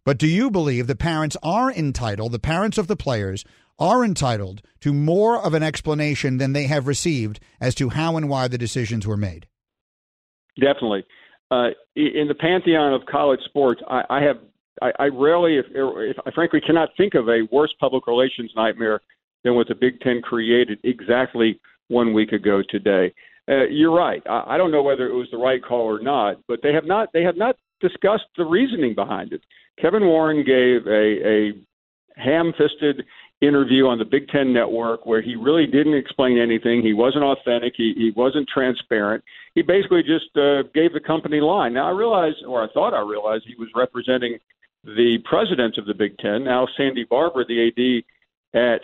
But 0.05 0.19
do 0.19 0.27
you 0.27 0.51
believe 0.51 0.89
the 0.89 0.97
parents 0.97 1.37
are 1.45 1.71
entitled, 1.71 2.33
the 2.33 2.41
parents 2.41 2.77
of 2.77 2.89
the 2.89 2.97
players 2.97 3.45
are 3.79 4.05
entitled 4.05 4.63
to 4.81 4.93
more 4.93 5.41
of 5.41 5.55
an 5.55 5.63
explanation 5.63 6.39
than 6.39 6.55
they 6.55 6.67
have 6.67 6.89
received 6.89 7.39
as 7.61 7.77
to 7.77 7.91
how 7.91 8.17
and 8.17 8.29
why 8.29 8.49
the 8.49 8.59
decisions 8.59 9.07
were 9.07 9.17
made? 9.17 9.47
Definitely. 10.61 11.05
Uh, 11.53 11.69
in 11.95 12.27
the 12.27 12.35
pantheon 12.35 12.95
of 12.95 13.07
college 13.07 13.41
sports, 13.45 13.81
I, 13.89 14.03
I 14.11 14.23
have 14.23 14.39
I, 14.83 15.05
I 15.05 15.07
rarely, 15.07 15.59
if, 15.59 15.67
if 15.71 16.17
I 16.27 16.31
frankly 16.33 16.61
cannot 16.61 16.91
think 16.97 17.15
of 17.15 17.29
a 17.29 17.47
worse 17.51 17.75
public 17.79 18.07
relations 18.07 18.51
nightmare 18.57 19.01
than 19.45 19.55
what 19.55 19.69
the 19.69 19.75
Big 19.75 20.01
Ten 20.01 20.21
created 20.23 20.79
exactly 20.85 21.61
one 21.89 22.13
week 22.13 22.33
ago 22.33 22.63
today. 22.69 23.13
Uh, 23.49 23.65
you're 23.65 23.95
right. 23.95 24.23
I, 24.29 24.55
I 24.55 24.57
don't 24.59 24.73
know 24.73 24.83
whether 24.83 25.07
it 25.07 25.15
was 25.15 25.29
the 25.31 25.39
right 25.39 25.63
call 25.63 25.87
or 25.87 26.01
not, 26.01 26.37
but 26.49 26.61
they 26.63 26.73
have 26.73 26.85
not 26.85 27.09
they 27.13 27.23
have 27.23 27.37
not 27.37 27.57
discussed 27.81 28.29
the 28.37 28.45
reasoning 28.45 28.95
behind 28.95 29.33
it. 29.33 29.43
Kevin 29.81 30.05
Warren 30.05 30.45
gave 30.45 30.87
a, 30.87 31.07
a 31.27 31.53
ham-fisted 32.17 33.05
interview 33.41 33.87
on 33.87 33.99
the 33.99 34.05
Big 34.05 34.29
Ten 34.29 34.53
Network 34.53 35.07
where 35.07 35.21
he 35.21 35.35
really 35.35 35.67
didn't 35.67 35.95
explain 35.95 36.39
anything. 36.39 36.83
He 36.83 36.93
wasn't 36.93 37.25
authentic. 37.25 37.73
He, 37.77 37.93
he 37.97 38.13
wasn't 38.15 38.49
transparent. 38.49 39.25
He 39.57 39.63
basically 39.63 40.03
just 40.03 40.31
uh, 40.37 40.63
gave 40.73 40.93
the 40.93 41.01
company 41.05 41.41
line. 41.41 41.75
Now 41.75 41.89
I 41.89 41.91
realized, 41.91 42.37
or 42.47 42.63
I 42.63 42.69
thought 42.73 42.95
I 42.95 43.01
realized, 43.01 43.45
he 43.47 43.57
was 43.57 43.69
representing 43.75 44.39
the 44.85 45.19
president 45.25 45.79
of 45.79 45.87
the 45.87 45.95
Big 45.95 46.19
Ten. 46.19 46.45
Now 46.45 46.67
Sandy 46.77 47.05
Barbour, 47.05 47.45
the 47.45 47.69
AD 47.69 48.61
at 48.61 48.81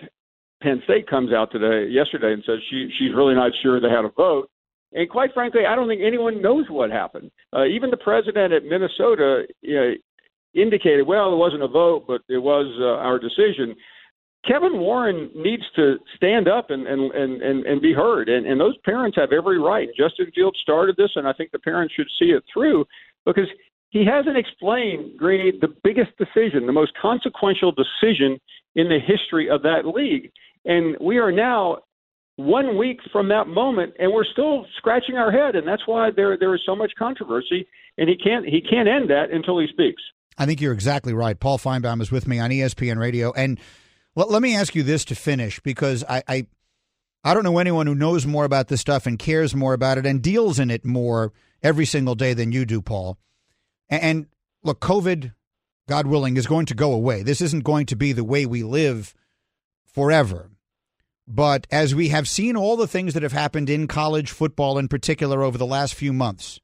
Penn 0.63 0.81
State, 0.85 1.09
comes 1.09 1.33
out 1.33 1.51
today, 1.51 1.91
yesterday, 1.91 2.33
and 2.33 2.43
says 2.47 2.59
she 2.71 2.91
she's 2.99 3.15
really 3.15 3.35
not 3.35 3.53
sure 3.63 3.81
they 3.81 3.89
had 3.89 4.05
a 4.05 4.11
vote. 4.11 4.51
And 4.93 5.09
quite 5.09 5.35
frankly, 5.35 5.67
I 5.67 5.75
don't 5.75 5.89
think 5.89 6.03
anyone 6.05 6.41
knows 6.41 6.65
what 6.71 6.91
happened. 6.91 7.31
Uh, 7.55 7.67
even 7.67 7.91
the 7.91 7.97
president 7.97 8.53
at 8.55 8.65
Minnesota 8.65 9.47
you 9.61 9.75
know, 9.75 9.95
indicated, 10.55 11.07
well, 11.07 11.33
it 11.33 11.37
wasn't 11.37 11.63
a 11.63 11.69
vote, 11.69 12.05
but 12.07 12.23
it 12.29 12.39
was 12.39 12.67
uh, 12.81 13.03
our 13.05 13.19
decision. 13.19 13.77
Kevin 14.47 14.79
Warren 14.79 15.31
needs 15.35 15.65
to 15.77 15.97
stand 16.17 16.49
up 16.49 16.71
and 16.71 16.87
and 16.87 17.13
and 17.13 17.43
and, 17.43 17.67
and 17.67 17.83
be 17.83 17.93
heard, 17.93 18.29
and, 18.29 18.47
and 18.47 18.61
those 18.61 18.77
parents 18.85 19.17
have 19.17 19.33
every 19.33 19.59
right. 19.59 19.89
Justin 19.99 20.31
Fields 20.35 20.59
started 20.63 20.97
this, 20.97 21.11
and 21.17 21.27
I 21.27 21.33
think 21.33 21.51
the 21.51 21.59
parents 21.59 21.93
should 21.95 22.09
see 22.19 22.27
it 22.27 22.45
through 22.53 22.87
because 23.27 23.49
he 23.91 24.05
hasn't 24.05 24.37
explained, 24.37 25.17
Greeny, 25.17 25.53
the 25.61 25.75
biggest 25.83 26.11
decision, 26.19 26.67
the 26.67 26.73
most 26.73 26.93
consequential 27.01 27.73
decision 27.73 28.39
in 28.75 28.89
the 28.89 28.99
history 29.05 29.49
of 29.49 29.63
that 29.63 29.87
league. 29.87 30.31
And 30.65 30.97
we 31.01 31.19
are 31.19 31.33
now 31.33 31.79
one 32.37 32.77
week 32.79 33.01
from 33.11 33.29
that 33.29 33.49
moment, 33.49 33.95
and 33.99 34.13
we're 34.13 34.25
still 34.25 34.67
scratching 34.77 35.17
our 35.17 35.33
head, 35.33 35.57
and 35.57 35.67
that's 35.67 35.83
why 35.87 36.11
there 36.15 36.37
there 36.39 36.55
is 36.55 36.61
so 36.65 36.77
much 36.77 36.93
controversy. 36.99 37.67
And 37.97 38.09
he 38.09 38.17
can't 38.17 38.47
he 38.47 38.61
can't 38.61 38.89
end 38.89 39.11
that 39.11 39.31
until 39.33 39.59
he 39.59 39.67
speaks. 39.67 40.03
I 40.37 40.47
think 40.47 40.61
you're 40.61 40.73
exactly 40.73 41.13
right. 41.13 41.39
Paul 41.39 41.59
Finebaum 41.59 42.01
is 42.01 42.13
with 42.13 42.29
me 42.29 42.39
on 42.39 42.51
ESPN 42.51 42.99
Radio, 42.99 43.33
and 43.33 43.59
let, 44.15 44.31
let 44.31 44.43
me 44.43 44.55
ask 44.55 44.75
you 44.75 44.85
this 44.85 45.05
to 45.07 45.15
finish 45.17 45.59
because 45.61 46.05
I, 46.09 46.23
I 46.29 46.47
I 47.25 47.35
don't 47.35 47.43
know 47.43 47.59
anyone 47.59 47.87
who 47.87 47.95
knows 47.95 48.25
more 48.25 48.45
about 48.45 48.69
this 48.69 48.81
stuff 48.81 49.07
and 49.07 49.19
cares 49.19 49.55
more 49.55 49.73
about 49.73 49.99
it 49.99 50.07
and 50.07 50.23
deals 50.23 50.61
in 50.61 50.71
it 50.71 50.85
more 50.85 51.33
every 51.63 51.87
single 51.87 52.15
day 52.15 52.35
than 52.35 52.53
you 52.53 52.65
do, 52.65 52.81
Paul. 52.81 53.19
And, 53.91 54.27
look, 54.63 54.81
COVID, 54.81 55.33
God 55.89 56.07
willing, 56.07 56.37
is 56.37 56.47
going 56.47 56.67
to 56.67 56.75
go 56.75 56.93
away. 56.93 57.23
This 57.23 57.41
isn't 57.41 57.65
going 57.65 57.87
to 57.87 57.97
be 57.97 58.13
the 58.13 58.25
way 58.25 58.47
we 58.47 58.63
live 58.63 59.15
forever. 59.87 60.51
But 61.27 61.67
as 61.71 61.95
we 61.95 62.09
have 62.09 62.27
seen 62.27 62.57
all 62.57 62.77
the 62.77 62.87
things 62.87 63.15
that 63.15 63.23
have 63.23 63.33
happened 63.33 63.69
in 63.69 63.87
college 63.87 64.31
football 64.31 64.79
in 64.79 64.89
particular 64.89 65.43
over 65.43 65.59
the 65.59 65.67
last 65.67 65.95
few 65.95 66.13
months, 66.13 66.61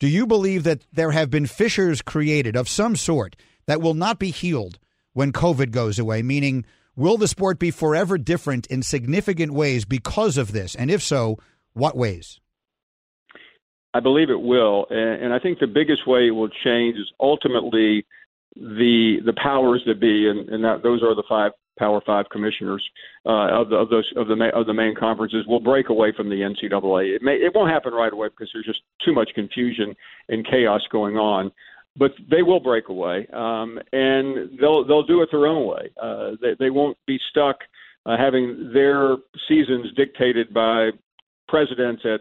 do 0.00 0.08
you 0.08 0.26
believe 0.26 0.64
that 0.64 0.84
there 0.92 1.12
have 1.12 1.30
been 1.30 1.46
fissures 1.46 2.02
created 2.02 2.56
of 2.56 2.68
some 2.68 2.96
sort 2.96 3.36
that 3.66 3.80
will 3.80 3.94
not 3.94 4.18
be 4.18 4.32
healed 4.32 4.80
when 5.12 5.30
COVID 5.30 5.70
goes 5.70 6.00
away? 6.00 6.22
Meaning, 6.22 6.64
will 6.96 7.16
the 7.16 7.28
sport 7.28 7.60
be 7.60 7.70
forever 7.70 8.18
different 8.18 8.66
in 8.66 8.82
significant 8.82 9.52
ways 9.52 9.84
because 9.84 10.36
of 10.36 10.50
this? 10.50 10.74
And 10.74 10.90
if 10.90 11.02
so, 11.02 11.38
what 11.72 11.96
ways? 11.96 12.40
I 13.94 14.00
believe 14.00 14.30
it 14.30 14.40
will, 14.40 14.86
and 14.90 15.34
I 15.34 15.38
think 15.38 15.58
the 15.58 15.66
biggest 15.66 16.06
way 16.06 16.28
it 16.28 16.30
will 16.30 16.48
change 16.64 16.96
is 16.96 17.10
ultimately 17.20 18.06
the 18.56 19.18
the 19.24 19.34
powers 19.34 19.82
that 19.86 20.00
be, 20.00 20.28
and, 20.28 20.48
and 20.48 20.64
that 20.64 20.82
those 20.82 21.02
are 21.02 21.14
the 21.14 21.24
five 21.28 21.52
Power 21.78 22.02
Five 22.04 22.26
commissioners 22.30 22.84
uh, 23.24 23.60
of, 23.60 23.70
the, 23.70 23.76
of 23.76 23.88
those 23.88 24.10
of 24.16 24.28
the 24.28 24.50
of 24.54 24.66
the 24.66 24.74
main 24.74 24.94
conferences 24.94 25.46
will 25.46 25.60
break 25.60 25.88
away 25.88 26.12
from 26.16 26.28
the 26.28 26.36
NCAA. 26.36 27.16
It 27.16 27.22
may 27.22 27.32
it 27.32 27.52
won't 27.54 27.70
happen 27.70 27.92
right 27.92 28.12
away 28.12 28.28
because 28.28 28.50
there's 28.52 28.66
just 28.66 28.80
too 29.04 29.12
much 29.12 29.30
confusion 29.34 29.94
and 30.28 30.46
chaos 30.46 30.82
going 30.90 31.16
on, 31.16 31.50
but 31.96 32.12
they 32.30 32.42
will 32.42 32.60
break 32.60 32.88
away, 32.88 33.26
um, 33.32 33.78
and 33.92 34.58
they'll 34.60 34.86
they'll 34.86 35.06
do 35.06 35.22
it 35.22 35.30
their 35.32 35.46
own 35.46 35.66
way. 35.66 35.90
Uh, 36.00 36.32
they 36.42 36.54
they 36.58 36.70
won't 36.70 36.98
be 37.06 37.18
stuck 37.30 37.56
uh, 38.04 38.16
having 38.18 38.70
their 38.74 39.16
seasons 39.48 39.86
dictated 39.96 40.52
by 40.52 40.90
presidents 41.48 42.02
at 42.04 42.20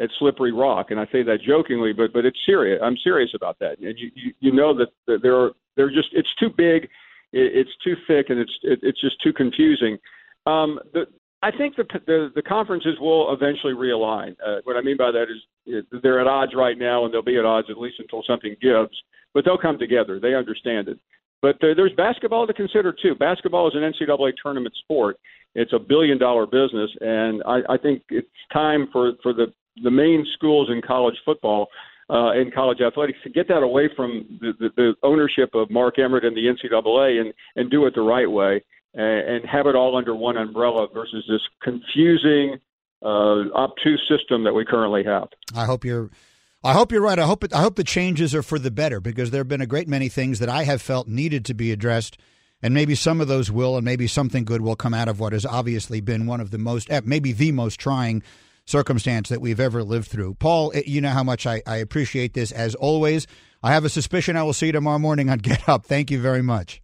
at 0.00 0.10
Slippery 0.18 0.52
Rock, 0.52 0.90
and 0.90 0.98
I 0.98 1.06
say 1.12 1.22
that 1.22 1.42
jokingly, 1.42 1.92
but 1.92 2.12
but 2.12 2.24
it's 2.24 2.38
serious. 2.46 2.80
I'm 2.82 2.96
serious 3.04 3.30
about 3.34 3.58
that, 3.60 3.78
and 3.78 3.98
you 3.98 4.10
you, 4.14 4.32
you 4.40 4.52
know 4.52 4.74
that, 4.74 5.20
there 5.22 5.36
are 5.36 5.52
they're 5.76 5.90
just 5.90 6.08
it's 6.12 6.34
too 6.34 6.50
big 6.50 6.88
it, 7.32 7.52
it's 7.54 7.70
too 7.82 7.96
thick 8.06 8.30
and 8.30 8.38
it's 8.38 8.52
it, 8.62 8.80
it's 8.82 9.00
just 9.00 9.20
too 9.22 9.32
confusing. 9.32 9.98
Um, 10.46 10.78
the, 10.92 11.06
I 11.42 11.50
think 11.50 11.76
the, 11.76 11.84
the 12.06 12.32
the 12.34 12.42
conferences 12.42 12.98
will 13.00 13.32
eventually 13.32 13.72
realign. 13.72 14.36
Uh, 14.44 14.60
what 14.64 14.76
I 14.76 14.82
mean 14.82 14.96
by 14.96 15.10
that 15.10 15.26
is 15.30 15.84
they're 16.02 16.20
at 16.20 16.26
odds 16.26 16.52
right 16.54 16.76
now, 16.78 17.04
and 17.04 17.14
they'll 17.14 17.22
be 17.22 17.38
at 17.38 17.44
odds 17.44 17.68
at 17.70 17.78
least 17.78 17.98
until 17.98 18.22
something 18.26 18.54
gives. 18.60 18.96
But 19.32 19.44
they'll 19.44 19.58
come 19.58 19.78
together. 19.78 20.18
They 20.18 20.34
understand 20.34 20.88
it. 20.88 20.98
But 21.40 21.56
there, 21.60 21.74
there's 21.74 21.92
basketball 21.96 22.46
to 22.46 22.52
consider 22.52 22.92
too. 22.92 23.14
Basketball 23.14 23.68
is 23.68 23.74
an 23.74 23.92
NCAA 23.92 24.32
tournament 24.42 24.74
sport. 24.82 25.18
It's 25.54 25.72
a 25.72 25.78
billion 25.78 26.18
dollar 26.18 26.46
business, 26.46 26.90
and 27.00 27.42
I, 27.44 27.60
I 27.70 27.76
think 27.78 28.02
it's 28.10 28.28
time 28.52 28.88
for 28.92 29.12
for 29.22 29.32
the 29.32 29.52
the 29.82 29.90
main 29.90 30.26
schools 30.34 30.68
in 30.70 30.82
college 30.82 31.16
football 31.24 31.68
uh, 32.10 32.32
in 32.32 32.50
college 32.50 32.80
athletics 32.80 33.18
to 33.22 33.30
get 33.30 33.46
that 33.48 33.62
away 33.62 33.88
from 33.94 34.38
the, 34.40 34.52
the, 34.58 34.68
the 34.76 34.94
ownership 35.02 35.50
of 35.54 35.70
Mark 35.70 35.98
Emmert 35.98 36.24
and 36.24 36.36
the 36.36 36.46
NCAA 36.46 37.20
and, 37.20 37.32
and 37.54 37.70
do 37.70 37.86
it 37.86 37.94
the 37.94 38.00
right 38.00 38.30
way 38.30 38.64
and, 38.94 39.28
and 39.28 39.48
have 39.48 39.66
it 39.66 39.76
all 39.76 39.96
under 39.96 40.14
one 40.14 40.36
umbrella 40.36 40.88
versus 40.92 41.24
this 41.28 41.40
confusing, 41.62 42.58
uh, 43.02 43.48
obtuse 43.54 44.02
system 44.08 44.44
that 44.44 44.52
we 44.52 44.64
currently 44.64 45.04
have. 45.04 45.28
I 45.54 45.64
hope 45.64 45.84
you're. 45.84 46.10
I 46.62 46.74
hope 46.74 46.92
you're 46.92 47.00
right. 47.00 47.18
I 47.18 47.24
hope 47.24 47.42
it, 47.42 47.54
I 47.54 47.62
hope 47.62 47.76
the 47.76 47.84
changes 47.84 48.34
are 48.34 48.42
for 48.42 48.58
the 48.58 48.70
better 48.70 49.00
because 49.00 49.30
there 49.30 49.40
have 49.40 49.48
been 49.48 49.62
a 49.62 49.66
great 49.66 49.88
many 49.88 50.10
things 50.10 50.40
that 50.40 50.50
I 50.50 50.64
have 50.64 50.82
felt 50.82 51.08
needed 51.08 51.46
to 51.46 51.54
be 51.54 51.72
addressed, 51.72 52.18
and 52.60 52.74
maybe 52.74 52.94
some 52.94 53.22
of 53.22 53.28
those 53.28 53.50
will, 53.50 53.76
and 53.76 53.84
maybe 53.84 54.06
something 54.06 54.44
good 54.44 54.60
will 54.60 54.76
come 54.76 54.92
out 54.92 55.08
of 55.08 55.18
what 55.18 55.32
has 55.32 55.46
obviously 55.46 56.02
been 56.02 56.26
one 56.26 56.38
of 56.38 56.50
the 56.50 56.58
most, 56.58 56.90
eh, 56.90 57.00
maybe 57.02 57.32
the 57.32 57.50
most 57.52 57.80
trying 57.80 58.22
circumstance 58.70 59.28
that 59.28 59.40
we've 59.40 59.60
ever 59.60 59.82
lived 59.82 60.08
through. 60.08 60.34
Paul, 60.34 60.72
eh, 60.74 60.82
you 60.86 61.00
know 61.00 61.10
how 61.10 61.24
much 61.24 61.46
I, 61.46 61.62
I 61.66 61.76
appreciate 61.76 62.34
this 62.34 62.52
as 62.52 62.74
always. 62.74 63.26
I 63.62 63.72
have 63.72 63.84
a 63.84 63.90
suspicion 63.90 64.36
I 64.36 64.42
will 64.42 64.52
see 64.52 64.66
you 64.66 64.72
tomorrow 64.72 64.98
morning 64.98 65.28
on 65.28 65.38
Get 65.42 65.68
Up. 65.68 65.84
Thank 65.84 66.10
you 66.10 66.20
very 66.20 66.42
much. 66.42 66.80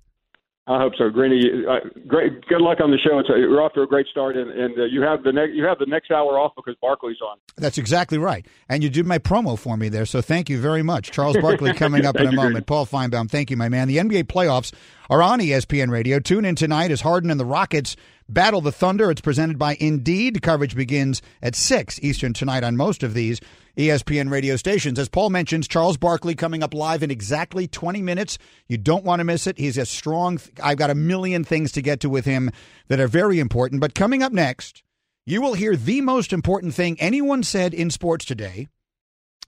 I 0.68 0.80
hope 0.80 0.94
so, 0.98 1.08
Greeny. 1.10 1.64
Uh, 1.64 1.76
great, 2.08 2.44
good 2.46 2.60
luck 2.60 2.78
on 2.82 2.90
the 2.90 2.98
show. 2.98 3.20
It's 3.20 3.30
a, 3.30 3.38
you're 3.38 3.62
off 3.62 3.74
to 3.74 3.82
a 3.82 3.86
great 3.86 4.08
start, 4.08 4.36
and, 4.36 4.50
and 4.50 4.76
uh, 4.76 4.84
you 4.86 5.00
have 5.00 5.22
the 5.22 5.30
next 5.30 5.54
you 5.54 5.64
have 5.64 5.78
the 5.78 5.86
next 5.86 6.10
hour 6.10 6.40
off 6.40 6.54
because 6.56 6.74
Barkley's 6.82 7.20
on. 7.20 7.38
That's 7.56 7.78
exactly 7.78 8.18
right, 8.18 8.44
and 8.68 8.82
you 8.82 8.90
did 8.90 9.06
my 9.06 9.18
promo 9.20 9.56
for 9.56 9.76
me 9.76 9.88
there, 9.88 10.04
so 10.06 10.20
thank 10.20 10.50
you 10.50 10.60
very 10.60 10.82
much. 10.82 11.12
Charles 11.12 11.36
Barkley 11.36 11.72
coming 11.72 12.04
up 12.06 12.16
in 12.16 12.26
a 12.26 12.32
moment. 12.32 12.54
Greeny. 12.54 12.64
Paul 12.64 12.84
Finebaum, 12.84 13.30
thank 13.30 13.52
you, 13.52 13.56
my 13.56 13.68
man. 13.68 13.86
The 13.86 13.98
NBA 13.98 14.24
playoffs 14.24 14.74
are 15.08 15.22
on 15.22 15.38
ESPN 15.38 15.88
Radio. 15.88 16.18
Tune 16.18 16.44
in 16.44 16.56
tonight 16.56 16.90
as 16.90 17.00
Harden 17.00 17.30
and 17.30 17.38
the 17.38 17.44
Rockets 17.44 17.94
battle 18.28 18.60
the 18.60 18.72
Thunder. 18.72 19.10
It's 19.10 19.20
presented 19.20 19.58
by 19.58 19.76
Indeed. 19.80 20.42
Coverage 20.42 20.74
begins 20.74 21.22
at 21.42 21.54
six 21.54 22.00
Eastern 22.02 22.32
tonight 22.32 22.64
on 22.64 22.76
most 22.76 23.02
of 23.02 23.14
these. 23.14 23.40
ESPN 23.76 24.30
radio 24.30 24.56
stations. 24.56 24.98
As 24.98 25.08
Paul 25.08 25.30
mentions, 25.30 25.68
Charles 25.68 25.98
Barkley 25.98 26.34
coming 26.34 26.62
up 26.62 26.72
live 26.72 27.02
in 27.02 27.10
exactly 27.10 27.68
20 27.68 28.00
minutes. 28.00 28.38
You 28.68 28.78
don't 28.78 29.04
want 29.04 29.20
to 29.20 29.24
miss 29.24 29.46
it. 29.46 29.58
He's 29.58 29.76
a 29.76 29.84
strong, 29.84 30.40
I've 30.62 30.78
got 30.78 30.90
a 30.90 30.94
million 30.94 31.44
things 31.44 31.72
to 31.72 31.82
get 31.82 32.00
to 32.00 32.08
with 32.08 32.24
him 32.24 32.50
that 32.88 33.00
are 33.00 33.08
very 33.08 33.38
important. 33.38 33.82
But 33.82 33.94
coming 33.94 34.22
up 34.22 34.32
next, 34.32 34.82
you 35.26 35.42
will 35.42 35.54
hear 35.54 35.76
the 35.76 36.00
most 36.00 36.32
important 36.32 36.74
thing 36.74 36.96
anyone 36.98 37.42
said 37.42 37.74
in 37.74 37.90
sports 37.90 38.24
today. 38.24 38.68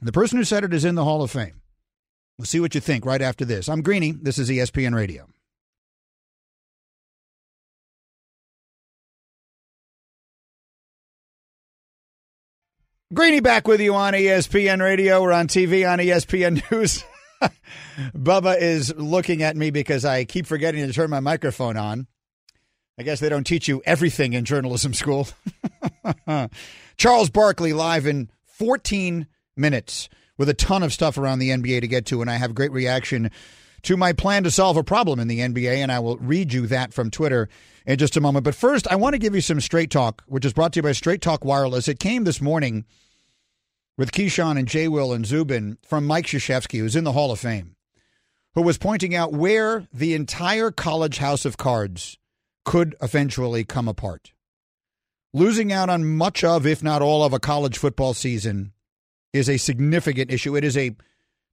The 0.03 0.13
person 0.13 0.37
who 0.37 0.45
said 0.45 0.63
it 0.63 0.75
is 0.75 0.85
in 0.85 0.95
the 0.95 1.05
Hall 1.05 1.23
of 1.23 1.31
Fame. 1.31 1.63
We'll 2.37 2.47
see 2.47 2.61
what 2.61 2.75
you 2.75 2.81
think 2.81 3.07
right 3.07 3.23
after 3.23 3.45
this. 3.45 3.69
I'm 3.69 3.83
Greeny. 3.83 4.13
This 4.13 4.39
is 4.39 4.51
ESPN 4.51 4.95
Radio. 4.95 5.27
Greeny 13.15 13.41
back 13.41 13.67
with 13.67 13.81
you 13.81 13.95
on 13.95 14.13
ESPN 14.13 14.83
Radio. 14.83 15.23
We're 15.23 15.33
on 15.33 15.49
TV 15.49 15.91
on 15.91 15.99
ESPN 15.99 16.63
News. 16.71 17.03
Bubba 18.15 18.61
is 18.61 18.95
looking 18.95 19.43
at 19.43 19.57
me 19.57 19.71
because 19.71 20.05
I 20.05 20.27
keep 20.27 20.45
forgetting 20.45 20.87
to 20.87 20.93
turn 20.93 21.09
my 21.09 21.21
microphone 21.21 21.79
on. 21.79 22.07
I 22.99 23.05
guess 23.05 23.19
they 23.19 23.31
don't 23.31 23.47
teach 23.47 23.67
you 23.67 23.81
everything 23.87 24.35
in 24.35 24.45
journalism 24.45 24.93
school. 24.93 25.27
Charles 26.99 27.31
Barkley 27.31 27.73
live 27.73 28.05
in 28.05 28.31
14 28.45 29.27
minutes 29.57 30.11
with 30.37 30.51
a 30.51 30.55
ton 30.55 30.83
of 30.83 30.93
stuff 30.93 31.17
around 31.17 31.39
the 31.39 31.49
NBA 31.49 31.81
to 31.81 31.89
get 31.89 32.05
to, 32.07 32.21
and 32.21 32.31
I 32.31 32.35
have 32.35 32.55
great 32.55 32.73
reaction 32.73 33.31
to 33.83 33.97
my 33.97 34.13
plan 34.13 34.45
to 34.45 34.51
solve 34.51 34.77
a 34.77 34.85
problem 34.85 35.21
in 35.21 35.29
the 35.29 35.41
NBA, 35.41 35.77
and 35.77 35.93
I 35.93 35.99
will 35.99 36.17
read 36.19 36.53
you 36.53 36.67
that 36.67 36.93
from 36.93 37.11
Twitter 37.11 37.49
in 37.87 37.99
just 37.99 38.17
a 38.17 38.21
moment. 38.21 38.45
But 38.45 38.55
first, 38.55 38.87
I 38.91 38.97
want 38.97 39.15
to 39.15 39.19
give 39.19 39.35
you 39.35 39.41
some 39.41 39.61
Straight 39.61 39.91
Talk, 39.91 40.23
which 40.27 40.45
is 40.45 40.53
brought 40.53 40.73
to 40.75 40.79
you 40.79 40.83
by 40.83 40.93
Straight 40.93 41.23
Talk 41.23 41.45
Wireless. 41.45 41.89
It 41.89 41.99
came 41.99 42.25
this 42.25 42.41
morning 42.41 42.85
with 43.97 44.13
Keyshawn 44.13 44.59
and 44.59 44.69
Jay 44.69 44.89
Will 44.89 45.13
and 45.13 45.27
Zubin 45.27 45.79
from 45.83 46.07
Mike 46.07 46.27
Krzyzewski, 46.27 46.79
who's 46.79 46.97
in 46.97 47.05
the 47.05 47.13
Hall 47.13 47.33
of 47.33 47.41
Fame, 47.41 47.77
who 48.55 48.63
was 48.63 48.79
pointing 48.79 49.15
out 49.15 49.33
where 49.33 49.87
the 49.93 50.15
entire 50.15 50.71
college 50.71 51.19
house 51.19 51.45
of 51.45 51.57
cards 51.57 52.19
could 52.65 52.95
eventually 53.03 53.65
come 53.65 53.89
apart. 53.89 54.33
Losing 55.35 55.73
out 55.73 55.91
on 55.91 56.05
much 56.05 56.43
of, 56.45 56.67
if 56.67 56.83
not 56.83 57.03
all, 57.03 57.23
of 57.23 57.33
a 57.33 57.41
college 57.41 57.77
football 57.77 58.15
season 58.15 58.73
is 59.33 59.49
a 59.49 59.57
significant 59.59 60.31
issue. 60.31 60.57
It 60.57 60.65
is 60.65 60.77
a, 60.77 60.97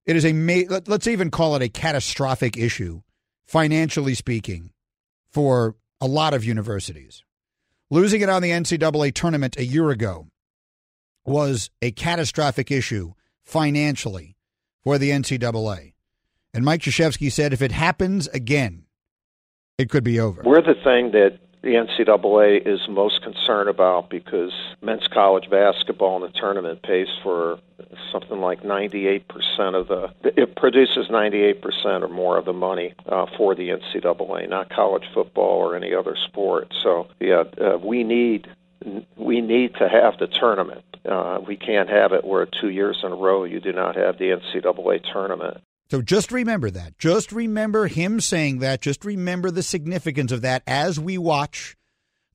it 0.05 0.15
is 0.15 0.25
a, 0.25 0.33
ma- 0.33 0.79
let's 0.87 1.07
even 1.07 1.31
call 1.31 1.55
it 1.55 1.61
a 1.61 1.69
catastrophic 1.69 2.57
issue, 2.57 3.01
financially 3.45 4.13
speaking, 4.13 4.71
for 5.31 5.75
a 5.99 6.07
lot 6.07 6.33
of 6.33 6.43
universities. 6.43 7.23
Losing 7.89 8.21
it 8.21 8.29
on 8.29 8.41
the 8.41 8.51
NCAA 8.51 9.13
tournament 9.13 9.57
a 9.57 9.65
year 9.65 9.89
ago 9.89 10.27
was 11.25 11.69
a 11.81 11.91
catastrophic 11.91 12.71
issue 12.71 13.13
financially 13.43 14.35
for 14.83 14.97
the 14.97 15.09
NCAA. 15.09 15.93
And 16.53 16.63
Mike 16.63 16.81
Krzyzewski 16.81 17.31
said 17.31 17.53
if 17.53 17.61
it 17.61 17.71
happens 17.71 18.27
again, 18.29 18.85
it 19.77 19.89
could 19.89 20.03
be 20.03 20.19
over. 20.19 20.41
We're 20.45 20.61
the 20.61 20.75
thing 20.83 21.11
that 21.11 21.39
the 21.65 21.71
NCAA 21.71 22.62
is 22.67 22.88
most 22.88 23.23
concerned 23.23 23.69
about 23.69 24.08
because 24.08 24.54
men's 24.84 25.08
college 25.08 25.49
basketball 25.49 26.23
in 26.23 26.32
the 26.32 26.39
tournament 26.39 26.84
pays 26.84 27.08
for 27.23 27.58
something 28.12 28.39
like 28.39 28.62
98% 28.62 29.23
of 29.73 29.88
the, 29.88 30.13
it 30.23 30.56
produces 30.56 31.08
98% 31.08 32.04
or 32.04 32.08
more 32.08 32.38
of 32.38 32.45
the 32.45 32.54
money 32.54 32.93
uh, 33.08 33.25
for 33.36 33.56
the 33.56 33.69
NCAA, 33.69 34.47
not 34.47 34.69
college 34.69 35.06
football 35.12 35.58
or 35.58 35.75
any 35.75 35.91
other 35.95 36.15
sport. 36.28 36.71
So, 36.84 37.08
yeah, 37.19 37.45
uh, 37.60 37.80
we 37.80 38.04
need 38.04 38.47
we 39.17 39.41
need 39.41 39.73
to 39.75 39.89
have 39.89 40.19
the 40.19 40.28
tournament. 40.28 40.84
Uh, 41.10 41.39
we 41.47 41.56
can't 41.56 41.89
have 41.89 42.12
it 42.12 42.23
where 42.23 42.45
two 42.45 42.69
years 42.69 42.99
in 43.04 43.12
a 43.12 43.15
row 43.15 43.43
you 43.43 43.60
do 43.60 43.73
not 43.73 43.95
have 43.95 44.19
the 44.19 44.25
NCAA 44.25 45.01
tournament. 45.12 45.63
So 45.89 46.02
just 46.02 46.32
remember 46.32 46.71
that. 46.71 46.98
Just 46.98 47.32
remember 47.32 47.88
him 47.88 48.19
saying 48.19 48.60
that. 48.60 48.82
Just 48.82 49.06
remember 49.06 49.52
the 49.52 49.63
significance 49.63 50.32
of 50.32 50.41
that 50.41 50.63
as 50.65 51.00
we 51.00 51.17
watch 51.17 51.76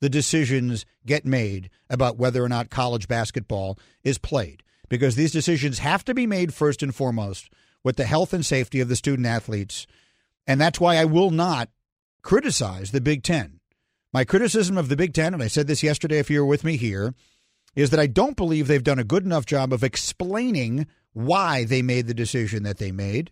the 0.01 0.09
decisions 0.09 0.87
get 1.05 1.27
made 1.27 1.71
about 1.89 2.17
whether 2.17 2.43
or 2.43 2.49
not 2.49 2.71
college 2.71 3.09
basketball 3.09 3.79
is 4.03 4.19
played. 4.19 4.63
Because 4.89 5.15
these 5.15 5.33
decisions 5.33 5.81
have 5.81 6.05
to 6.05 6.15
be 6.15 6.27
made 6.27 6.55
first 6.55 6.83
and 6.83 6.95
foremost 6.95 7.51
with 7.85 7.97
the 7.97 8.05
health 8.05 8.33
and 8.33 8.45
safety 8.45 8.81
of 8.81 8.89
the 8.89 8.97
student 8.97 9.27
athletes. 9.27 9.87
And 10.47 10.61
that's 10.61 10.81
why 10.81 10.97
I 10.97 11.05
will 11.05 11.31
not 11.31 11.69
criticize 12.23 12.91
the 12.91 13.01
Big 13.01 13.23
Ten. 13.23 13.61
My 14.13 14.25
criticism 14.25 14.77
of 14.77 14.89
the 14.89 14.97
Big 14.97 15.15
Ten, 15.15 15.35
and 15.35 15.43
I 15.43 15.47
said 15.47 15.67
this 15.67 15.83
yesterday 15.83 16.19
if 16.19 16.31
you 16.31 16.41
were 16.41 16.47
with 16.47 16.65
me 16.65 16.77
here, 16.77 17.15
is 17.77 17.91
that 17.91 18.01
I 18.01 18.07
don't 18.07 18.37
believe 18.37 18.67
they've 18.67 18.83
done 18.83 18.99
a 18.99 19.05
good 19.05 19.25
enough 19.25 19.47
job 19.47 19.73
of 19.73 19.85
explaining 19.85 20.87
why 21.13 21.65
they 21.65 21.83
made 21.83 22.07
the 22.07 22.15
decision 22.15 22.65
that 22.65 22.79
they 22.79 22.91
made. 22.91 23.31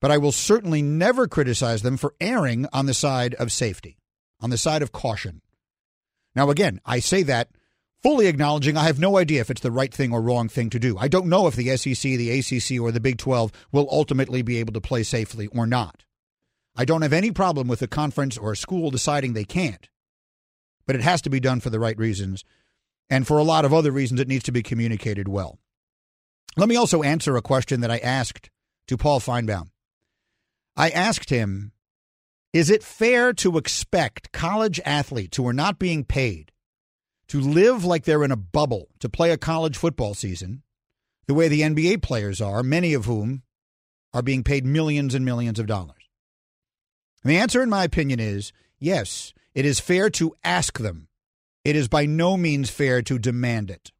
But 0.00 0.10
I 0.10 0.18
will 0.18 0.32
certainly 0.32 0.82
never 0.82 1.26
criticize 1.26 1.82
them 1.82 1.96
for 1.96 2.14
erring 2.20 2.66
on 2.72 2.86
the 2.86 2.94
side 2.94 3.34
of 3.34 3.50
safety, 3.50 3.98
on 4.40 4.50
the 4.50 4.58
side 4.58 4.82
of 4.82 4.92
caution. 4.92 5.42
Now, 6.34 6.50
again, 6.50 6.80
I 6.86 7.00
say 7.00 7.24
that 7.24 7.48
fully 8.02 8.26
acknowledging 8.26 8.76
I 8.76 8.84
have 8.84 9.00
no 9.00 9.18
idea 9.18 9.40
if 9.40 9.50
it's 9.50 9.60
the 9.60 9.72
right 9.72 9.92
thing 9.92 10.12
or 10.12 10.22
wrong 10.22 10.48
thing 10.48 10.70
to 10.70 10.78
do. 10.78 10.96
I 10.98 11.08
don't 11.08 11.26
know 11.26 11.46
if 11.46 11.56
the 11.56 11.76
SEC, 11.76 12.00
the 12.00 12.38
ACC, 12.38 12.80
or 12.80 12.92
the 12.92 13.00
Big 13.00 13.18
12 13.18 13.50
will 13.72 13.88
ultimately 13.90 14.42
be 14.42 14.58
able 14.58 14.72
to 14.74 14.80
play 14.80 15.02
safely 15.02 15.48
or 15.48 15.66
not. 15.66 16.04
I 16.76 16.84
don't 16.84 17.02
have 17.02 17.12
any 17.12 17.32
problem 17.32 17.66
with 17.66 17.82
a 17.82 17.88
conference 17.88 18.38
or 18.38 18.52
a 18.52 18.56
school 18.56 18.92
deciding 18.92 19.32
they 19.32 19.44
can't, 19.44 19.88
but 20.86 20.94
it 20.94 21.02
has 21.02 21.20
to 21.22 21.30
be 21.30 21.40
done 21.40 21.58
for 21.58 21.70
the 21.70 21.80
right 21.80 21.98
reasons. 21.98 22.44
And 23.10 23.26
for 23.26 23.38
a 23.38 23.42
lot 23.42 23.64
of 23.64 23.74
other 23.74 23.90
reasons, 23.90 24.20
it 24.20 24.28
needs 24.28 24.44
to 24.44 24.52
be 24.52 24.62
communicated 24.62 25.26
well. 25.26 25.58
Let 26.56 26.68
me 26.68 26.76
also 26.76 27.02
answer 27.02 27.36
a 27.36 27.42
question 27.42 27.80
that 27.80 27.90
I 27.90 27.98
asked 27.98 28.50
to 28.86 28.96
Paul 28.96 29.18
Finebaum. 29.18 29.70
I 30.78 30.90
asked 30.90 31.28
him, 31.28 31.72
is 32.52 32.70
it 32.70 32.84
fair 32.84 33.32
to 33.32 33.58
expect 33.58 34.30
college 34.30 34.80
athletes 34.86 35.36
who 35.36 35.46
are 35.48 35.52
not 35.52 35.80
being 35.80 36.04
paid 36.04 36.52
to 37.26 37.40
live 37.40 37.84
like 37.84 38.04
they're 38.04 38.22
in 38.22 38.30
a 38.30 38.36
bubble 38.36 38.86
to 39.00 39.08
play 39.08 39.32
a 39.32 39.36
college 39.36 39.76
football 39.76 40.14
season 40.14 40.62
the 41.26 41.34
way 41.34 41.48
the 41.48 41.62
NBA 41.62 42.00
players 42.00 42.40
are, 42.40 42.62
many 42.62 42.94
of 42.94 43.06
whom 43.06 43.42
are 44.14 44.22
being 44.22 44.44
paid 44.44 44.64
millions 44.64 45.16
and 45.16 45.24
millions 45.24 45.58
of 45.58 45.66
dollars? 45.66 46.08
And 47.24 47.32
the 47.32 47.38
answer, 47.38 47.60
in 47.60 47.68
my 47.68 47.82
opinion, 47.82 48.20
is 48.20 48.52
yes, 48.78 49.34
it 49.56 49.66
is 49.66 49.80
fair 49.80 50.08
to 50.10 50.36
ask 50.44 50.78
them. 50.78 51.08
It 51.64 51.74
is 51.74 51.88
by 51.88 52.06
no 52.06 52.36
means 52.36 52.70
fair 52.70 53.02
to 53.02 53.18
demand 53.18 53.72
it. 53.72 53.90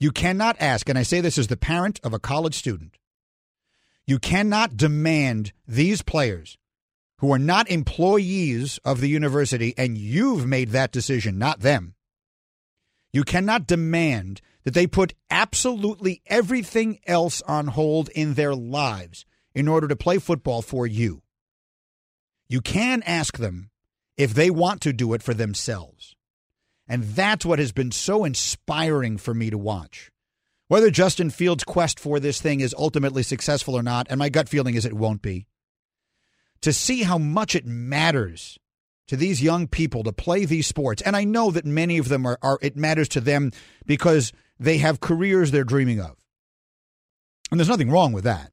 You 0.00 0.10
cannot 0.10 0.56
ask, 0.58 0.88
and 0.88 0.98
I 0.98 1.04
say 1.04 1.20
this 1.20 1.38
as 1.38 1.46
the 1.46 1.56
parent 1.56 2.00
of 2.02 2.12
a 2.12 2.18
college 2.18 2.56
student, 2.56 2.96
you 4.10 4.18
cannot 4.18 4.76
demand 4.76 5.52
these 5.68 6.02
players 6.02 6.58
who 7.18 7.32
are 7.32 7.38
not 7.38 7.70
employees 7.70 8.80
of 8.84 9.00
the 9.00 9.08
university, 9.08 9.72
and 9.78 9.96
you've 9.96 10.44
made 10.44 10.70
that 10.70 10.90
decision, 10.90 11.38
not 11.38 11.60
them. 11.60 11.94
You 13.12 13.22
cannot 13.22 13.68
demand 13.68 14.40
that 14.64 14.74
they 14.74 14.88
put 14.88 15.14
absolutely 15.30 16.22
everything 16.26 16.98
else 17.06 17.40
on 17.42 17.68
hold 17.68 18.08
in 18.08 18.34
their 18.34 18.52
lives 18.52 19.26
in 19.54 19.68
order 19.68 19.86
to 19.86 19.94
play 19.94 20.18
football 20.18 20.60
for 20.60 20.88
you. 20.88 21.22
You 22.48 22.60
can 22.60 23.04
ask 23.04 23.38
them 23.38 23.70
if 24.16 24.34
they 24.34 24.50
want 24.50 24.80
to 24.80 24.92
do 24.92 25.14
it 25.14 25.22
for 25.22 25.34
themselves. 25.34 26.16
And 26.88 27.04
that's 27.04 27.46
what 27.46 27.60
has 27.60 27.70
been 27.70 27.92
so 27.92 28.24
inspiring 28.24 29.18
for 29.18 29.34
me 29.34 29.50
to 29.50 29.58
watch. 29.58 30.10
Whether 30.70 30.92
Justin 30.92 31.30
Fields' 31.30 31.64
quest 31.64 31.98
for 31.98 32.20
this 32.20 32.40
thing 32.40 32.60
is 32.60 32.76
ultimately 32.78 33.24
successful 33.24 33.76
or 33.76 33.82
not, 33.82 34.06
and 34.08 34.20
my 34.20 34.28
gut 34.28 34.48
feeling 34.48 34.76
is 34.76 34.84
it 34.84 34.92
won't 34.92 35.20
be, 35.20 35.48
to 36.60 36.72
see 36.72 37.02
how 37.02 37.18
much 37.18 37.56
it 37.56 37.66
matters 37.66 38.56
to 39.08 39.16
these 39.16 39.42
young 39.42 39.66
people 39.66 40.04
to 40.04 40.12
play 40.12 40.44
these 40.44 40.68
sports. 40.68 41.02
And 41.02 41.16
I 41.16 41.24
know 41.24 41.50
that 41.50 41.64
many 41.64 41.98
of 41.98 42.08
them 42.08 42.24
are, 42.24 42.38
are 42.40 42.56
it 42.62 42.76
matters 42.76 43.08
to 43.08 43.20
them 43.20 43.50
because 43.84 44.32
they 44.60 44.78
have 44.78 45.00
careers 45.00 45.50
they're 45.50 45.64
dreaming 45.64 45.98
of. 45.98 46.16
And 47.50 47.58
there's 47.58 47.68
nothing 47.68 47.90
wrong 47.90 48.12
with 48.12 48.22
that. 48.22 48.52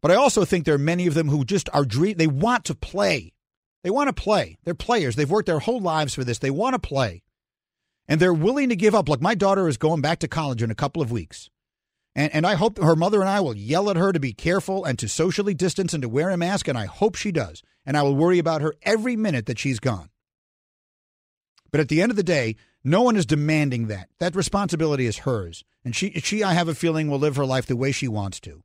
But 0.00 0.12
I 0.12 0.14
also 0.14 0.44
think 0.44 0.64
there 0.64 0.76
are 0.76 0.78
many 0.78 1.08
of 1.08 1.14
them 1.14 1.30
who 1.30 1.44
just 1.44 1.68
are 1.72 1.84
dream 1.84 2.16
they 2.16 2.28
want 2.28 2.64
to 2.66 2.76
play. 2.76 3.32
They 3.82 3.90
want 3.90 4.06
to 4.06 4.12
play. 4.12 4.56
They're 4.62 4.72
players. 4.76 5.16
They've 5.16 5.28
worked 5.28 5.46
their 5.46 5.58
whole 5.58 5.80
lives 5.80 6.14
for 6.14 6.22
this. 6.22 6.38
They 6.38 6.50
want 6.52 6.74
to 6.74 6.78
play 6.78 7.23
and 8.08 8.20
they're 8.20 8.34
willing 8.34 8.68
to 8.68 8.76
give 8.76 8.94
up. 8.94 9.08
Like 9.08 9.20
my 9.20 9.34
daughter 9.34 9.68
is 9.68 9.76
going 9.76 10.00
back 10.00 10.18
to 10.20 10.28
college 10.28 10.62
in 10.62 10.70
a 10.70 10.74
couple 10.74 11.02
of 11.02 11.12
weeks. 11.12 11.50
And, 12.14 12.32
and 12.34 12.46
I 12.46 12.54
hope 12.54 12.78
her 12.78 12.96
mother 12.96 13.20
and 13.20 13.28
I 13.28 13.40
will 13.40 13.56
yell 13.56 13.90
at 13.90 13.96
her 13.96 14.12
to 14.12 14.20
be 14.20 14.32
careful 14.32 14.84
and 14.84 14.98
to 14.98 15.08
socially 15.08 15.54
distance 15.54 15.92
and 15.94 16.02
to 16.02 16.08
wear 16.08 16.30
a 16.30 16.36
mask, 16.36 16.68
and 16.68 16.78
I 16.78 16.86
hope 16.86 17.16
she 17.16 17.32
does. 17.32 17.62
And 17.86 17.96
I 17.96 18.02
will 18.02 18.14
worry 18.14 18.38
about 18.38 18.62
her 18.62 18.74
every 18.82 19.16
minute 19.16 19.46
that 19.46 19.58
she's 19.58 19.80
gone. 19.80 20.10
But 21.70 21.80
at 21.80 21.88
the 21.88 22.00
end 22.00 22.10
of 22.10 22.16
the 22.16 22.22
day, 22.22 22.56
no 22.84 23.02
one 23.02 23.16
is 23.16 23.26
demanding 23.26 23.88
that. 23.88 24.08
That 24.20 24.36
responsibility 24.36 25.06
is 25.06 25.18
hers. 25.18 25.64
And 25.84 25.96
she, 25.96 26.10
she, 26.20 26.44
I 26.44 26.52
have 26.52 26.68
a 26.68 26.74
feeling, 26.74 27.10
will 27.10 27.18
live 27.18 27.36
her 27.36 27.46
life 27.46 27.66
the 27.66 27.76
way 27.76 27.92
she 27.92 28.08
wants 28.08 28.38
to. 28.40 28.62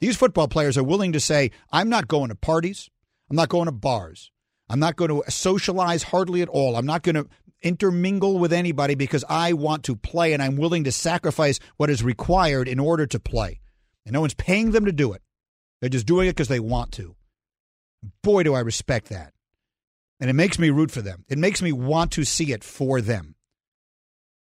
These 0.00 0.16
football 0.16 0.48
players 0.48 0.76
are 0.76 0.82
willing 0.82 1.12
to 1.12 1.20
say, 1.20 1.50
I'm 1.70 1.88
not 1.88 2.08
going 2.08 2.30
to 2.30 2.34
parties. 2.34 2.90
I'm 3.28 3.36
not 3.36 3.50
going 3.50 3.66
to 3.66 3.72
bars. 3.72 4.30
I'm 4.68 4.80
not 4.80 4.96
going 4.96 5.10
to 5.10 5.30
socialize 5.30 6.04
hardly 6.04 6.42
at 6.42 6.48
all. 6.48 6.76
I'm 6.76 6.86
not 6.86 7.02
going 7.02 7.16
to 7.16 7.28
intermingle 7.62 8.38
with 8.38 8.52
anybody 8.52 8.94
because 8.94 9.24
I 9.28 9.52
want 9.52 9.84
to 9.84 9.96
play 9.96 10.32
and 10.32 10.42
I'm 10.42 10.56
willing 10.56 10.84
to 10.84 10.92
sacrifice 10.92 11.58
what 11.76 11.90
is 11.90 12.02
required 12.02 12.68
in 12.68 12.78
order 12.78 13.06
to 13.06 13.20
play. 13.20 13.60
And 14.04 14.14
no 14.14 14.20
one's 14.20 14.34
paying 14.34 14.70
them 14.70 14.86
to 14.86 14.92
do 14.92 15.12
it. 15.12 15.22
They're 15.80 15.90
just 15.90 16.06
doing 16.06 16.28
it 16.28 16.32
because 16.32 16.48
they 16.48 16.60
want 16.60 16.92
to. 16.92 17.16
Boy, 18.22 18.42
do 18.42 18.54
I 18.54 18.60
respect 18.60 19.08
that. 19.08 19.32
And 20.20 20.28
it 20.28 20.34
makes 20.34 20.58
me 20.58 20.70
root 20.70 20.90
for 20.90 21.02
them. 21.02 21.24
It 21.28 21.38
makes 21.38 21.62
me 21.62 21.72
want 21.72 22.12
to 22.12 22.24
see 22.24 22.52
it 22.52 22.64
for 22.64 23.00
them. 23.00 23.34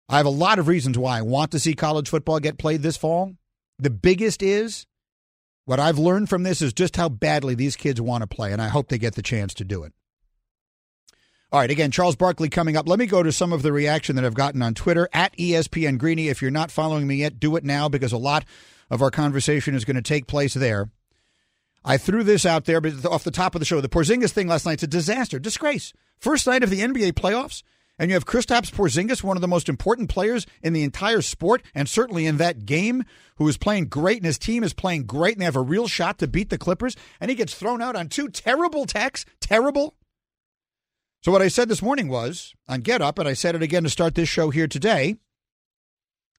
I 0.09 0.17
have 0.17 0.27
a 0.27 0.31
lot 0.31 0.59
of 0.59 0.69
reasons 0.69 0.97
why 0.97 1.19
I 1.19 1.23
want 1.23 1.53
to 1.53 1.61
see 1.61 1.75
college 1.75 2.09
football 2.09 2.41
get 2.41 2.59
played 2.59 2.83
this 2.83 2.97
fall. 2.97 3.35
The 3.79 3.91
biggest 3.91 4.43
is 4.43 4.87
what 5.67 5.79
I've 5.79 5.99
learned 5.99 6.31
from 6.31 6.45
this 6.45 6.63
is 6.63 6.73
just 6.73 6.97
how 6.97 7.11
badly 7.11 7.55
these 7.55 7.77
kids 7.77 8.01
want 8.01 8.23
to 8.23 8.27
play, 8.27 8.53
and 8.53 8.63
I 8.63 8.69
hope 8.69 8.89
they 8.89 8.97
get 8.97 9.17
the 9.17 9.23
chance 9.23 9.53
to 9.55 9.65
do 9.65 9.85
it. 9.85 9.93
All 11.51 11.61
right, 11.61 11.71
again, 11.71 11.91
Charles 11.91 12.15
Barkley 12.15 12.51
coming 12.51 12.77
up. 12.77 12.87
Let 12.87 12.99
me 12.99 13.07
go 13.07 13.23
to 13.23 13.33
some 13.33 13.55
of 13.55 13.63
the 13.63 13.73
reaction 13.73 14.17
that 14.17 14.25
I've 14.27 14.35
gotten 14.35 14.61
on 14.61 14.75
Twitter 14.75 15.09
at 15.15 15.35
ESPN 15.39 15.97
Greeny. 15.97 16.29
If 16.29 16.43
you're 16.43 16.51
not 16.51 16.71
following 16.71 17.07
me 17.07 17.17
yet, 17.17 17.41
do 17.41 17.57
it 17.57 17.65
now 17.65 17.89
because 17.89 18.13
a 18.13 18.19
lot 18.19 18.45
of 18.91 19.01
our 19.01 19.11
conversation 19.11 19.75
is 19.75 19.87
going 19.87 19.97
to 19.97 20.03
take 20.03 20.27
place 20.27 20.53
there. 20.53 20.91
I 21.83 21.97
threw 21.97 22.23
this 22.23 22.45
out 22.45 22.67
there, 22.67 22.83
but 22.83 23.03
off 23.07 23.25
the 23.25 23.31
top 23.31 23.55
of 23.55 23.61
the 23.61 23.65
show, 23.65 23.81
the 23.81 23.89
Porzingis 23.89 24.31
thing 24.31 24.47
last 24.47 24.67
night's 24.67 24.83
a 24.83 24.87
disaster, 24.87 25.39
disgrace. 25.39 25.95
First 26.19 26.47
night 26.47 26.63
of 26.63 26.69
the 26.69 26.81
NBA 26.81 27.13
playoffs, 27.13 27.63
and 27.99 28.11
you 28.11 28.15
have 28.15 28.27
Kristaps 28.27 28.71
Porzingis, 28.71 29.23
one 29.23 29.39
of 29.39 29.41
the 29.41 29.49
most 29.49 29.71
important 29.71 30.11
players 30.11 30.47
in 30.63 30.75
the 30.75 30.83
entire 30.83 31.23
sport, 31.23 31.63
and 31.75 31.89
certainly 31.89 32.27
in 32.27 32.37
that 32.37 32.67
game, 32.67 33.05
who 33.37 33.49
is 33.49 33.57
playing 33.57 33.87
great, 33.87 34.19
and 34.19 34.27
his 34.27 34.39
team 34.39 34.63
is 34.63 34.75
playing 34.75 35.05
great, 35.05 35.37
and 35.37 35.41
they 35.41 35.47
have 35.47 35.57
a 35.57 35.63
real 35.63 35.89
shot 35.89 36.19
to 36.19 36.29
beat 36.29 36.51
the 36.51 36.59
Clippers, 36.59 36.95
and 37.23 37.31
he 37.31 37.35
gets 37.35 37.55
thrown 37.55 37.81
out 37.81 37.97
on 37.97 38.09
two 38.09 38.29
terrible 38.29 38.85
techs, 38.85 39.25
terrible. 39.41 39.95
So, 41.29 41.33
what 41.33 41.43
I 41.43 41.49
said 41.49 41.69
this 41.69 41.83
morning 41.83 42.09
was 42.09 42.55
on 42.69 42.81
Get 42.81 43.03
Up, 43.03 43.19
and 43.19 43.29
I 43.29 43.35
said 43.35 43.55
it 43.55 43.63
again 43.63 43.83
to 43.83 43.91
start 43.91 44.15
this 44.15 44.31
show 44.31 44.49
here 44.49 44.67
today 44.67 45.19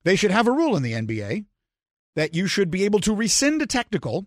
they 0.03 0.15
should 0.15 0.31
have 0.31 0.47
a 0.47 0.51
rule 0.51 0.75
in 0.75 0.81
the 0.81 0.93
NBA 0.93 1.45
that 2.15 2.33
you 2.33 2.47
should 2.47 2.71
be 2.71 2.85
able 2.85 2.97
to 3.01 3.13
rescind 3.13 3.61
a 3.61 3.67
technical 3.67 4.25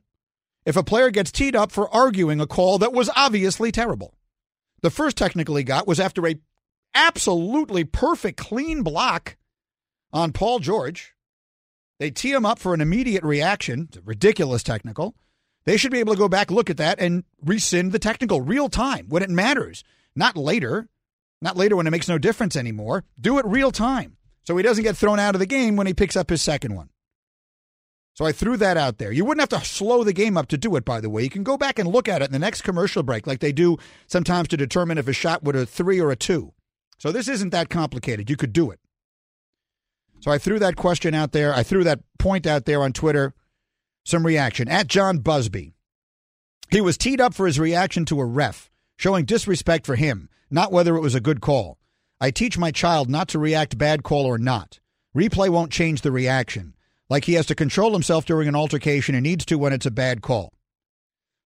if 0.64 0.76
a 0.76 0.84
player 0.84 1.10
gets 1.10 1.32
teed 1.32 1.56
up 1.56 1.72
for 1.72 1.92
arguing 1.92 2.40
a 2.40 2.46
call 2.46 2.78
that 2.78 2.92
was 2.92 3.10
obviously 3.16 3.72
terrible. 3.72 4.14
The 4.82 4.90
first 4.90 5.16
technical 5.16 5.56
he 5.56 5.64
got 5.64 5.88
was 5.88 5.98
after 5.98 6.28
a 6.28 6.38
absolutely 6.94 7.82
perfect 7.82 8.38
clean 8.38 8.84
block 8.84 9.36
on 10.12 10.30
Paul 10.30 10.60
George. 10.60 11.12
They 11.98 12.12
tee 12.12 12.30
him 12.30 12.46
up 12.46 12.60
for 12.60 12.72
an 12.72 12.80
immediate 12.80 13.24
reaction, 13.24 13.88
ridiculous 14.04 14.62
technical. 14.62 15.16
They 15.64 15.76
should 15.76 15.90
be 15.90 15.98
able 15.98 16.14
to 16.14 16.20
go 16.20 16.28
back, 16.28 16.52
look 16.52 16.70
at 16.70 16.76
that, 16.76 17.00
and 17.00 17.24
rescind 17.44 17.90
the 17.90 17.98
technical 17.98 18.40
real 18.40 18.68
time 18.68 19.06
when 19.08 19.24
it 19.24 19.30
matters. 19.30 19.82
Not 20.14 20.36
later. 20.36 20.88
Not 21.40 21.56
later 21.56 21.76
when 21.76 21.86
it 21.86 21.90
makes 21.90 22.08
no 22.08 22.18
difference 22.18 22.56
anymore. 22.56 23.04
Do 23.20 23.38
it 23.38 23.46
real 23.46 23.72
time 23.72 24.16
so 24.44 24.56
he 24.56 24.62
doesn't 24.62 24.84
get 24.84 24.96
thrown 24.96 25.18
out 25.18 25.34
of 25.34 25.38
the 25.38 25.46
game 25.46 25.76
when 25.76 25.86
he 25.86 25.94
picks 25.94 26.16
up 26.16 26.30
his 26.30 26.42
second 26.42 26.74
one. 26.74 26.88
So 28.14 28.26
I 28.26 28.32
threw 28.32 28.56
that 28.58 28.76
out 28.76 28.98
there. 28.98 29.10
You 29.10 29.24
wouldn't 29.24 29.40
have 29.40 29.60
to 29.60 29.66
slow 29.66 30.04
the 30.04 30.12
game 30.12 30.36
up 30.36 30.48
to 30.48 30.58
do 30.58 30.76
it, 30.76 30.84
by 30.84 31.00
the 31.00 31.08
way. 31.08 31.22
You 31.22 31.30
can 31.30 31.44
go 31.44 31.56
back 31.56 31.78
and 31.78 31.88
look 31.88 32.08
at 32.08 32.20
it 32.20 32.26
in 32.26 32.32
the 32.32 32.38
next 32.38 32.60
commercial 32.60 33.02
break, 33.02 33.26
like 33.26 33.40
they 33.40 33.52
do 33.52 33.78
sometimes 34.06 34.48
to 34.48 34.56
determine 34.56 34.98
if 34.98 35.08
a 35.08 35.14
shot 35.14 35.42
would 35.42 35.56
a 35.56 35.64
three 35.64 35.98
or 35.98 36.10
a 36.10 36.16
two. 36.16 36.52
So 36.98 37.10
this 37.10 37.26
isn't 37.28 37.50
that 37.50 37.70
complicated. 37.70 38.28
You 38.28 38.36
could 38.36 38.52
do 38.52 38.70
it. 38.70 38.80
So 40.20 40.30
I 40.30 40.38
threw 40.38 40.58
that 40.58 40.76
question 40.76 41.14
out 41.14 41.32
there. 41.32 41.54
I 41.54 41.62
threw 41.62 41.84
that 41.84 42.00
point 42.18 42.46
out 42.46 42.66
there 42.66 42.82
on 42.82 42.92
Twitter. 42.92 43.34
Some 44.04 44.26
reaction. 44.26 44.68
At 44.68 44.88
John 44.88 45.18
Busby. 45.18 45.74
He 46.70 46.80
was 46.80 46.98
teed 46.98 47.20
up 47.20 47.34
for 47.34 47.46
his 47.46 47.58
reaction 47.58 48.04
to 48.06 48.20
a 48.20 48.24
ref 48.24 48.70
showing 49.02 49.24
disrespect 49.24 49.84
for 49.84 49.96
him, 49.96 50.28
not 50.48 50.70
whether 50.70 50.94
it 50.94 51.00
was 51.00 51.16
a 51.16 51.20
good 51.20 51.40
call. 51.40 51.76
I 52.20 52.30
teach 52.30 52.56
my 52.56 52.70
child 52.70 53.10
not 53.10 53.26
to 53.30 53.38
react 53.40 53.76
bad 53.76 54.04
call 54.04 54.26
or 54.26 54.38
not. 54.38 54.78
Replay 55.12 55.48
won't 55.48 55.72
change 55.72 56.02
the 56.02 56.12
reaction. 56.12 56.74
like 57.10 57.24
he 57.24 57.34
has 57.34 57.46
to 57.46 57.56
control 57.56 57.92
himself 57.94 58.24
during 58.24 58.46
an 58.46 58.54
altercation 58.54 59.16
and 59.16 59.24
needs 59.24 59.44
to 59.44 59.58
when 59.58 59.72
it's 59.72 59.86
a 59.86 59.90
bad 59.90 60.22
call. 60.22 60.52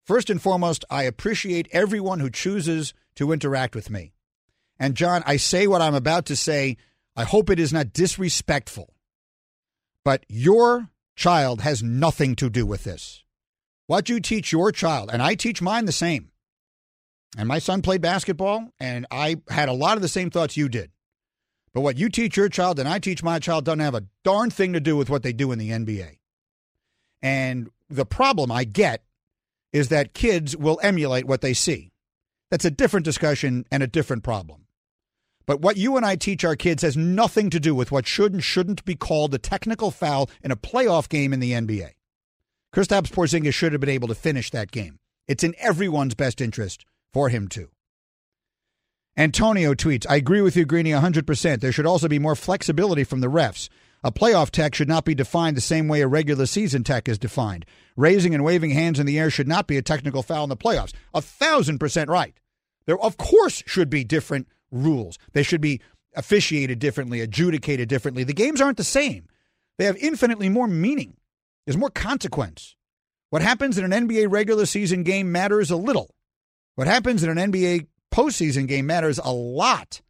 First 0.03 0.29
and 0.29 0.41
foremost, 0.41 0.83
I 0.89 1.03
appreciate 1.03 1.69
everyone 1.71 2.19
who 2.19 2.29
chooses 2.29 2.93
to 3.15 3.31
interact 3.31 3.73
with 3.73 3.89
me. 3.89 4.11
And 4.77 4.93
John, 4.93 5.23
I 5.25 5.37
say 5.37 5.65
what 5.65 5.81
I'm 5.81 5.95
about 5.95 6.25
to 6.25 6.35
say. 6.35 6.75
I 7.15 7.23
hope 7.23 7.49
it 7.49 7.57
is 7.57 7.71
not 7.71 7.93
disrespectful. 7.93 8.93
But 10.03 10.25
your 10.27 10.89
child 11.15 11.61
has 11.61 11.81
nothing 11.81 12.35
to 12.35 12.49
do 12.49 12.65
with 12.65 12.83
this. 12.83 13.23
What 13.87 14.09
you 14.09 14.19
teach 14.19 14.51
your 14.51 14.73
child, 14.73 15.09
and 15.11 15.21
I 15.21 15.35
teach 15.35 15.61
mine 15.61 15.85
the 15.85 15.93
same. 15.93 16.31
And 17.37 17.47
my 17.47 17.59
son 17.59 17.81
played 17.81 18.01
basketball, 18.01 18.69
and 18.79 19.05
I 19.11 19.37
had 19.49 19.69
a 19.69 19.73
lot 19.73 19.97
of 19.97 20.01
the 20.01 20.07
same 20.07 20.29
thoughts 20.29 20.55
you 20.55 20.69
did. 20.69 20.91
But 21.73 21.81
what 21.81 21.97
you 21.97 22.07
teach 22.07 22.37
your 22.37 22.47
child 22.47 22.79
and 22.79 22.87
I 22.87 22.99
teach 22.99 23.21
my 23.21 23.37
child 23.37 23.65
doesn't 23.65 23.81
have 23.81 23.95
a 23.95 24.05
darn 24.23 24.49
thing 24.49 24.71
to 24.71 24.79
do 24.79 24.95
with 24.95 25.09
what 25.09 25.23
they 25.23 25.33
do 25.33 25.51
in 25.51 25.59
the 25.59 25.71
NBA. 25.71 26.19
And 27.21 27.69
the 27.89 28.05
problem 28.05 28.49
I 28.49 28.63
get 28.63 29.03
is 29.73 29.89
that 29.89 30.13
kids 30.13 30.55
will 30.55 30.79
emulate 30.81 31.25
what 31.25 31.41
they 31.41 31.53
see. 31.53 31.91
That's 32.49 32.63
a 32.63 32.71
different 32.71 33.03
discussion 33.03 33.65
and 33.69 33.83
a 33.83 33.87
different 33.87 34.23
problem. 34.23 34.67
But 35.45 35.59
what 35.59 35.75
you 35.75 35.97
and 35.97 36.05
I 36.05 36.15
teach 36.15 36.45
our 36.45 36.55
kids 36.55 36.81
has 36.81 36.95
nothing 36.95 37.49
to 37.49 37.59
do 37.59 37.75
with 37.75 37.91
what 37.91 38.07
should 38.07 38.31
and 38.31 38.43
shouldn't 38.43 38.85
be 38.85 38.95
called 38.95 39.33
a 39.33 39.37
technical 39.37 39.91
foul 39.91 40.29
in 40.41 40.51
a 40.51 40.55
playoff 40.55 41.09
game 41.09 41.33
in 41.33 41.41
the 41.41 41.51
NBA. 41.51 41.89
Kristaps 42.73 43.11
Porzingis 43.11 43.53
should 43.53 43.73
have 43.73 43.81
been 43.81 43.89
able 43.89 44.07
to 44.07 44.15
finish 44.15 44.49
that 44.51 44.71
game. 44.71 44.99
It's 45.27 45.43
in 45.43 45.55
everyone's 45.59 46.15
best 46.15 46.39
interest 46.39 46.85
for 47.15 47.29
him 47.29 47.47
to. 47.47 47.69
Antonio 49.15 49.73
tweets, 49.73 50.05
I 50.09 50.17
agree 50.17 50.41
with 50.41 50.57
you, 50.57 50.65
Greeny, 50.65 50.91
100%. 50.91 51.61
There 51.61 51.71
should 51.71 51.85
also 51.85 52.09
be 52.09 52.19
more 52.19 52.35
flexibility 52.35 53.05
from 53.05 53.21
the 53.21 53.29
refs. 53.29 53.69
A 54.03 54.11
playoff 54.11 54.49
tech 54.49 54.75
should 54.75 54.89
not 54.89 55.05
be 55.05 55.15
defined 55.15 55.55
the 55.55 55.61
same 55.61 55.87
way 55.87 56.01
a 56.01 56.09
regular 56.09 56.45
season 56.45 56.83
tech 56.83 57.07
is 57.07 57.17
defined. 57.17 57.65
Raising 57.95 58.35
and 58.35 58.43
waving 58.43 58.71
hands 58.71 58.99
in 58.99 59.05
the 59.05 59.17
air 59.17 59.29
should 59.29 59.47
not 59.47 59.65
be 59.65 59.77
a 59.77 59.81
technical 59.81 60.23
foul 60.23 60.43
in 60.43 60.49
the 60.49 60.57
playoffs. 60.57 60.91
A 61.13 61.21
thousand 61.21 61.79
percent 61.79 62.09
right. 62.09 62.37
There, 62.85 62.99
of 62.99 63.15
course, 63.15 63.63
should 63.65 63.89
be 63.89 64.03
different 64.03 64.49
rules. 64.69 65.17
They 65.31 65.43
should 65.43 65.61
be 65.61 65.79
officiated 66.17 66.79
differently, 66.79 67.21
adjudicated 67.21 67.87
differently. 67.87 68.25
The 68.25 68.33
games 68.33 68.59
aren't 68.59 68.75
the 68.75 68.83
same, 68.83 69.29
they 69.77 69.85
have 69.85 69.95
infinitely 69.95 70.49
more 70.49 70.67
meaning, 70.67 71.15
there's 71.65 71.77
more 71.77 71.89
consequence. 71.89 72.75
What 73.29 73.41
happens 73.41 73.77
in 73.77 73.89
an 73.89 74.05
NBA 74.05 74.29
regular 74.29 74.65
season 74.65 75.03
game 75.03 75.31
matters 75.31 75.71
a 75.71 75.77
little. 75.77 76.13
What 76.75 76.87
happens 76.87 77.23
in 77.23 77.35
an 77.35 77.51
NBA 77.51 77.87
postseason 78.13 78.67
game 78.67 78.85
matters 78.85 79.19
a 79.23 79.31
lot. 79.31 80.01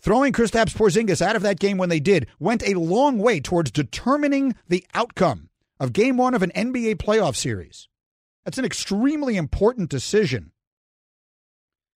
Throwing 0.00 0.32
Kristaps 0.32 0.74
Porzingis 0.74 1.20
out 1.20 1.36
of 1.36 1.42
that 1.42 1.60
game 1.60 1.76
when 1.76 1.90
they 1.90 2.00
did 2.00 2.26
went 2.38 2.66
a 2.66 2.74
long 2.74 3.18
way 3.18 3.40
towards 3.40 3.70
determining 3.70 4.54
the 4.68 4.84
outcome 4.94 5.50
of 5.78 5.92
game 5.92 6.16
one 6.16 6.34
of 6.34 6.42
an 6.42 6.52
NBA 6.54 6.96
playoff 6.96 7.36
series. 7.36 7.88
That's 8.44 8.58
an 8.58 8.64
extremely 8.64 9.36
important 9.36 9.90
decision. 9.90 10.52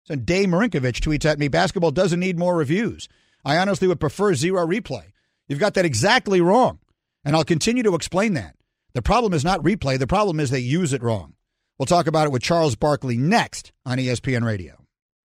So 0.04 0.16
Dave 0.16 0.50
Marinkovich 0.50 1.00
tweets 1.00 1.26
at 1.26 1.38
me 1.38 1.48
basketball 1.48 1.92
doesn't 1.92 2.20
need 2.20 2.40
more 2.40 2.56
reviews. 2.56 3.08
I 3.46 3.58
honestly 3.58 3.88
would 3.88 4.00
prefer 4.00 4.34
zero 4.34 4.66
replay. 4.66 5.12
You've 5.48 5.60
got 5.60 5.76
that 5.76 5.86
exactly 5.86 6.42
wrong. 6.42 6.80
And 7.24 7.36
I'll 7.36 7.44
continue 7.44 7.84
to 7.84 7.94
explain 7.94 8.34
that. 8.34 8.56
The 8.94 9.02
problem 9.02 9.34
is 9.34 9.44
not 9.44 9.64
replay, 9.64 9.98
the 10.00 10.08
problem 10.08 10.40
is 10.40 10.50
they 10.50 10.60
use 10.60 10.92
it 10.92 11.04
wrong. 11.04 11.36
We'll 11.82 11.88
talk 11.88 12.06
about 12.06 12.28
it 12.28 12.32
with 12.32 12.44
Charles 12.44 12.76
Barkley 12.76 13.18
next 13.18 13.72
on 13.88 13.98
ESPN 13.98 14.46
Radio. 14.46 14.81